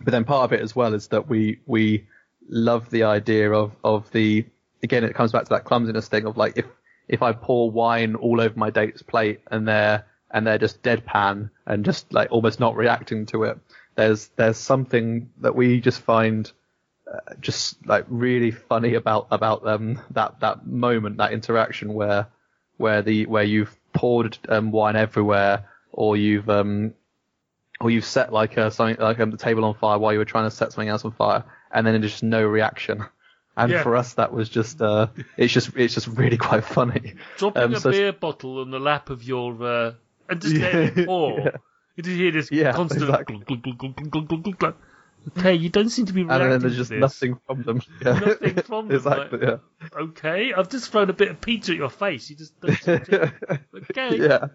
But 0.00 0.12
then 0.12 0.24
part 0.24 0.44
of 0.44 0.52
it 0.52 0.60
as 0.60 0.74
well 0.74 0.94
is 0.94 1.08
that 1.08 1.28
we 1.28 1.60
we 1.66 2.06
love 2.48 2.90
the 2.90 3.04
idea 3.04 3.52
of 3.52 3.76
of 3.84 4.10
the 4.12 4.44
again 4.82 5.04
it 5.04 5.14
comes 5.14 5.32
back 5.32 5.44
to 5.44 5.50
that 5.50 5.64
clumsiness 5.64 6.08
thing 6.08 6.26
of 6.26 6.36
like 6.36 6.56
if 6.56 6.66
if 7.08 7.22
I 7.22 7.32
pour 7.32 7.70
wine 7.70 8.14
all 8.14 8.40
over 8.40 8.58
my 8.58 8.70
date's 8.70 9.02
plate 9.02 9.40
and 9.50 9.66
they're 9.66 10.04
and 10.30 10.46
they're 10.46 10.58
just 10.58 10.82
deadpan 10.82 11.50
and 11.66 11.84
just 11.84 12.12
like 12.12 12.28
almost 12.30 12.58
not 12.58 12.74
reacting 12.74 13.26
to 13.26 13.44
it, 13.44 13.58
there's 13.94 14.28
there's 14.36 14.56
something 14.56 15.30
that 15.40 15.54
we 15.54 15.80
just 15.80 16.00
find 16.00 16.50
uh, 17.12 17.34
just 17.40 17.84
like 17.86 18.06
really 18.08 18.50
funny 18.50 18.94
about 18.94 19.28
about 19.30 19.66
um 19.66 20.00
that 20.10 20.40
that 20.40 20.66
moment 20.66 21.18
that 21.18 21.32
interaction 21.32 21.92
where 21.92 22.28
where 22.76 23.02
the 23.02 23.26
where 23.26 23.44
you've 23.44 23.74
poured 23.92 24.38
um, 24.48 24.70
wine 24.72 24.96
everywhere 24.96 25.66
or 25.92 26.16
you've 26.16 26.48
um 26.48 26.94
or 27.80 27.90
you've 27.90 28.04
set 28.04 28.32
like 28.32 28.56
uh, 28.58 28.70
something 28.70 28.96
like 29.02 29.18
um, 29.20 29.30
the 29.30 29.36
table 29.36 29.64
on 29.64 29.74
fire 29.74 29.98
while 29.98 30.12
you 30.12 30.18
were 30.18 30.24
trying 30.24 30.44
to 30.44 30.50
set 30.50 30.72
something 30.72 30.88
else 30.88 31.04
on 31.04 31.12
fire 31.12 31.44
and 31.70 31.86
then 31.86 32.00
there's 32.00 32.12
just 32.12 32.22
no 32.22 32.42
reaction 32.42 33.04
and 33.56 33.70
Yeah. 33.72 33.82
for 33.82 33.96
us 33.96 34.14
that 34.14 34.32
was 34.32 34.48
just 34.48 34.80
uh 34.80 35.08
it's 35.36 35.52
just 35.52 35.76
it's 35.76 35.94
just 35.94 36.06
really 36.06 36.38
quite 36.38 36.64
funny 36.64 37.14
Dropping 37.36 37.62
Um, 37.64 37.74
a 37.74 37.80
so- 37.80 37.90
beer 37.90 38.12
bottle 38.12 38.60
on 38.60 38.70
the 38.70 38.80
lap 38.80 39.10
of 39.10 39.22
your 39.22 39.62
uh, 39.62 39.92
and 40.28 40.40
just 40.40 40.54
letting 40.56 40.98
it 41.02 41.06
pour. 41.06 41.38
yeah. 41.40 41.50
You 41.96 42.02
just 42.02 42.16
hear 42.16 42.30
this 42.32 42.50
Yeah, 42.50 42.72
constant. 42.72 43.02
exactly. 43.02 43.38
glug, 43.46 43.62
glug, 43.62 44.58
glug, 44.58 44.74
Okay, 45.38 45.54
you 45.54 45.68
don't 45.68 45.88
seem 45.88 46.06
to 46.06 46.12
be 46.12 46.24
reacting. 46.24 46.42
and 46.42 46.52
then 46.52 46.60
there's 46.62 46.76
just 46.76 46.90
nothing 46.90 47.38
from 47.46 47.62
them 47.62 47.80
yeah. 48.04 48.12
Nothing 48.18 48.54
from 48.62 48.88
them, 48.88 48.96
exactly 48.96 49.38
like- 49.38 49.60
Okay, 49.96 50.52
I've 50.52 50.68
just 50.68 50.90
thrown 50.90 51.10
a 51.10 51.12
bit 51.12 51.28
of 51.28 51.40
pizza 51.40 51.72
at 51.72 51.78
your 51.78 51.90
face. 51.90 52.28
You 52.28 52.36
just 52.36 52.60
don't 52.60 52.76
seem 52.76 53.00
to- 53.00 53.32
okay. 53.90 54.16
yeah. 54.16 54.46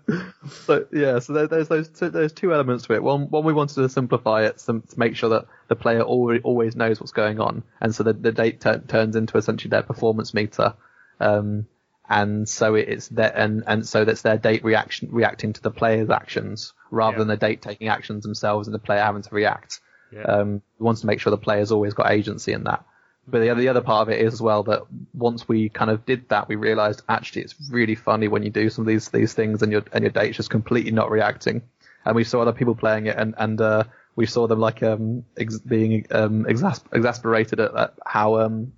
So 0.49 0.85
yeah, 0.91 1.19
so 1.19 1.33
there, 1.33 1.47
there's 1.47 1.67
those 1.69 1.87
two, 1.89 2.09
there's 2.09 2.33
two 2.33 2.53
elements 2.53 2.85
to 2.87 2.93
it. 2.93 3.03
One, 3.03 3.29
one 3.29 3.43
we 3.45 3.53
wanted 3.53 3.75
to 3.75 3.89
simplify 3.89 4.43
it 4.45 4.59
some, 4.59 4.81
to 4.81 4.99
make 4.99 5.15
sure 5.15 5.29
that 5.29 5.45
the 5.69 5.75
player 5.75 6.01
always, 6.01 6.41
always 6.43 6.75
knows 6.75 6.99
what's 6.99 7.11
going 7.13 7.39
on, 7.39 7.63
and 7.79 7.95
so 7.95 8.03
that 8.03 8.21
the 8.21 8.31
date 8.31 8.59
tur- 8.61 8.83
turns 8.87 9.15
into 9.15 9.37
essentially 9.37 9.69
their 9.69 9.83
performance 9.83 10.33
meter. 10.33 10.73
Um, 11.19 11.67
and 12.09 12.47
so 12.47 12.75
it's 12.75 13.09
that, 13.09 13.35
and 13.35 13.63
and 13.67 13.87
so 13.87 14.05
that's 14.05 14.21
their 14.21 14.37
date 14.37 14.63
reaction 14.63 15.09
reacting 15.11 15.53
to 15.53 15.61
the 15.61 15.71
player's 15.71 16.09
actions 16.09 16.73
rather 16.89 17.15
Yeah. 17.15 17.19
than 17.19 17.27
the 17.27 17.37
date 17.37 17.61
taking 17.61 17.89
actions 17.89 18.23
themselves 18.23 18.67
and 18.67 18.73
the 18.75 18.79
player 18.79 19.01
having 19.01 19.23
to 19.23 19.35
react. 19.35 19.81
Yeah. 20.11 20.23
Um, 20.23 20.61
we 20.79 20.95
to 20.95 21.05
make 21.05 21.19
sure 21.19 21.31
the 21.31 21.37
player's 21.37 21.71
always 21.71 21.93
got 21.93 22.11
agency 22.11 22.53
in 22.53 22.63
that. 22.65 22.85
But 23.27 23.41
the 23.41 23.49
other, 23.49 23.59
the 23.59 23.67
other 23.67 23.81
part 23.81 24.07
of 24.07 24.13
it 24.13 24.21
is 24.21 24.33
as 24.33 24.41
well 24.41 24.63
that 24.63 24.83
once 25.13 25.47
we 25.49 25.67
kind 25.67 25.91
of 25.91 26.05
did 26.05 26.29
that, 26.29 26.47
we 26.47 26.55
realised 26.55 27.01
actually 27.09 27.41
it's 27.41 27.55
really 27.69 27.95
funny 27.95 28.29
when 28.29 28.41
you 28.43 28.49
do 28.49 28.69
some 28.69 28.83
of 28.83 28.87
these 28.87 29.09
these 29.09 29.33
things 29.33 29.61
and 29.61 29.71
your 29.71 29.83
and 29.91 30.03
your 30.03 30.11
date's 30.11 30.37
just 30.37 30.49
completely 30.49 30.91
not 30.91 31.11
reacting. 31.11 31.61
And 32.05 32.15
we 32.15 32.23
saw 32.23 32.41
other 32.41 32.53
people 32.53 32.73
playing 32.73 33.07
it, 33.07 33.17
and 33.17 33.35
and 33.37 33.59
uh, 33.59 33.83
we 34.15 34.25
saw 34.27 34.47
them 34.47 34.59
like 34.59 34.81
um 34.81 35.25
ex- 35.37 35.59
being 35.59 36.05
um 36.11 36.45
exas- 36.45 36.83
exasperated 36.93 37.59
at, 37.59 37.75
at 37.75 37.93
how 38.05 38.39
um 38.39 38.71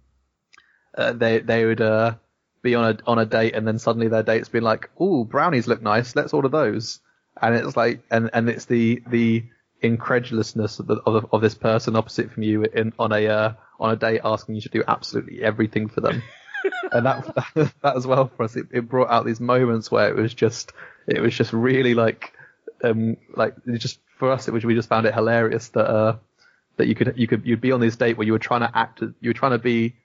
uh, 0.97 1.13
they 1.13 1.39
they 1.39 1.65
would 1.65 1.81
uh 1.81 2.15
be 2.63 2.73
on 2.73 2.95
a 2.95 2.97
on 3.05 3.19
a 3.19 3.25
date 3.25 3.53
and 3.55 3.67
then 3.67 3.77
suddenly 3.77 4.07
their 4.07 4.23
date's 4.23 4.49
been 4.49 4.63
like, 4.63 4.89
ooh, 4.99 5.25
brownies 5.25 5.67
look 5.67 5.81
nice, 5.81 6.15
let's 6.15 6.33
order 6.33 6.49
those. 6.49 6.99
And 7.41 7.55
it's 7.55 7.77
like, 7.77 8.01
and 8.11 8.29
and 8.33 8.49
it's 8.49 8.65
the 8.65 9.01
the 9.07 9.45
incredulousness 9.81 10.79
of, 10.79 10.87
the, 10.87 10.95
of, 11.05 11.25
of 11.31 11.41
this 11.41 11.55
person 11.55 11.95
opposite 11.95 12.31
from 12.31 12.43
you 12.43 12.63
in 12.63 12.93
on 12.99 13.11
a 13.11 13.27
uh, 13.27 13.53
on 13.79 13.91
a 13.91 13.95
date 13.95 14.21
asking 14.23 14.55
you 14.55 14.61
to 14.61 14.69
do 14.69 14.83
absolutely 14.87 15.41
everything 15.43 15.87
for 15.87 16.01
them. 16.01 16.21
and 16.91 17.05
that, 17.05 17.33
that 17.35 17.73
that 17.81 17.95
as 17.95 18.05
well 18.05 18.31
for 18.35 18.43
us, 18.43 18.55
it, 18.55 18.67
it 18.71 18.89
brought 18.89 19.09
out 19.09 19.25
these 19.25 19.39
moments 19.39 19.89
where 19.89 20.09
it 20.09 20.15
was 20.15 20.33
just 20.33 20.73
it 21.07 21.21
was 21.21 21.35
just 21.35 21.53
really 21.53 21.93
like 21.93 22.33
um 22.83 23.17
like 23.35 23.55
it 23.65 23.77
just 23.77 23.99
for 24.17 24.31
us 24.31 24.47
it 24.47 24.53
was 24.53 24.63
we 24.65 24.75
just 24.75 24.89
found 24.89 25.05
it 25.05 25.13
hilarious 25.13 25.69
that 25.69 25.89
uh 25.89 26.15
that 26.77 26.87
you 26.87 26.95
could 26.95 27.13
you 27.17 27.27
could 27.27 27.45
you'd 27.45 27.61
be 27.61 27.71
on 27.71 27.79
this 27.79 27.95
date 27.95 28.17
where 28.17 28.25
you 28.25 28.33
were 28.33 28.39
trying 28.39 28.61
to 28.61 28.71
act 28.73 29.01
you 29.01 29.29
were 29.29 29.33
trying 29.33 29.51
to 29.51 29.59
be 29.59 29.95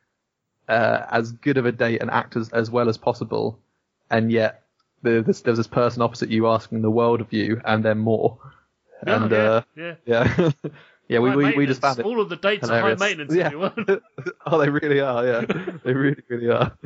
uh, 0.68 1.06
as 1.10 1.32
good 1.32 1.56
of 1.56 1.66
a 1.66 1.72
date 1.72 2.00
and 2.00 2.10
act 2.10 2.36
as, 2.36 2.48
as 2.50 2.70
well 2.70 2.88
as 2.88 2.96
possible, 2.96 3.58
and 4.10 4.30
yet 4.30 4.62
the, 5.02 5.22
this, 5.22 5.42
there's 5.42 5.58
this 5.58 5.66
person 5.66 6.02
opposite 6.02 6.30
you 6.30 6.48
asking 6.48 6.82
the 6.82 6.90
world 6.90 7.20
of 7.20 7.32
you 7.32 7.60
and 7.64 7.84
then 7.84 7.98
more. 7.98 8.38
Yeah, 9.06 9.22
and 9.22 9.30
yeah, 9.30 9.38
uh, 9.38 9.62
yeah. 9.76 9.94
yeah, 10.06 10.50
yeah, 11.08 11.18
we, 11.18 11.36
we, 11.36 11.56
we 11.56 11.66
just 11.66 11.80
found 11.80 11.98
it. 11.98 12.04
All 12.06 12.20
of 12.20 12.28
the 12.28 12.36
dates 12.36 12.68
are 12.68 12.80
high 12.80 12.94
maintenance. 12.94 13.34
Yeah. 13.34 13.70
Oh, 14.46 14.58
they 14.58 14.68
really 14.68 15.00
are. 15.00 15.26
Yeah, 15.26 15.40
they 15.84 15.92
really, 15.94 16.22
really 16.28 16.50
are. 16.50 16.76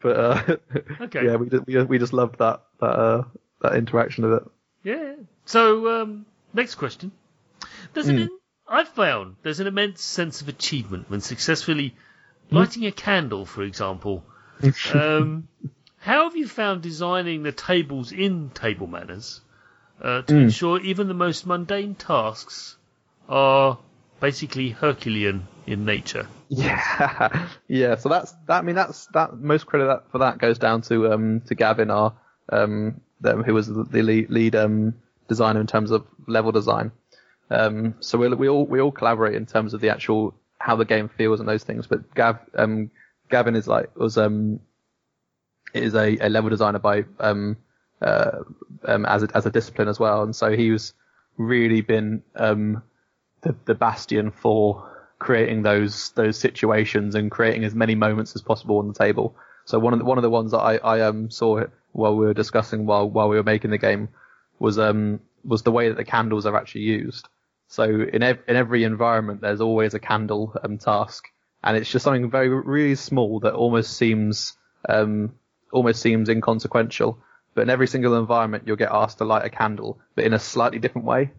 But 0.00 0.16
uh, 0.16 0.56
Okay. 1.02 1.24
yeah, 1.26 1.36
we 1.36 1.48
just, 1.48 1.66
we, 1.66 1.82
we 1.84 1.98
just 1.98 2.12
loved 2.12 2.38
that 2.38 2.62
that 2.80 2.86
uh, 2.86 3.24
that 3.60 3.74
interaction 3.76 4.24
of 4.24 4.32
it. 4.32 4.42
Yeah. 4.82 5.14
So, 5.44 6.02
um, 6.02 6.26
next 6.52 6.74
question. 6.76 7.12
There's 7.92 8.08
Hmm. 8.08 8.16
an, 8.22 8.28
I've 8.66 8.88
found 8.88 9.36
there's 9.42 9.60
an 9.60 9.66
immense 9.66 10.02
sense 10.02 10.40
of 10.40 10.48
achievement 10.48 11.08
when 11.10 11.20
successfully 11.20 11.94
lighting 12.50 12.86
a 12.86 12.92
candle, 12.92 13.46
for 13.46 13.62
example. 13.62 14.24
um, 14.92 15.48
How 15.98 16.24
have 16.24 16.36
you 16.36 16.48
found 16.48 16.82
designing 16.82 17.42
the 17.44 17.52
tables 17.52 18.10
in 18.12 18.50
Table 18.50 18.86
Manners 18.86 19.40
uh, 20.02 20.22
to 20.22 20.34
Mm. 20.34 20.42
ensure 20.44 20.80
even 20.80 21.08
the 21.08 21.14
most 21.14 21.46
mundane 21.46 21.94
tasks 21.94 22.76
are 23.28 23.78
basically 24.20 24.70
Herculean 24.70 25.46
in 25.66 25.84
nature? 25.84 26.26
Yeah, 26.54 27.46
yeah. 27.66 27.94
So 27.96 28.10
that's 28.10 28.32
that. 28.46 28.58
I 28.58 28.62
mean, 28.62 28.74
that's 28.74 29.06
that. 29.14 29.32
Most 29.38 29.64
credit 29.64 30.02
for 30.10 30.18
that 30.18 30.36
goes 30.36 30.58
down 30.58 30.82
to 30.82 31.10
um 31.10 31.40
to 31.46 31.54
Gavin, 31.54 31.90
our 31.90 32.12
um 32.50 33.00
who 33.22 33.54
was 33.54 33.68
the 33.68 33.84
the 33.84 34.02
lead, 34.02 34.28
lead 34.28 34.54
um 34.54 34.94
designer 35.28 35.60
in 35.60 35.66
terms 35.66 35.90
of 35.92 36.04
level 36.26 36.52
design. 36.52 36.92
Um, 37.50 37.94
so 38.00 38.18
we 38.18 38.28
we 38.34 38.48
all 38.50 38.66
we 38.66 38.80
all 38.82 38.92
collaborate 38.92 39.34
in 39.34 39.46
terms 39.46 39.72
of 39.72 39.80
the 39.80 39.88
actual 39.90 40.34
how 40.58 40.76
the 40.76 40.84
game 40.84 41.08
feels 41.08 41.40
and 41.40 41.48
those 41.48 41.64
things. 41.64 41.86
But 41.86 42.14
Gav 42.14 42.38
um 42.54 42.90
Gavin 43.30 43.56
is 43.56 43.66
like 43.66 43.96
was 43.96 44.18
um 44.18 44.60
is 45.72 45.94
a, 45.94 46.18
a 46.18 46.28
level 46.28 46.50
designer 46.50 46.80
by 46.80 47.04
um 47.18 47.56
uh 48.02 48.40
um 48.84 49.06
as 49.06 49.22
a, 49.22 49.28
as 49.36 49.46
a 49.46 49.50
discipline 49.50 49.88
as 49.88 49.98
well, 50.00 50.22
and 50.22 50.34
so 50.34 50.56
he's 50.56 50.94
really 51.38 51.80
been 51.80 52.22
um 52.36 52.82
the, 53.42 53.54
the 53.64 53.74
bastion 53.74 54.30
for 54.30 54.88
creating 55.18 55.62
those 55.62 56.10
those 56.12 56.36
situations 56.38 57.14
and 57.14 57.30
creating 57.30 57.64
as 57.64 57.74
many 57.74 57.94
moments 57.94 58.34
as 58.34 58.42
possible 58.42 58.78
on 58.78 58.88
the 58.88 58.94
table. 58.94 59.34
So 59.64 59.78
one 59.78 59.92
of 59.92 60.00
the, 60.00 60.04
one 60.04 60.18
of 60.18 60.22
the 60.22 60.30
ones 60.30 60.50
that 60.50 60.58
I, 60.58 60.76
I 60.78 61.00
um 61.02 61.30
saw 61.30 61.64
while 61.92 62.16
we 62.16 62.26
were 62.26 62.34
discussing 62.34 62.86
while 62.86 63.08
while 63.08 63.28
we 63.28 63.36
were 63.36 63.42
making 63.44 63.70
the 63.70 63.78
game 63.78 64.08
was 64.58 64.78
um 64.78 65.20
was 65.44 65.62
the 65.62 65.72
way 65.72 65.88
that 65.88 65.96
the 65.96 66.04
candles 66.04 66.46
are 66.46 66.56
actually 66.56 66.82
used. 66.82 67.28
So 67.68 67.84
in 67.84 68.22
ev- 68.22 68.42
in 68.48 68.56
every 68.56 68.84
environment 68.84 69.40
there's 69.40 69.60
always 69.60 69.94
a 69.94 70.00
candle 70.00 70.54
um 70.64 70.78
task, 70.78 71.24
and 71.62 71.76
it's 71.76 71.90
just 71.90 72.04
something 72.04 72.30
very 72.30 72.48
really 72.48 72.96
small 72.96 73.40
that 73.40 73.54
almost 73.54 73.96
seems 73.96 74.56
um 74.88 75.34
almost 75.72 76.02
seems 76.02 76.28
inconsequential. 76.28 77.18
But 77.54 77.62
in 77.62 77.70
every 77.70 77.86
single 77.86 78.18
environment 78.18 78.64
you'll 78.66 78.76
get 78.76 78.90
asked 78.92 79.18
to 79.18 79.24
light 79.24 79.44
a 79.44 79.50
candle, 79.50 80.00
but 80.14 80.24
in 80.24 80.32
a 80.32 80.38
slightly 80.38 80.78
different 80.78 81.06
way. 81.06 81.30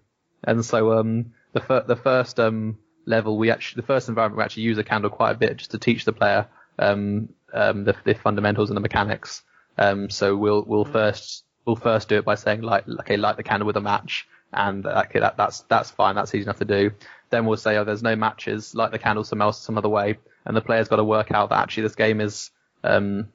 And 0.43 0.63
so 0.63 0.99
um 0.99 1.33
the 1.53 1.61
fir- 1.61 1.85
the 1.87 1.95
first 1.95 2.39
um 2.39 2.77
level 3.05 3.37
we 3.37 3.51
actually 3.51 3.81
the 3.81 3.87
first 3.87 4.09
environment 4.09 4.37
we 4.37 4.43
actually 4.43 4.63
use 4.63 4.77
a 4.77 4.83
candle 4.83 5.09
quite 5.09 5.31
a 5.31 5.37
bit 5.37 5.57
just 5.57 5.71
to 5.71 5.77
teach 5.77 6.05
the 6.05 6.13
player 6.13 6.47
um 6.79 7.29
um 7.53 7.83
the, 7.83 7.95
the 8.05 8.13
fundamentals 8.13 8.69
and 8.69 8.77
the 8.77 8.81
mechanics. 8.81 9.43
Um 9.77 10.09
so 10.09 10.35
we'll 10.35 10.63
we'll 10.63 10.85
first 10.85 11.43
we'll 11.65 11.75
first 11.75 12.09
do 12.09 12.17
it 12.17 12.25
by 12.25 12.35
saying 12.35 12.61
like 12.61 12.87
okay 13.01 13.17
light 13.17 13.37
the 13.37 13.43
candle 13.43 13.67
with 13.67 13.77
a 13.77 13.81
match 13.81 14.27
and 14.51 14.85
okay 14.85 15.19
that 15.19 15.37
that's 15.37 15.61
that's 15.61 15.89
fine 15.91 16.15
that's 16.15 16.33
easy 16.35 16.43
enough 16.43 16.59
to 16.59 16.65
do. 16.65 16.91
Then 17.29 17.45
we'll 17.45 17.57
say 17.57 17.77
oh 17.77 17.83
there's 17.83 18.03
no 18.03 18.15
matches 18.15 18.75
light 18.75 18.91
the 18.91 18.99
candle 18.99 19.23
some 19.23 19.41
else 19.41 19.59
some 19.59 19.77
other 19.77 19.89
way 19.89 20.19
and 20.45 20.55
the 20.55 20.61
player's 20.61 20.87
got 20.87 20.97
to 20.97 21.03
work 21.03 21.31
out 21.31 21.49
that 21.49 21.59
actually 21.59 21.83
this 21.83 21.95
game 21.95 22.21
is 22.21 22.51
um 22.83 23.27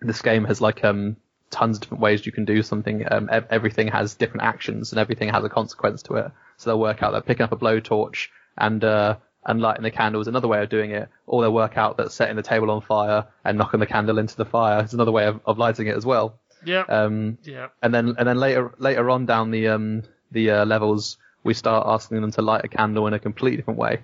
this 0.00 0.22
game 0.22 0.44
has 0.44 0.60
like 0.60 0.84
um 0.84 1.16
tons 1.50 1.76
of 1.76 1.82
different 1.82 2.00
ways 2.02 2.24
you 2.24 2.32
can 2.32 2.44
do 2.44 2.62
something. 2.62 3.04
Um, 3.10 3.28
ev- 3.30 3.46
everything 3.50 3.88
has 3.88 4.14
different 4.14 4.42
actions 4.42 4.92
and 4.92 4.98
everything 5.00 5.28
has 5.30 5.44
a 5.44 5.48
consequence 5.48 6.02
to 6.04 6.14
it. 6.14 6.30
So 6.56 6.70
they'll 6.70 6.80
work 6.80 7.02
out 7.02 7.12
that 7.12 7.26
picking 7.26 7.44
up 7.44 7.52
a 7.52 7.56
blowtorch 7.56 8.28
and 8.56 8.82
uh, 8.84 9.16
and 9.44 9.60
lighting 9.60 9.82
the 9.82 9.90
candle 9.90 10.20
is 10.20 10.28
another 10.28 10.48
way 10.48 10.62
of 10.62 10.68
doing 10.68 10.90
it, 10.90 11.08
or 11.26 11.42
they'll 11.42 11.52
work 11.54 11.78
out 11.78 11.96
that 11.96 12.12
setting 12.12 12.36
the 12.36 12.42
table 12.42 12.70
on 12.70 12.82
fire 12.82 13.26
and 13.44 13.56
knocking 13.56 13.80
the 13.80 13.86
candle 13.86 14.18
into 14.18 14.36
the 14.36 14.44
fire 14.44 14.84
is 14.84 14.92
another 14.94 15.12
way 15.12 15.24
of, 15.26 15.40
of 15.46 15.56
lighting 15.58 15.86
it 15.86 15.96
as 15.96 16.04
well. 16.04 16.38
Yeah, 16.64 16.82
Um, 16.88 17.38
yeah. 17.44 17.68
and 17.82 17.92
then 17.94 18.14
and 18.18 18.28
then 18.28 18.36
later 18.36 18.74
later 18.78 19.08
on 19.08 19.24
down 19.24 19.50
the 19.50 19.68
um 19.68 20.02
the 20.30 20.50
uh, 20.50 20.64
levels 20.66 21.16
we 21.42 21.54
start 21.54 21.86
asking 21.88 22.20
them 22.20 22.30
to 22.32 22.42
light 22.42 22.64
a 22.66 22.68
candle 22.68 23.06
in 23.06 23.14
a 23.14 23.18
completely 23.18 23.56
different 23.56 23.78
way. 23.80 24.02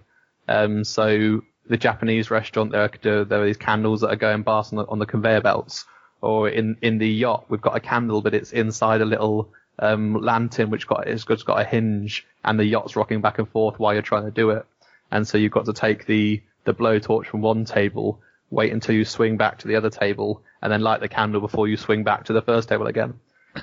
Um, 0.48 0.84
so 0.84 1.42
the 1.68 1.76
Japanese 1.76 2.30
restaurant 2.30 2.72
there 2.72 2.82
are 2.84 3.24
there 3.24 3.42
are 3.42 3.44
these 3.44 3.58
candles 3.58 4.00
that 4.00 4.08
are 4.08 4.16
going 4.16 4.42
past 4.42 4.72
on 4.72 4.78
the, 4.78 4.86
on 4.86 4.98
the 4.98 5.04
conveyor 5.06 5.42
belts, 5.42 5.84
or 6.20 6.48
in 6.48 6.76
in 6.82 6.98
the 6.98 7.08
yacht 7.08 7.44
we've 7.48 7.60
got 7.60 7.76
a 7.76 7.80
candle 7.80 8.20
but 8.22 8.34
it's 8.34 8.52
inside 8.52 9.00
a 9.00 9.04
little 9.04 9.52
um 9.78 10.14
lantern 10.20 10.70
which 10.70 10.86
got 10.86 11.06
it's 11.06 11.24
got, 11.24 11.60
a 11.60 11.64
hinge 11.64 12.26
and 12.46 12.58
the 12.58 12.64
yacht's 12.64 12.96
rocking 12.96 13.20
back 13.20 13.38
and 13.38 13.48
forth 13.48 13.78
while 13.78 13.92
you're 13.92 14.02
trying 14.02 14.24
to 14.24 14.30
do 14.30 14.50
it, 14.50 14.64
and 15.10 15.26
so 15.26 15.36
you've 15.36 15.52
got 15.52 15.66
to 15.66 15.72
take 15.72 16.06
the 16.06 16.40
the 16.64 16.72
blowtorch 16.72 17.26
from 17.26 17.42
one 17.42 17.64
table, 17.64 18.20
wait 18.50 18.72
until 18.72 18.94
you 18.94 19.04
swing 19.04 19.36
back 19.36 19.58
to 19.58 19.68
the 19.68 19.76
other 19.76 19.90
table, 19.90 20.42
and 20.62 20.72
then 20.72 20.80
light 20.80 21.00
the 21.00 21.08
candle 21.08 21.40
before 21.40 21.68
you 21.68 21.76
swing 21.76 22.04
back 22.04 22.24
to 22.24 22.32
the 22.32 22.42
first 22.42 22.68
table 22.68 22.86
again. 22.86 23.14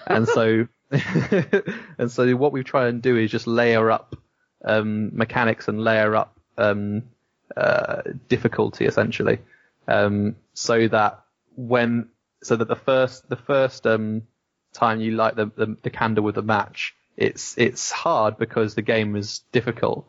And 0.08 0.28
so, 0.28 0.68
and 1.98 2.12
so 2.12 2.36
what 2.36 2.52
we 2.52 2.64
try 2.64 2.88
and 2.88 3.02
do 3.02 3.18
is 3.18 3.32
just 3.32 3.48
layer 3.48 3.92
up 3.92 4.16
um, 4.64 5.16
mechanics 5.16 5.68
and 5.68 5.84
layer 5.84 6.16
up 6.16 6.38
um, 6.58 7.04
uh, 7.56 8.02
difficulty 8.28 8.86
essentially, 8.86 9.40
um, 9.88 10.36
so 10.54 10.88
that 10.88 11.24
when 11.56 12.10
so 12.44 12.56
that 12.56 12.68
the 12.68 12.76
first 12.76 13.30
the 13.30 13.36
first 13.36 13.88
um, 13.88 14.24
time 14.74 15.02
you 15.02 15.12
light 15.12 15.36
the, 15.36 15.46
the 15.56 15.78
the 15.82 15.90
candle 15.90 16.24
with 16.24 16.38
a 16.38 16.42
match, 16.42 16.94
it's 17.18 17.58
it's 17.58 17.92
hard 17.92 18.38
because 18.38 18.76
the 18.76 18.82
game 18.82 19.16
is 19.16 19.40
difficult. 19.52 20.08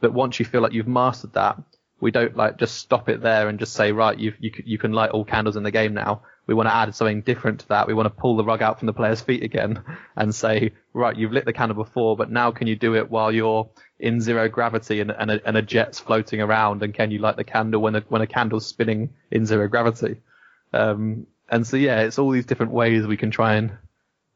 But 0.00 0.12
once 0.12 0.38
you 0.38 0.44
feel 0.44 0.60
like 0.60 0.72
you've 0.72 0.88
mastered 0.88 1.32
that, 1.34 1.58
we 2.02 2.10
don't 2.10 2.36
like 2.36 2.58
just 2.58 2.76
stop 2.76 3.08
it 3.08 3.22
there 3.22 3.48
and 3.48 3.60
just 3.60 3.74
say 3.74 3.92
right 3.92 4.18
you 4.18 4.32
you 4.40 4.50
you 4.64 4.76
can 4.76 4.92
light 4.92 5.10
all 5.10 5.24
candles 5.24 5.56
in 5.56 5.62
the 5.62 5.70
game 5.70 5.94
now. 5.94 6.22
We 6.48 6.54
want 6.54 6.68
to 6.68 6.74
add 6.74 6.92
something 6.96 7.22
different 7.22 7.60
to 7.60 7.68
that. 7.68 7.86
We 7.86 7.94
want 7.94 8.06
to 8.06 8.20
pull 8.20 8.36
the 8.36 8.44
rug 8.44 8.60
out 8.60 8.80
from 8.80 8.86
the 8.86 8.92
player's 8.92 9.20
feet 9.28 9.44
again 9.44 9.82
and 10.16 10.34
say 10.34 10.72
right 10.92 11.16
you've 11.16 11.32
lit 11.32 11.44
the 11.44 11.52
candle 11.52 11.76
before, 11.76 12.16
but 12.16 12.30
now 12.30 12.50
can 12.50 12.66
you 12.66 12.74
do 12.74 12.96
it 12.96 13.10
while 13.10 13.30
you're 13.30 13.70
in 14.00 14.20
zero 14.20 14.48
gravity 14.48 15.00
and 15.00 15.12
and 15.12 15.30
a, 15.30 15.46
and 15.46 15.56
a 15.56 15.62
jet's 15.62 16.00
floating 16.00 16.40
around 16.40 16.82
and 16.82 16.92
can 16.92 17.12
you 17.12 17.20
light 17.20 17.36
the 17.36 17.44
candle 17.44 17.80
when 17.80 17.94
a 17.94 18.00
when 18.08 18.20
a 18.20 18.26
candle's 18.26 18.66
spinning 18.66 19.10
in 19.30 19.46
zero 19.46 19.68
gravity? 19.68 20.16
Um, 20.72 21.26
and 21.52 21.64
so 21.64 21.76
yeah, 21.76 22.00
it's 22.00 22.18
all 22.18 22.30
these 22.32 22.46
different 22.46 22.72
ways 22.72 23.06
we 23.06 23.16
can 23.16 23.30
try 23.30 23.54
and 23.54 23.70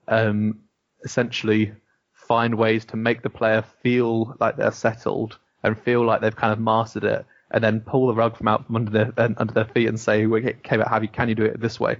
um, 0.07 0.61
essentially 1.05 1.73
find 2.13 2.55
ways 2.57 2.85
to 2.87 2.97
make 2.97 3.23
the 3.23 3.31
player 3.31 3.63
feel 3.83 4.37
like 4.41 4.57
they're 4.57 4.71
settled 4.73 5.39
and 5.63 5.79
feel 5.79 6.05
like 6.05 6.21
they've 6.21 6.37
kind 6.37 6.53
of 6.53 6.61
mastered 6.61 7.05
it, 7.05 7.27
and 7.51 7.65
then 7.65 7.81
pull 7.81 8.07
the 8.07 8.15
rug 8.15 8.37
from 8.37 8.47
out 8.49 8.67
from 8.67 8.77
under 8.77 8.91
their 8.91 9.13
under 9.39 9.53
their 9.53 9.65
feet 9.65 9.89
and 9.89 9.99
say, 9.99 10.25
"Okay, 10.27 10.77
but 10.77 10.87
have 10.89 11.03
you? 11.03 11.09
Can 11.09 11.29
you 11.29 11.35
do 11.35 11.45
it 11.45 11.59
this 11.61 11.81
way?" 11.81 11.97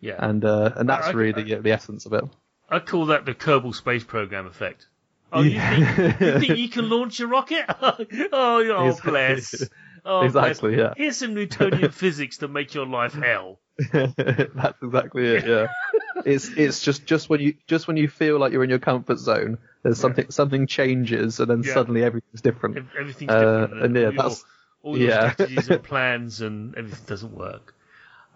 Yeah. 0.00 0.16
And 0.18 0.44
uh, 0.44 0.70
and 0.76 0.88
that's 0.88 1.08
I- 1.08 1.12
really 1.12 1.42
the, 1.42 1.56
the 1.56 1.72
essence 1.72 2.06
of 2.06 2.12
it. 2.14 2.24
I 2.70 2.78
call 2.78 3.06
that 3.06 3.26
the 3.26 3.34
Kerbal 3.34 3.74
Space 3.74 4.02
Program 4.04 4.46
effect. 4.46 4.86
Oh, 5.32 5.42
you, 5.42 5.58
think, 5.60 6.20
you 6.20 6.38
think 6.40 6.58
you 6.58 6.68
can 6.68 6.88
launch 6.90 7.20
a 7.20 7.26
rocket? 7.26 7.64
oh, 7.82 7.96
oh 8.32 8.86
Exactly. 8.88 9.10
bless. 9.10 9.68
Oh, 10.04 10.20
Exactly, 10.22 10.74
bless. 10.76 10.78
yeah. 10.78 10.94
Here's 10.96 11.16
some 11.16 11.32
Newtonian 11.34 11.90
physics 12.02 12.38
to 12.38 12.48
make 12.48 12.74
your 12.74 12.86
life 12.86 13.14
hell. 13.14 13.60
that's 13.92 14.82
exactly 14.82 15.26
it. 15.36 15.46
Yeah. 15.46 15.66
it's 16.26 16.48
it's 16.50 16.82
just 16.82 17.06
just 17.06 17.28
when 17.30 17.40
you 17.40 17.54
just 17.66 17.88
when 17.88 17.96
you 17.96 18.08
feel 18.08 18.38
like 18.38 18.52
you're 18.52 18.64
in 18.64 18.70
your 18.70 18.78
comfort 18.78 19.18
zone, 19.18 19.58
there's 19.82 19.98
something 19.98 20.30
something 20.30 20.66
changes, 20.66 21.40
and 21.40 21.50
then 21.50 21.62
Yeah. 21.62 21.74
suddenly 21.74 22.04
everything's 22.04 22.42
different. 22.42 22.76
Ev- 22.78 22.90
Everything's 22.98 23.30
Uh, 23.32 23.60
different. 23.66 23.82
and 23.84 23.96
yeah, 23.96 24.00
all 24.02 24.12
your, 24.12 24.12
that's- 24.12 24.44
all 24.82 24.98
your 24.98 25.08
yeah. 25.10 25.32
strategies 25.32 25.68
and 25.70 25.82
plans 25.92 26.40
and 26.42 26.74
everything 26.76 27.04
doesn't 27.06 27.32
work. 27.34 27.74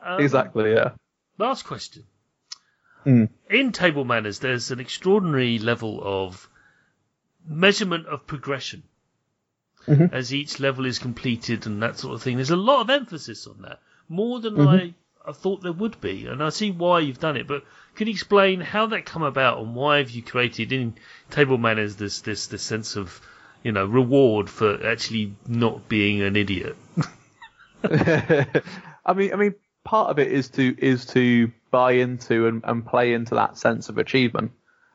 Um, 0.02 0.20
Exactly. 0.20 0.72
Yeah. 0.72 0.90
Last 1.38 1.64
question. 1.64 2.04
Mm. 3.04 3.28
In 3.50 3.72
table 3.72 4.04
manners, 4.04 4.38
there's 4.40 4.70
an 4.70 4.80
extraordinary 4.80 5.58
level 5.58 6.00
of 6.02 6.48
measurement 7.48 8.06
of 8.06 8.26
progression 8.26 8.82
Mhm. 9.86 10.12
as 10.12 10.34
each 10.34 10.58
level 10.58 10.84
is 10.86 10.98
completed 10.98 11.66
and 11.66 11.82
that 11.82 11.98
sort 11.98 12.14
of 12.14 12.22
thing. 12.22 12.36
There's 12.36 12.50
a 12.50 12.56
lot 12.56 12.80
of 12.80 12.90
emphasis 12.90 13.46
on 13.46 13.62
that, 13.62 13.80
more 14.08 14.40
than 14.40 14.54
Mhm. 14.56 14.66
I, 14.68 14.94
I 15.26 15.32
thought 15.32 15.62
there 15.62 15.72
would 15.72 16.00
be, 16.00 16.26
and 16.26 16.42
I 16.42 16.50
see 16.50 16.70
why 16.70 17.00
you've 17.00 17.18
done 17.18 17.36
it. 17.36 17.48
But 17.48 17.64
can 17.96 18.06
you 18.06 18.12
explain 18.12 18.60
how 18.60 18.86
that 18.86 19.04
come 19.06 19.22
about 19.22 19.58
and 19.58 19.74
why 19.74 19.98
have 19.98 20.10
you 20.10 20.22
created 20.22 20.72
in 20.72 20.94
table 21.30 21.58
manners 21.58 21.96
this 21.96 22.20
this 22.20 22.46
this 22.46 22.62
sense 22.62 22.96
of 22.96 23.20
you 23.62 23.72
know 23.72 23.86
reward 23.86 24.48
for 24.48 24.86
actually 24.86 25.34
not 25.46 25.88
being 25.88 26.22
an 26.22 26.36
idiot? 26.36 26.76
I 27.84 29.12
mean, 29.14 29.32
I 29.32 29.36
mean, 29.36 29.54
part 29.84 30.10
of 30.10 30.18
it 30.18 30.30
is 30.30 30.50
to 30.50 30.74
is 30.78 31.06
to 31.06 31.50
buy 31.70 31.92
into 31.92 32.46
and, 32.46 32.62
and 32.64 32.86
play 32.86 33.12
into 33.12 33.34
that 33.34 33.58
sense 33.58 33.88
of 33.88 33.98
achievement 33.98 34.52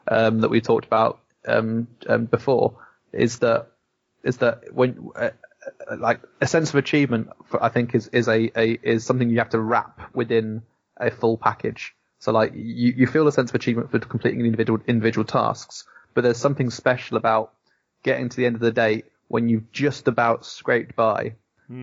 um, 0.08 0.42
that 0.42 0.50
we 0.50 0.62
talked 0.62 0.86
about 0.86 1.20
um, 1.48 1.88
um, 2.08 2.26
before. 2.26 2.78
Is 3.12 3.40
that 3.40 3.68
is 4.24 4.38
that 4.38 4.74
when 4.74 5.10
uh, 5.16 5.32
like 5.98 6.22
a 6.40 6.48
sense 6.48 6.70
of 6.70 6.76
achievement? 6.76 7.30
For, 7.46 7.64
I 7.64 7.70
think 7.70 7.96
is 7.96 8.08
is 8.08 8.28
a, 8.28 8.52
a 8.60 8.80
is 8.84 9.06
something 9.06 9.30
you 9.30 9.40
have 9.40 9.50
to 9.50 9.60
wrap 9.60 10.14
within 10.14 10.64
a 10.98 11.12
full 11.12 11.38
package. 11.38 11.96
So 12.20 12.32
like 12.32 12.54
you, 12.54 12.94
you 12.96 13.08
feel 13.08 13.28
a 13.28 13.32
sense 13.32 13.50
of 13.50 13.56
achievement 13.56 13.92
for 13.92 14.00
completing 14.00 14.42
individual 14.42 14.80
individual 14.88 15.26
tasks, 15.26 15.86
but 16.14 16.22
there's 16.22 16.38
something 16.38 16.70
special 16.70 17.18
about 17.18 17.54
getting 18.04 18.30
to 18.30 18.38
the 18.38 18.46
end 18.46 18.56
of 18.56 18.62
the 18.62 18.72
day 18.72 19.04
when 19.28 19.50
you've 19.50 19.72
just 19.72 20.08
about 20.08 20.46
scraped 20.46 20.96
by 20.96 21.36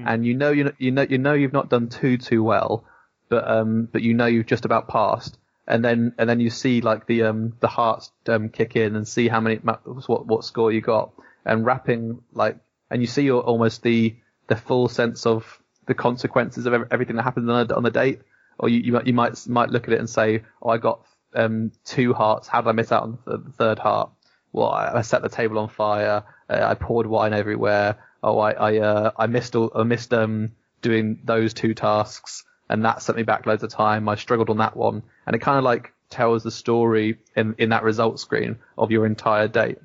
and 0.06 0.26
you 0.26 0.34
know 0.34 0.50
you 0.50 0.72
you 0.78 0.90
know 0.90 1.06
you 1.08 1.18
know 1.18 1.32
you've 1.32 1.52
not 1.52 1.70
done 1.70 1.88
too 1.88 2.18
too 2.18 2.42
well, 2.42 2.84
but 3.28 3.48
um 3.50 3.88
but 3.90 4.02
you 4.02 4.14
know 4.14 4.26
you've 4.26 4.46
just 4.46 4.64
about 4.66 4.88
passed, 4.88 5.38
and 5.66 5.84
then 5.84 6.12
and 6.18 6.28
then 6.28 6.40
you 6.40 6.50
see 6.50 6.80
like 6.82 7.06
the 7.06 7.22
um 7.22 7.54
the 7.60 7.68
hearts 7.68 8.12
um 8.26 8.50
kick 8.50 8.76
in 8.76 8.96
and 8.96 9.08
see 9.08 9.28
how 9.28 9.40
many 9.40 9.58
ma- 9.62 9.78
what 10.06 10.26
what 10.26 10.44
score 10.44 10.70
you 10.70 10.82
got, 10.82 11.12
and 11.44 11.64
wrapping 11.64 12.22
like 12.32 12.58
and 12.90 13.00
you 13.02 13.06
see 13.06 13.30
almost 13.30 13.82
the 13.82 14.16
the 14.46 14.56
full 14.56 14.88
sense 14.88 15.26
of 15.26 15.60
the 15.86 15.94
consequences 15.94 16.66
of 16.66 16.74
everything 16.90 17.16
that 17.16 17.22
happened 17.22 17.50
on, 17.50 17.70
on 17.72 17.82
the 17.82 17.90
date. 17.90 18.20
or 18.58 18.68
you, 18.68 18.80
you 18.80 18.92
might 18.92 19.06
you 19.06 19.12
might 19.14 19.46
might 19.46 19.70
look 19.70 19.88
at 19.88 19.94
it 19.94 20.00
and 20.00 20.08
say, 20.08 20.42
oh, 20.62 20.70
I 20.70 20.78
got 20.78 21.04
um, 21.34 21.72
two 21.84 22.12
hearts. 22.14 22.48
How 22.48 22.60
did 22.60 22.68
I 22.68 22.72
miss 22.72 22.92
out 22.92 23.02
on 23.04 23.18
the 23.24 23.52
third 23.56 23.78
heart? 23.78 24.10
Well, 24.52 24.70
I, 24.70 24.98
I 24.98 25.02
set 25.02 25.22
the 25.22 25.28
table 25.28 25.58
on 25.58 25.68
fire. 25.68 26.24
Uh, 26.48 26.60
I 26.62 26.74
poured 26.74 27.06
wine 27.06 27.34
everywhere. 27.34 27.96
Oh, 28.22 28.38
I 28.38 28.52
I, 28.52 28.78
uh, 28.78 29.10
I 29.16 29.26
missed 29.26 29.54
all, 29.56 29.70
I 29.74 29.82
missed 29.84 30.12
um 30.12 30.52
doing 30.82 31.20
those 31.24 31.54
two 31.54 31.74
tasks, 31.74 32.44
and 32.68 32.84
that 32.84 33.02
sent 33.02 33.16
me 33.18 33.24
back 33.24 33.46
loads 33.46 33.62
of 33.62 33.70
time. 33.70 34.08
I 34.08 34.14
struggled 34.16 34.50
on 34.50 34.58
that 34.58 34.76
one, 34.76 35.02
and 35.26 35.36
it 35.36 35.40
kind 35.40 35.58
of 35.58 35.64
like 35.64 35.92
tells 36.10 36.42
the 36.42 36.50
story 36.50 37.18
in 37.36 37.54
in 37.58 37.68
that 37.70 37.82
result 37.82 38.18
screen 38.18 38.58
of 38.76 38.90
your 38.90 39.06
entire 39.06 39.48
date, 39.48 39.78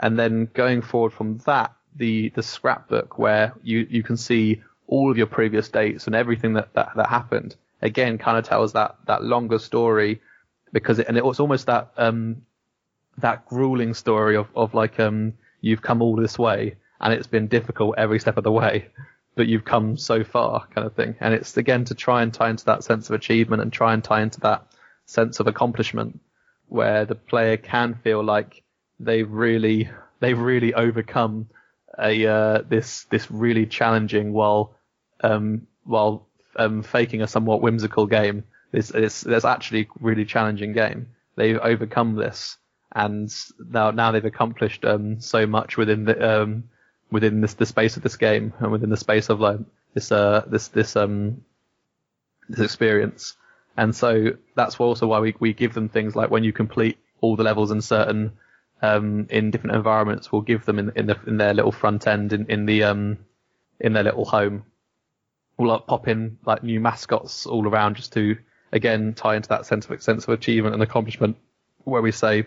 And 0.00 0.18
then 0.18 0.48
going 0.52 0.82
forward 0.82 1.12
from 1.12 1.38
that, 1.46 1.72
the 1.96 2.30
the 2.30 2.42
scrapbook 2.42 3.18
where 3.18 3.54
you 3.62 3.86
you 3.90 4.02
can 4.02 4.16
see 4.16 4.62
all 4.86 5.10
of 5.10 5.16
your 5.16 5.26
previous 5.26 5.68
dates 5.68 6.06
and 6.06 6.14
everything 6.14 6.54
that 6.54 6.72
that, 6.74 6.90
that 6.96 7.08
happened 7.08 7.56
again 7.82 8.18
kind 8.18 8.36
of 8.36 8.44
tells 8.44 8.72
that 8.72 8.96
that 9.06 9.22
longer 9.22 9.58
story 9.58 10.20
because 10.72 10.98
it, 10.98 11.08
and 11.08 11.16
it 11.16 11.24
was 11.24 11.40
almost 11.40 11.66
that 11.66 11.92
um 11.96 12.42
that 13.18 13.46
grueling 13.46 13.94
story 13.94 14.36
of 14.36 14.48
of 14.54 14.74
like 14.74 14.98
um 14.98 15.32
you've 15.60 15.82
come 15.82 16.02
all 16.02 16.16
this 16.16 16.38
way 16.38 16.74
and 17.00 17.12
it's 17.12 17.26
been 17.26 17.46
difficult 17.46 17.94
every 17.96 18.18
step 18.18 18.36
of 18.36 18.44
the 18.44 18.52
way 18.52 18.88
but 19.34 19.46
you've 19.46 19.64
come 19.64 19.96
so 19.96 20.22
far 20.22 20.66
kind 20.74 20.86
of 20.86 20.94
thing. 20.94 21.16
And 21.20 21.34
it's 21.34 21.56
again 21.56 21.84
to 21.86 21.94
try 21.94 22.22
and 22.22 22.32
tie 22.32 22.50
into 22.50 22.64
that 22.66 22.84
sense 22.84 23.08
of 23.08 23.14
achievement 23.14 23.62
and 23.62 23.72
try 23.72 23.92
and 23.94 24.02
tie 24.02 24.22
into 24.22 24.40
that 24.40 24.66
sense 25.06 25.40
of 25.40 25.46
accomplishment 25.46 26.20
where 26.68 27.04
the 27.04 27.14
player 27.14 27.56
can 27.56 27.94
feel 27.94 28.22
like 28.22 28.62
they've 29.00 29.30
really 29.30 29.90
they've 30.20 30.38
really 30.38 30.72
overcome 30.72 31.48
a 31.98 32.26
uh, 32.26 32.62
this 32.68 33.04
this 33.04 33.30
really 33.30 33.66
challenging 33.66 34.32
while 34.32 34.76
um, 35.22 35.66
while 35.84 36.26
um, 36.56 36.82
faking 36.82 37.22
a 37.22 37.26
somewhat 37.26 37.60
whimsical 37.60 38.06
game. 38.06 38.44
It's, 38.72 38.90
it's, 38.90 39.24
it's 39.24 39.44
actually 39.44 39.88
really 40.00 40.24
challenging 40.24 40.72
game. 40.72 41.08
They've 41.36 41.58
overcome 41.58 42.16
this, 42.16 42.56
and 42.92 43.32
now 43.58 43.90
now 43.90 44.10
they've 44.10 44.24
accomplished 44.24 44.84
um, 44.84 45.20
so 45.20 45.46
much 45.46 45.76
within 45.76 46.04
the 46.04 46.42
um, 46.42 46.64
within 47.10 47.40
this 47.40 47.54
the 47.54 47.66
space 47.66 47.96
of 47.96 48.02
this 48.02 48.16
game 48.16 48.52
and 48.58 48.72
within 48.72 48.90
the 48.90 48.96
space 48.96 49.28
of 49.30 49.40
like 49.40 49.60
this 49.94 50.10
uh 50.10 50.44
this 50.48 50.68
this 50.68 50.96
um 50.96 51.42
this 52.48 52.60
experience. 52.60 53.36
And 53.76 53.94
so 53.94 54.32
that's 54.54 54.78
also 54.78 55.06
why 55.06 55.20
we, 55.20 55.34
we 55.40 55.52
give 55.52 55.74
them 55.74 55.88
things 55.88 56.14
like 56.14 56.30
when 56.30 56.44
you 56.44 56.52
complete 56.52 56.98
all 57.20 57.34
the 57.36 57.42
levels 57.42 57.70
in 57.70 57.80
certain 57.80 58.32
um, 58.84 59.26
in 59.30 59.50
different 59.50 59.76
environments, 59.76 60.30
we'll 60.30 60.42
give 60.42 60.64
them 60.64 60.78
in, 60.78 60.92
in, 60.94 61.06
the, 61.06 61.18
in 61.26 61.38
their 61.38 61.54
little 61.54 61.72
front 61.72 62.06
end 62.06 62.32
in, 62.32 62.46
in 62.50 62.66
the 62.66 62.84
um, 62.84 63.18
in 63.80 63.94
their 63.94 64.02
little 64.02 64.24
home. 64.24 64.64
We'll 65.56 65.70
like, 65.70 65.86
pop 65.86 66.08
in 66.08 66.38
like 66.44 66.62
new 66.62 66.80
mascots 66.80 67.46
all 67.46 67.66
around 67.66 67.96
just 67.96 68.12
to 68.14 68.36
again 68.72 69.14
tie 69.14 69.36
into 69.36 69.48
that 69.50 69.66
sense 69.66 69.86
of 69.86 70.02
sense 70.02 70.24
of 70.24 70.30
achievement 70.34 70.74
and 70.74 70.82
accomplishment. 70.82 71.36
Where 71.84 72.02
we 72.02 72.12
say 72.12 72.46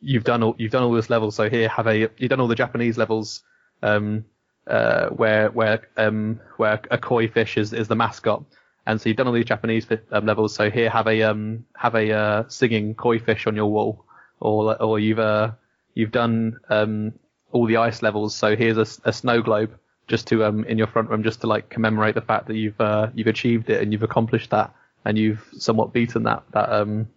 you've 0.00 0.24
done 0.24 0.42
all 0.42 0.54
you've 0.58 0.72
done 0.72 0.84
all 0.84 0.92
this 0.92 1.10
level, 1.10 1.30
so 1.30 1.50
here 1.50 1.68
have 1.68 1.86
a 1.86 2.08
you've 2.16 2.30
done 2.30 2.40
all 2.40 2.48
the 2.48 2.54
Japanese 2.54 2.96
levels 2.96 3.42
um, 3.82 4.24
uh, 4.66 5.08
where 5.08 5.50
where 5.50 5.88
um, 5.96 6.40
where 6.56 6.80
a 6.90 6.98
koi 6.98 7.28
fish 7.28 7.58
is, 7.58 7.72
is 7.72 7.88
the 7.88 7.96
mascot. 7.96 8.44
And 8.86 8.98
so 8.98 9.10
you've 9.10 9.18
done 9.18 9.26
all 9.26 9.34
these 9.34 9.44
Japanese 9.44 9.86
um, 10.12 10.24
levels, 10.24 10.54
so 10.54 10.70
here 10.70 10.88
have 10.88 11.06
a 11.06 11.22
um, 11.24 11.66
have 11.76 11.94
a 11.94 12.10
uh, 12.10 12.48
singing 12.48 12.94
koi 12.94 13.18
fish 13.18 13.46
on 13.46 13.54
your 13.54 13.66
wall 13.66 14.06
or 14.40 14.80
or 14.80 14.98
you've 14.98 15.18
uh, 15.18 15.52
you've 15.94 16.12
done 16.12 16.60
um, 16.68 17.12
all 17.52 17.66
the 17.66 17.78
ice 17.78 18.02
levels. 18.02 18.34
So 18.34 18.56
here's 18.56 18.76
a, 18.76 19.08
a, 19.08 19.12
snow 19.12 19.42
globe 19.42 19.78
just 20.06 20.28
to 20.28 20.44
um 20.44 20.64
in 20.64 20.78
your 20.78 20.86
front 20.86 21.10
room 21.10 21.22
just 21.22 21.42
to 21.42 21.46
like 21.46 21.68
commemorate 21.68 22.14
the 22.14 22.20
fact 22.20 22.46
that 22.46 22.56
you've 22.56 22.80
uh, 22.80 23.08
you've 23.14 23.26
achieved 23.26 23.70
it 23.70 23.82
and 23.82 23.92
you've 23.92 24.02
accomplished 24.02 24.50
that 24.50 24.74
and 25.04 25.18
you've 25.18 25.46
somewhat 25.58 25.92
beaten 25.92 26.24
that 26.24 26.42
that 26.52 26.70
um 26.72 27.08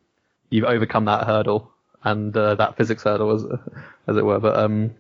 you've 0.50 0.66
overcome 0.66 1.06
that 1.06 1.26
hurdle 1.26 1.72
and 2.04 2.36
uh, 2.36 2.56
that 2.56 2.76
physics 2.78 3.04
hurdle 3.04 3.32
as 3.32 3.46
as 4.08 4.18
it 4.18 4.26
were. 4.26 4.40
But 4.40 4.58
um 4.58 4.96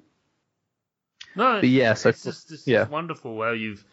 no, 1.35 1.61
but 1.61 1.69
yeah, 1.69 1.93
so 1.93 2.09
it's 2.09 2.23
just 2.23 2.51
it's 2.51 2.67
yeah. 2.67 2.87
wonderful 2.87 3.41
how 3.41 3.51
you've 3.51 3.83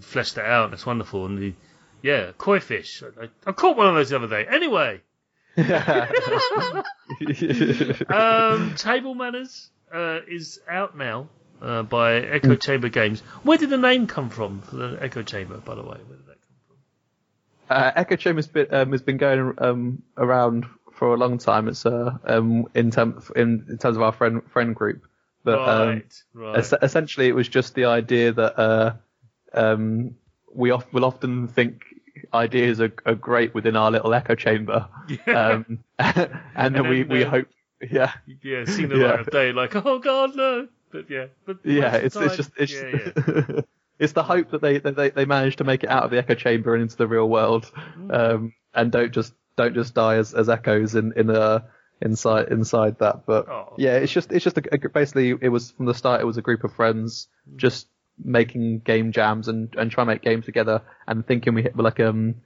fleshed 0.00 0.38
it 0.38 0.44
out. 0.44 0.72
It's 0.72 0.86
wonderful 0.86 1.26
and 1.26 1.38
the 1.38 1.54
yeah 2.02 2.32
koi 2.38 2.60
fish. 2.60 3.02
I, 3.20 3.28
I 3.46 3.52
caught 3.52 3.76
one 3.76 3.88
of 3.88 3.94
those 3.94 4.10
the 4.10 4.16
other 4.16 4.28
day. 4.28 4.46
Anyway. 4.48 5.00
um, 8.08 8.74
Table 8.76 9.14
Manners 9.14 9.70
uh, 9.92 10.20
is 10.26 10.60
out 10.68 10.96
now 10.96 11.28
uh, 11.62 11.82
by 11.82 12.14
Echo 12.16 12.56
Chamber 12.56 12.88
Games. 12.88 13.20
Where 13.42 13.58
did 13.58 13.70
the 13.70 13.78
name 13.78 14.06
come 14.06 14.30
from 14.30 14.62
for 14.62 14.76
the 14.76 14.98
Echo 15.00 15.22
Chamber, 15.22 15.58
by 15.58 15.74
the 15.74 15.82
way? 15.82 15.98
Where 16.06 16.16
did 16.16 16.26
that 16.26 16.38
come 16.40 16.56
from? 16.66 17.76
Uh, 17.76 17.92
Echo 17.96 18.16
Chamber 18.16 18.38
has 18.38 18.48
been, 18.48 18.66
um, 18.74 18.92
has 18.92 19.02
been 19.02 19.16
going 19.16 19.54
um, 19.58 20.02
around 20.16 20.66
for 20.92 21.14
a 21.14 21.16
long 21.16 21.38
time. 21.38 21.68
It's 21.68 21.86
uh, 21.86 22.16
um, 22.24 22.66
in, 22.74 22.90
term, 22.90 23.22
in, 23.36 23.66
in 23.68 23.78
terms 23.78 23.96
of 23.96 24.02
our 24.02 24.12
friend 24.12 24.42
friend 24.52 24.74
group, 24.74 25.06
but 25.44 25.58
um, 25.58 25.88
right, 25.88 26.22
right. 26.34 26.58
es- 26.58 26.74
essentially 26.82 27.28
it 27.28 27.34
was 27.34 27.48
just 27.48 27.74
the 27.74 27.86
idea 27.86 28.32
that 28.32 28.58
uh, 28.58 28.94
um, 29.52 30.14
we 30.52 30.70
of- 30.70 30.92
will 30.92 31.04
often 31.04 31.48
think 31.48 31.82
ideas 32.32 32.80
are, 32.80 32.92
are 33.06 33.14
great 33.14 33.54
within 33.54 33.76
our 33.76 33.90
little 33.90 34.12
echo 34.14 34.34
chamber. 34.34 34.88
Yeah. 35.26 35.48
Um, 35.50 35.78
and, 35.98 36.30
And 36.56 36.74
then 36.74 36.88
we, 36.88 37.02
then, 37.02 37.08
we 37.12 37.24
uh, 37.24 37.30
hope, 37.30 37.48
yeah, 37.90 38.12
yeah, 38.42 38.64
seen 38.64 38.88
the 38.88 38.96
Yeah. 38.98 39.06
light 39.10 39.20
of 39.20 39.30
day, 39.30 39.52
like, 39.52 39.76
oh 39.76 39.98
god, 39.98 40.34
no. 40.34 40.68
But 40.90 41.10
yeah, 41.10 41.26
but 41.44 41.58
yeah, 41.64 41.96
it's 41.96 42.16
it's 42.16 42.36
just 42.36 42.50
it's 42.56 42.72
yeah, 42.72 43.10
yeah. 43.16 43.60
it's 43.98 44.12
the 44.14 44.22
hope 44.22 44.50
that 44.52 44.62
they 44.62 44.78
that 44.78 44.96
they 44.96 45.10
they 45.10 45.24
manage 45.24 45.56
to 45.56 45.64
make 45.64 45.82
it 45.84 45.90
out 45.90 46.04
of 46.04 46.10
the 46.10 46.18
echo 46.18 46.34
chamber 46.34 46.72
and 46.74 46.82
into 46.82 46.96
the 46.96 47.06
real 47.08 47.28
world, 47.28 47.70
Mm. 47.98 48.14
um, 48.14 48.54
and 48.72 48.90
don't 48.92 49.12
just 49.12 49.34
don't 49.56 49.74
just 49.74 49.92
die 49.94 50.16
as, 50.16 50.32
as 50.34 50.48
echoes 50.48 50.94
in 50.94 51.12
in 51.16 51.28
a 51.30 51.64
inside 52.00 52.48
inside 52.48 52.98
that. 53.00 53.26
But 53.26 53.48
Oh. 53.48 53.74
yeah, 53.76 53.96
it's 53.96 54.12
just 54.12 54.32
it's 54.32 54.44
just 54.44 54.56
a, 54.58 54.62
a, 54.72 54.88
basically 54.88 55.30
it 55.40 55.48
was 55.50 55.72
from 55.72 55.86
the 55.86 55.94
start 55.94 56.20
it 56.20 56.24
was 56.24 56.36
a 56.38 56.42
group 56.42 56.64
of 56.64 56.72
friends 56.74 57.28
Mm. 57.50 57.56
just 57.56 57.88
making 58.22 58.78
game 58.80 59.12
jams 59.12 59.48
and 59.48 59.74
and 59.76 59.90
trying 59.90 60.06
to 60.06 60.12
make 60.14 60.22
games 60.22 60.44
together 60.44 60.82
and 61.06 61.26
thinking 61.26 61.54
we 61.54 61.62
hit 61.62 61.76
like 61.76 62.00
um 62.00 62.36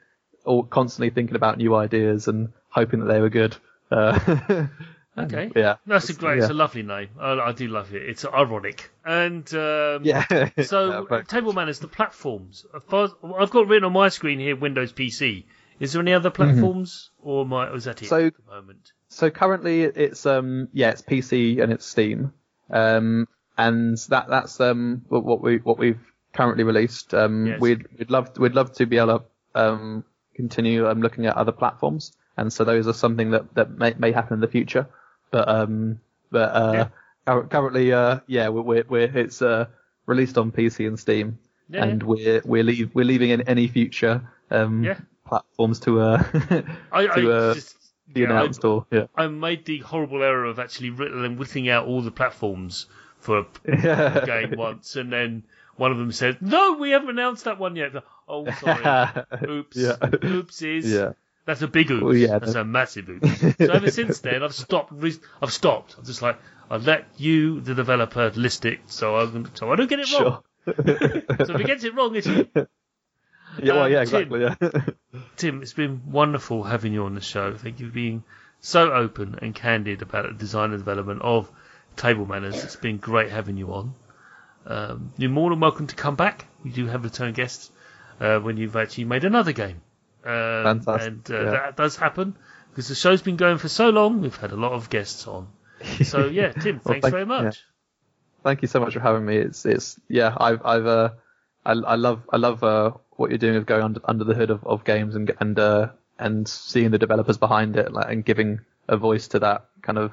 all 0.44 0.62
constantly 0.62 1.10
thinking 1.10 1.36
about 1.36 1.58
new 1.58 1.74
ideas 1.74 2.26
and 2.28 2.48
hoping 2.70 3.00
that 3.00 3.06
they 3.06 3.20
were 3.20 3.28
good. 3.30 3.56
Uh, 3.90 4.18
and, 5.16 5.34
Okay. 5.34 5.50
Yeah. 5.56 5.76
That's 5.84 6.08
a 6.10 6.14
great. 6.14 6.36
Yeah. 6.38 6.42
It's 6.44 6.50
a 6.50 6.54
lovely 6.54 6.82
name. 6.84 7.08
I, 7.18 7.32
I 7.32 7.52
do 7.52 7.66
love 7.68 7.92
it. 7.92 8.02
It's 8.08 8.24
ironic. 8.24 8.88
And 9.04 9.52
um, 9.52 10.04
Yeah. 10.04 10.24
So 10.62 11.06
Yeah, 11.10 11.22
Table 11.22 11.52
Manners, 11.52 11.80
the 11.80 11.88
platforms. 11.88 12.64
As 12.74 12.82
far 12.88 13.04
as- 13.04 13.10
I've 13.38 13.50
got 13.50 13.66
written 13.66 13.84
on 13.84 13.92
my 13.92 14.10
screen 14.10 14.38
here 14.38 14.54
Windows 14.56 14.92
PC. 14.92 15.44
Is 15.80 15.92
there 15.92 16.02
any 16.02 16.12
other 16.12 16.30
platforms, 16.30 17.10
or 17.22 17.44
am 17.44 17.52
I, 17.52 17.68
or 17.68 17.76
is 17.76 17.84
that 17.84 18.00
it 18.02 18.06
Mm-hmm. 18.06 18.08
So- 18.08 18.26
at 18.26 18.34
the 18.36 18.54
moment? 18.54 18.92
So 19.08 19.30
currently 19.30 19.82
it's 19.82 20.24
um 20.26 20.68
yeah 20.72 20.90
it's 20.90 21.02
PC 21.02 21.62
and 21.62 21.72
it's 21.72 21.84
Steam, 21.86 22.32
um 22.70 23.26
and 23.58 23.98
that 24.08 24.28
that's 24.28 24.60
um 24.60 25.02
what 25.08 25.24
what 25.24 25.42
we 25.42 25.58
what 25.58 25.78
we've 25.78 26.00
currently 26.32 26.64
released. 26.64 27.12
Um 27.14 27.46
Yes. 27.46 27.60
we'd 27.60 27.86
we'd 27.98 28.10
love 28.10 28.38
we'd 28.38 28.54
love 28.54 28.72
to 28.74 28.86
be 28.86 28.98
able 28.98 29.18
to 29.54 29.60
um 29.60 30.04
continue 30.34 30.88
um 30.88 31.02
looking 31.02 31.26
at 31.26 31.36
other 31.36 31.52
platforms, 31.52 32.12
and 32.36 32.52
so 32.52 32.64
those 32.64 32.86
are 32.86 32.92
something 32.94 33.32
that 33.32 33.54
that 33.54 33.70
may 33.76 33.94
may 33.98 34.12
happen 34.12 34.34
in 34.34 34.40
the 34.40 34.48
future. 34.48 34.86
But 35.30 35.48
um 35.48 36.00
but 36.30 36.50
uh 36.54 36.88
cur- 37.26 37.44
currently 37.48 37.92
uh 37.92 38.20
yeah 38.26 38.48
we're 38.48 38.62
we're, 38.62 38.84
we're 38.88 39.18
it's 39.18 39.42
uh 39.42 39.66
released 40.06 40.38
on 40.38 40.52
PC 40.52 40.86
and 40.86 40.98
Steam, 40.98 41.38
Yeah, 41.68 41.84
and 41.84 42.02
we're 42.02 42.40
we're 42.44 42.62
leave 42.62 42.90
we're 42.94 43.04
leaving 43.04 43.30
in 43.30 43.42
any 43.42 43.66
future 43.68 44.22
um 44.50 44.84
Yeah. 44.84 44.98
platforms 45.26 45.80
to 45.80 46.00
uh 46.00 46.22
I, 46.92 47.06
to 47.06 47.12
I 47.12 47.26
uh 47.26 47.54
just 47.54 47.76
yeah, 48.14 48.28
I- 48.28 48.30
announced 48.30 48.64
or 48.64 48.86
yeah. 48.90 49.06
I 49.16 49.26
made 49.26 49.64
the 49.66 49.78
horrible 49.80 50.22
error 50.22 50.44
of 50.44 50.58
actually 50.58 50.90
written 50.90 51.24
and 51.24 51.38
whittling 51.38 51.68
out 51.68 51.86
all 51.86 52.00
the 52.00 52.10
platforms 52.10 52.86
for 53.20 53.46
a 53.66 54.22
game 54.26 54.54
once, 54.56 54.96
and 54.96 55.12
then 55.12 55.42
one 55.76 55.92
of 55.92 55.98
them 55.98 56.12
said, 56.12 56.40
"No, 56.42 56.74
we 56.74 56.90
haven't 56.90 57.10
announced 57.10 57.44
that 57.44 57.58
one 57.58 57.76
yet." 57.76 57.92
Oh, 58.28 58.50
sorry. 58.50 59.08
Oops. 59.48 59.76
Yeah. 59.76 59.96
Oopsies. 60.00 60.84
Yeah. 60.84 61.12
That's 61.46 61.62
a 61.62 61.68
big 61.68 61.90
oops. 61.90 62.02
Well, 62.02 62.14
yeah, 62.14 62.38
That's 62.38 62.52
that- 62.52 62.60
a 62.60 62.64
massive 62.64 63.08
oops. 63.08 63.40
so 63.40 63.72
ever 63.72 63.90
since 63.90 64.20
then, 64.20 64.42
I've 64.42 64.54
stopped. 64.54 64.92
Re- 64.92 65.18
I've 65.40 65.52
stopped. 65.52 65.94
I'm 65.98 66.04
just 66.04 66.20
like, 66.20 66.38
I've 66.70 66.84
let 66.86 67.06
you, 67.16 67.60
the 67.60 67.74
developer, 67.74 68.30
list 68.34 68.66
it, 68.66 68.80
so 68.86 69.16
I 69.16 69.44
so 69.54 69.72
I 69.72 69.76
don't 69.76 69.88
get 69.88 70.00
it 70.00 70.12
wrong. 70.12 70.42
So 70.66 70.74
if 71.54 71.56
he 71.58 71.64
gets 71.64 71.84
it 71.84 71.94
wrong, 71.94 72.14
it's 72.16 72.26
you. 72.26 72.46
yeah, 72.54 72.64
well, 73.72 73.82
Um, 73.84 73.92
yeah, 73.92 74.04
Tim. 74.04 74.32
exactly. 74.34 74.40
Yeah. 74.42 74.80
Tim, 75.36 75.62
it's 75.62 75.72
been 75.72 76.02
wonderful 76.10 76.62
having 76.64 76.92
you 76.92 77.04
on 77.04 77.14
the 77.14 77.22
show. 77.22 77.54
Thank 77.54 77.80
you 77.80 77.86
for 77.88 77.92
being 77.94 78.24
so 78.60 78.92
open 78.92 79.38
and 79.40 79.54
candid 79.54 80.02
about 80.02 80.26
the 80.26 80.34
design 80.34 80.72
and 80.72 80.78
development 80.80 81.22
of 81.22 81.50
Table 81.98 82.24
Manners. 82.26 82.62
It's 82.64 82.76
been 82.76 82.96
great 82.98 83.30
having 83.30 83.56
you 83.56 83.72
on. 83.74 83.94
Um, 84.66 85.12
you're 85.18 85.30
more 85.30 85.50
than 85.50 85.60
welcome 85.60 85.86
to 85.88 85.94
come 85.96 86.14
back. 86.16 86.46
We 86.64 86.70
do 86.70 86.86
have 86.86 87.04
return 87.04 87.32
guests 87.32 87.70
uh, 88.20 88.38
when 88.38 88.56
you've 88.56 88.76
actually 88.76 89.04
made 89.04 89.24
another 89.24 89.52
game. 89.52 89.80
Um, 90.24 90.80
Fantastic, 90.82 91.08
And 91.08 91.30
uh, 91.30 91.42
yeah. 91.44 91.50
that 91.50 91.76
does 91.76 91.96
happen 91.96 92.36
because 92.70 92.88
the 92.88 92.94
show's 92.94 93.22
been 93.22 93.36
going 93.36 93.58
for 93.58 93.68
so 93.68 93.90
long. 93.90 94.20
We've 94.20 94.36
had 94.36 94.52
a 94.52 94.56
lot 94.56 94.72
of 94.72 94.90
guests 94.90 95.26
on. 95.26 95.48
So 96.04 96.26
yeah, 96.26 96.52
Tim, 96.52 96.80
Well, 96.84 96.94
thanks 96.94 97.02
thank- 97.04 97.12
very 97.12 97.26
much. 97.26 97.62
Thank 98.44 98.62
you 98.62 98.68
so 98.68 98.80
much 98.80 98.94
for 98.94 99.00
having 99.00 99.24
me. 99.24 99.36
It's 99.36 99.66
it's 99.66 99.98
yeah, 100.08 100.34
I've 100.36 100.64
I've 100.64 100.86
uh 100.86 101.10
I, 101.66 101.72
I 101.72 101.94
love 101.96 102.22
I 102.32 102.36
love 102.36 102.62
uh, 102.64 102.92
what 103.10 103.30
you're 103.30 103.38
doing 103.38 103.56
of 103.56 103.66
going 103.66 103.82
under 103.82 104.00
under 104.04 104.24
the 104.24 104.34
hood 104.34 104.50
of, 104.50 104.64
of 104.64 104.84
games 104.84 105.16
and 105.16 105.30
and 105.40 105.58
uh, 105.58 105.88
and 106.18 106.46
seeing 106.48 106.90
the 106.92 106.98
developers 106.98 107.36
behind 107.36 107.76
it 107.76 107.92
like, 107.92 108.10
and 108.10 108.24
giving 108.24 108.60
a 108.88 108.96
voice 108.96 109.28
to 109.28 109.40
that 109.40 109.66
kind 109.82 109.98
of 109.98 110.12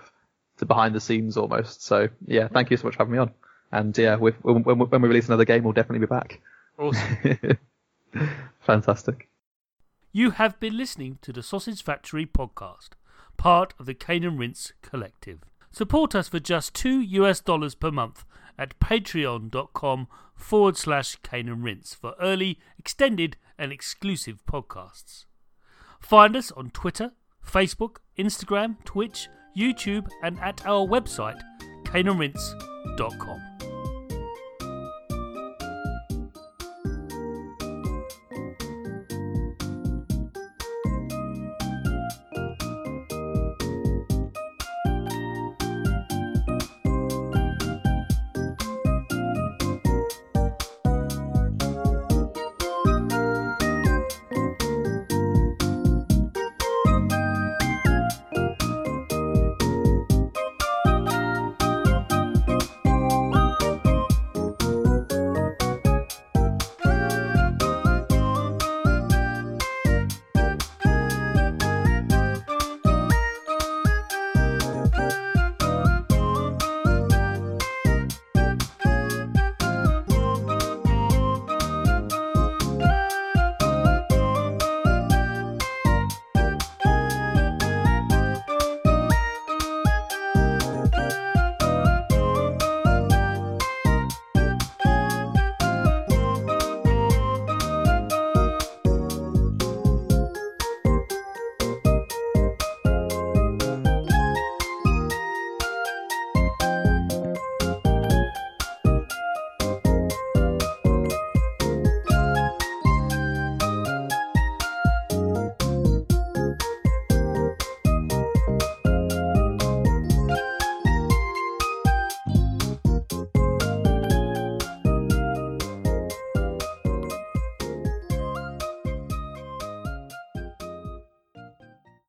to 0.58 0.66
behind 0.66 0.96
the 0.96 1.00
scenes 1.00 1.38
almost. 1.38 1.84
So 1.84 2.10
yeah, 2.28 2.48
thank 2.48 2.72
you 2.72 2.78
so 2.78 2.86
much 2.86 2.96
for 2.96 3.00
having 3.00 3.14
me 3.14 3.20
on. 3.20 3.32
And 3.72 3.98
yeah, 3.98 4.16
we, 4.16 4.32
when, 4.42 4.64
when 4.64 5.02
we 5.02 5.08
release 5.08 5.28
another 5.28 5.46
game, 5.46 5.64
we'll 5.64 5.74
definitely 5.74 6.06
be 6.06 6.10
back. 6.10 6.40
Awesome. 6.78 7.58
Fantastic. 8.60 9.30
You 10.12 10.32
have 10.32 10.60
been 10.60 10.78
listening 10.78 11.20
to 11.24 11.34
the 11.34 11.44
Sausage 11.44 11.84
Factory 11.84 12.26
podcast, 12.26 12.92
part 13.36 13.74
of 13.80 13.86
the 13.86 13.94
Cane 13.94 14.24
and 14.24 14.40
Rinse 14.40 14.72
Collective. 14.82 15.40
Support 15.72 16.16
us 16.16 16.30
for 16.30 16.40
just 16.40 16.74
two 16.74 17.02
US 17.02 17.42
dollars 17.42 17.76
per 17.76 17.92
month 17.92 18.24
at 18.58 18.80
patreon.com 18.80 20.08
forward 20.34 20.78
slash 20.78 21.18
Cane 21.18 21.50
and 21.50 21.64
Rinse 21.64 21.94
for 21.94 22.16
early, 22.22 22.60
extended, 22.80 23.36
and 23.58 23.72
exclusive 23.72 24.46
podcasts. 24.46 25.26
Find 26.00 26.36
us 26.36 26.52
on 26.52 26.70
Twitter, 26.70 27.12
Facebook, 27.46 27.98
Instagram, 28.18 28.78
Twitch, 28.86 29.28
YouTube, 29.56 30.08
and 30.24 30.40
at 30.40 30.66
our 30.66 30.86
website, 30.88 31.42
caneandrinse.com. 31.86 33.55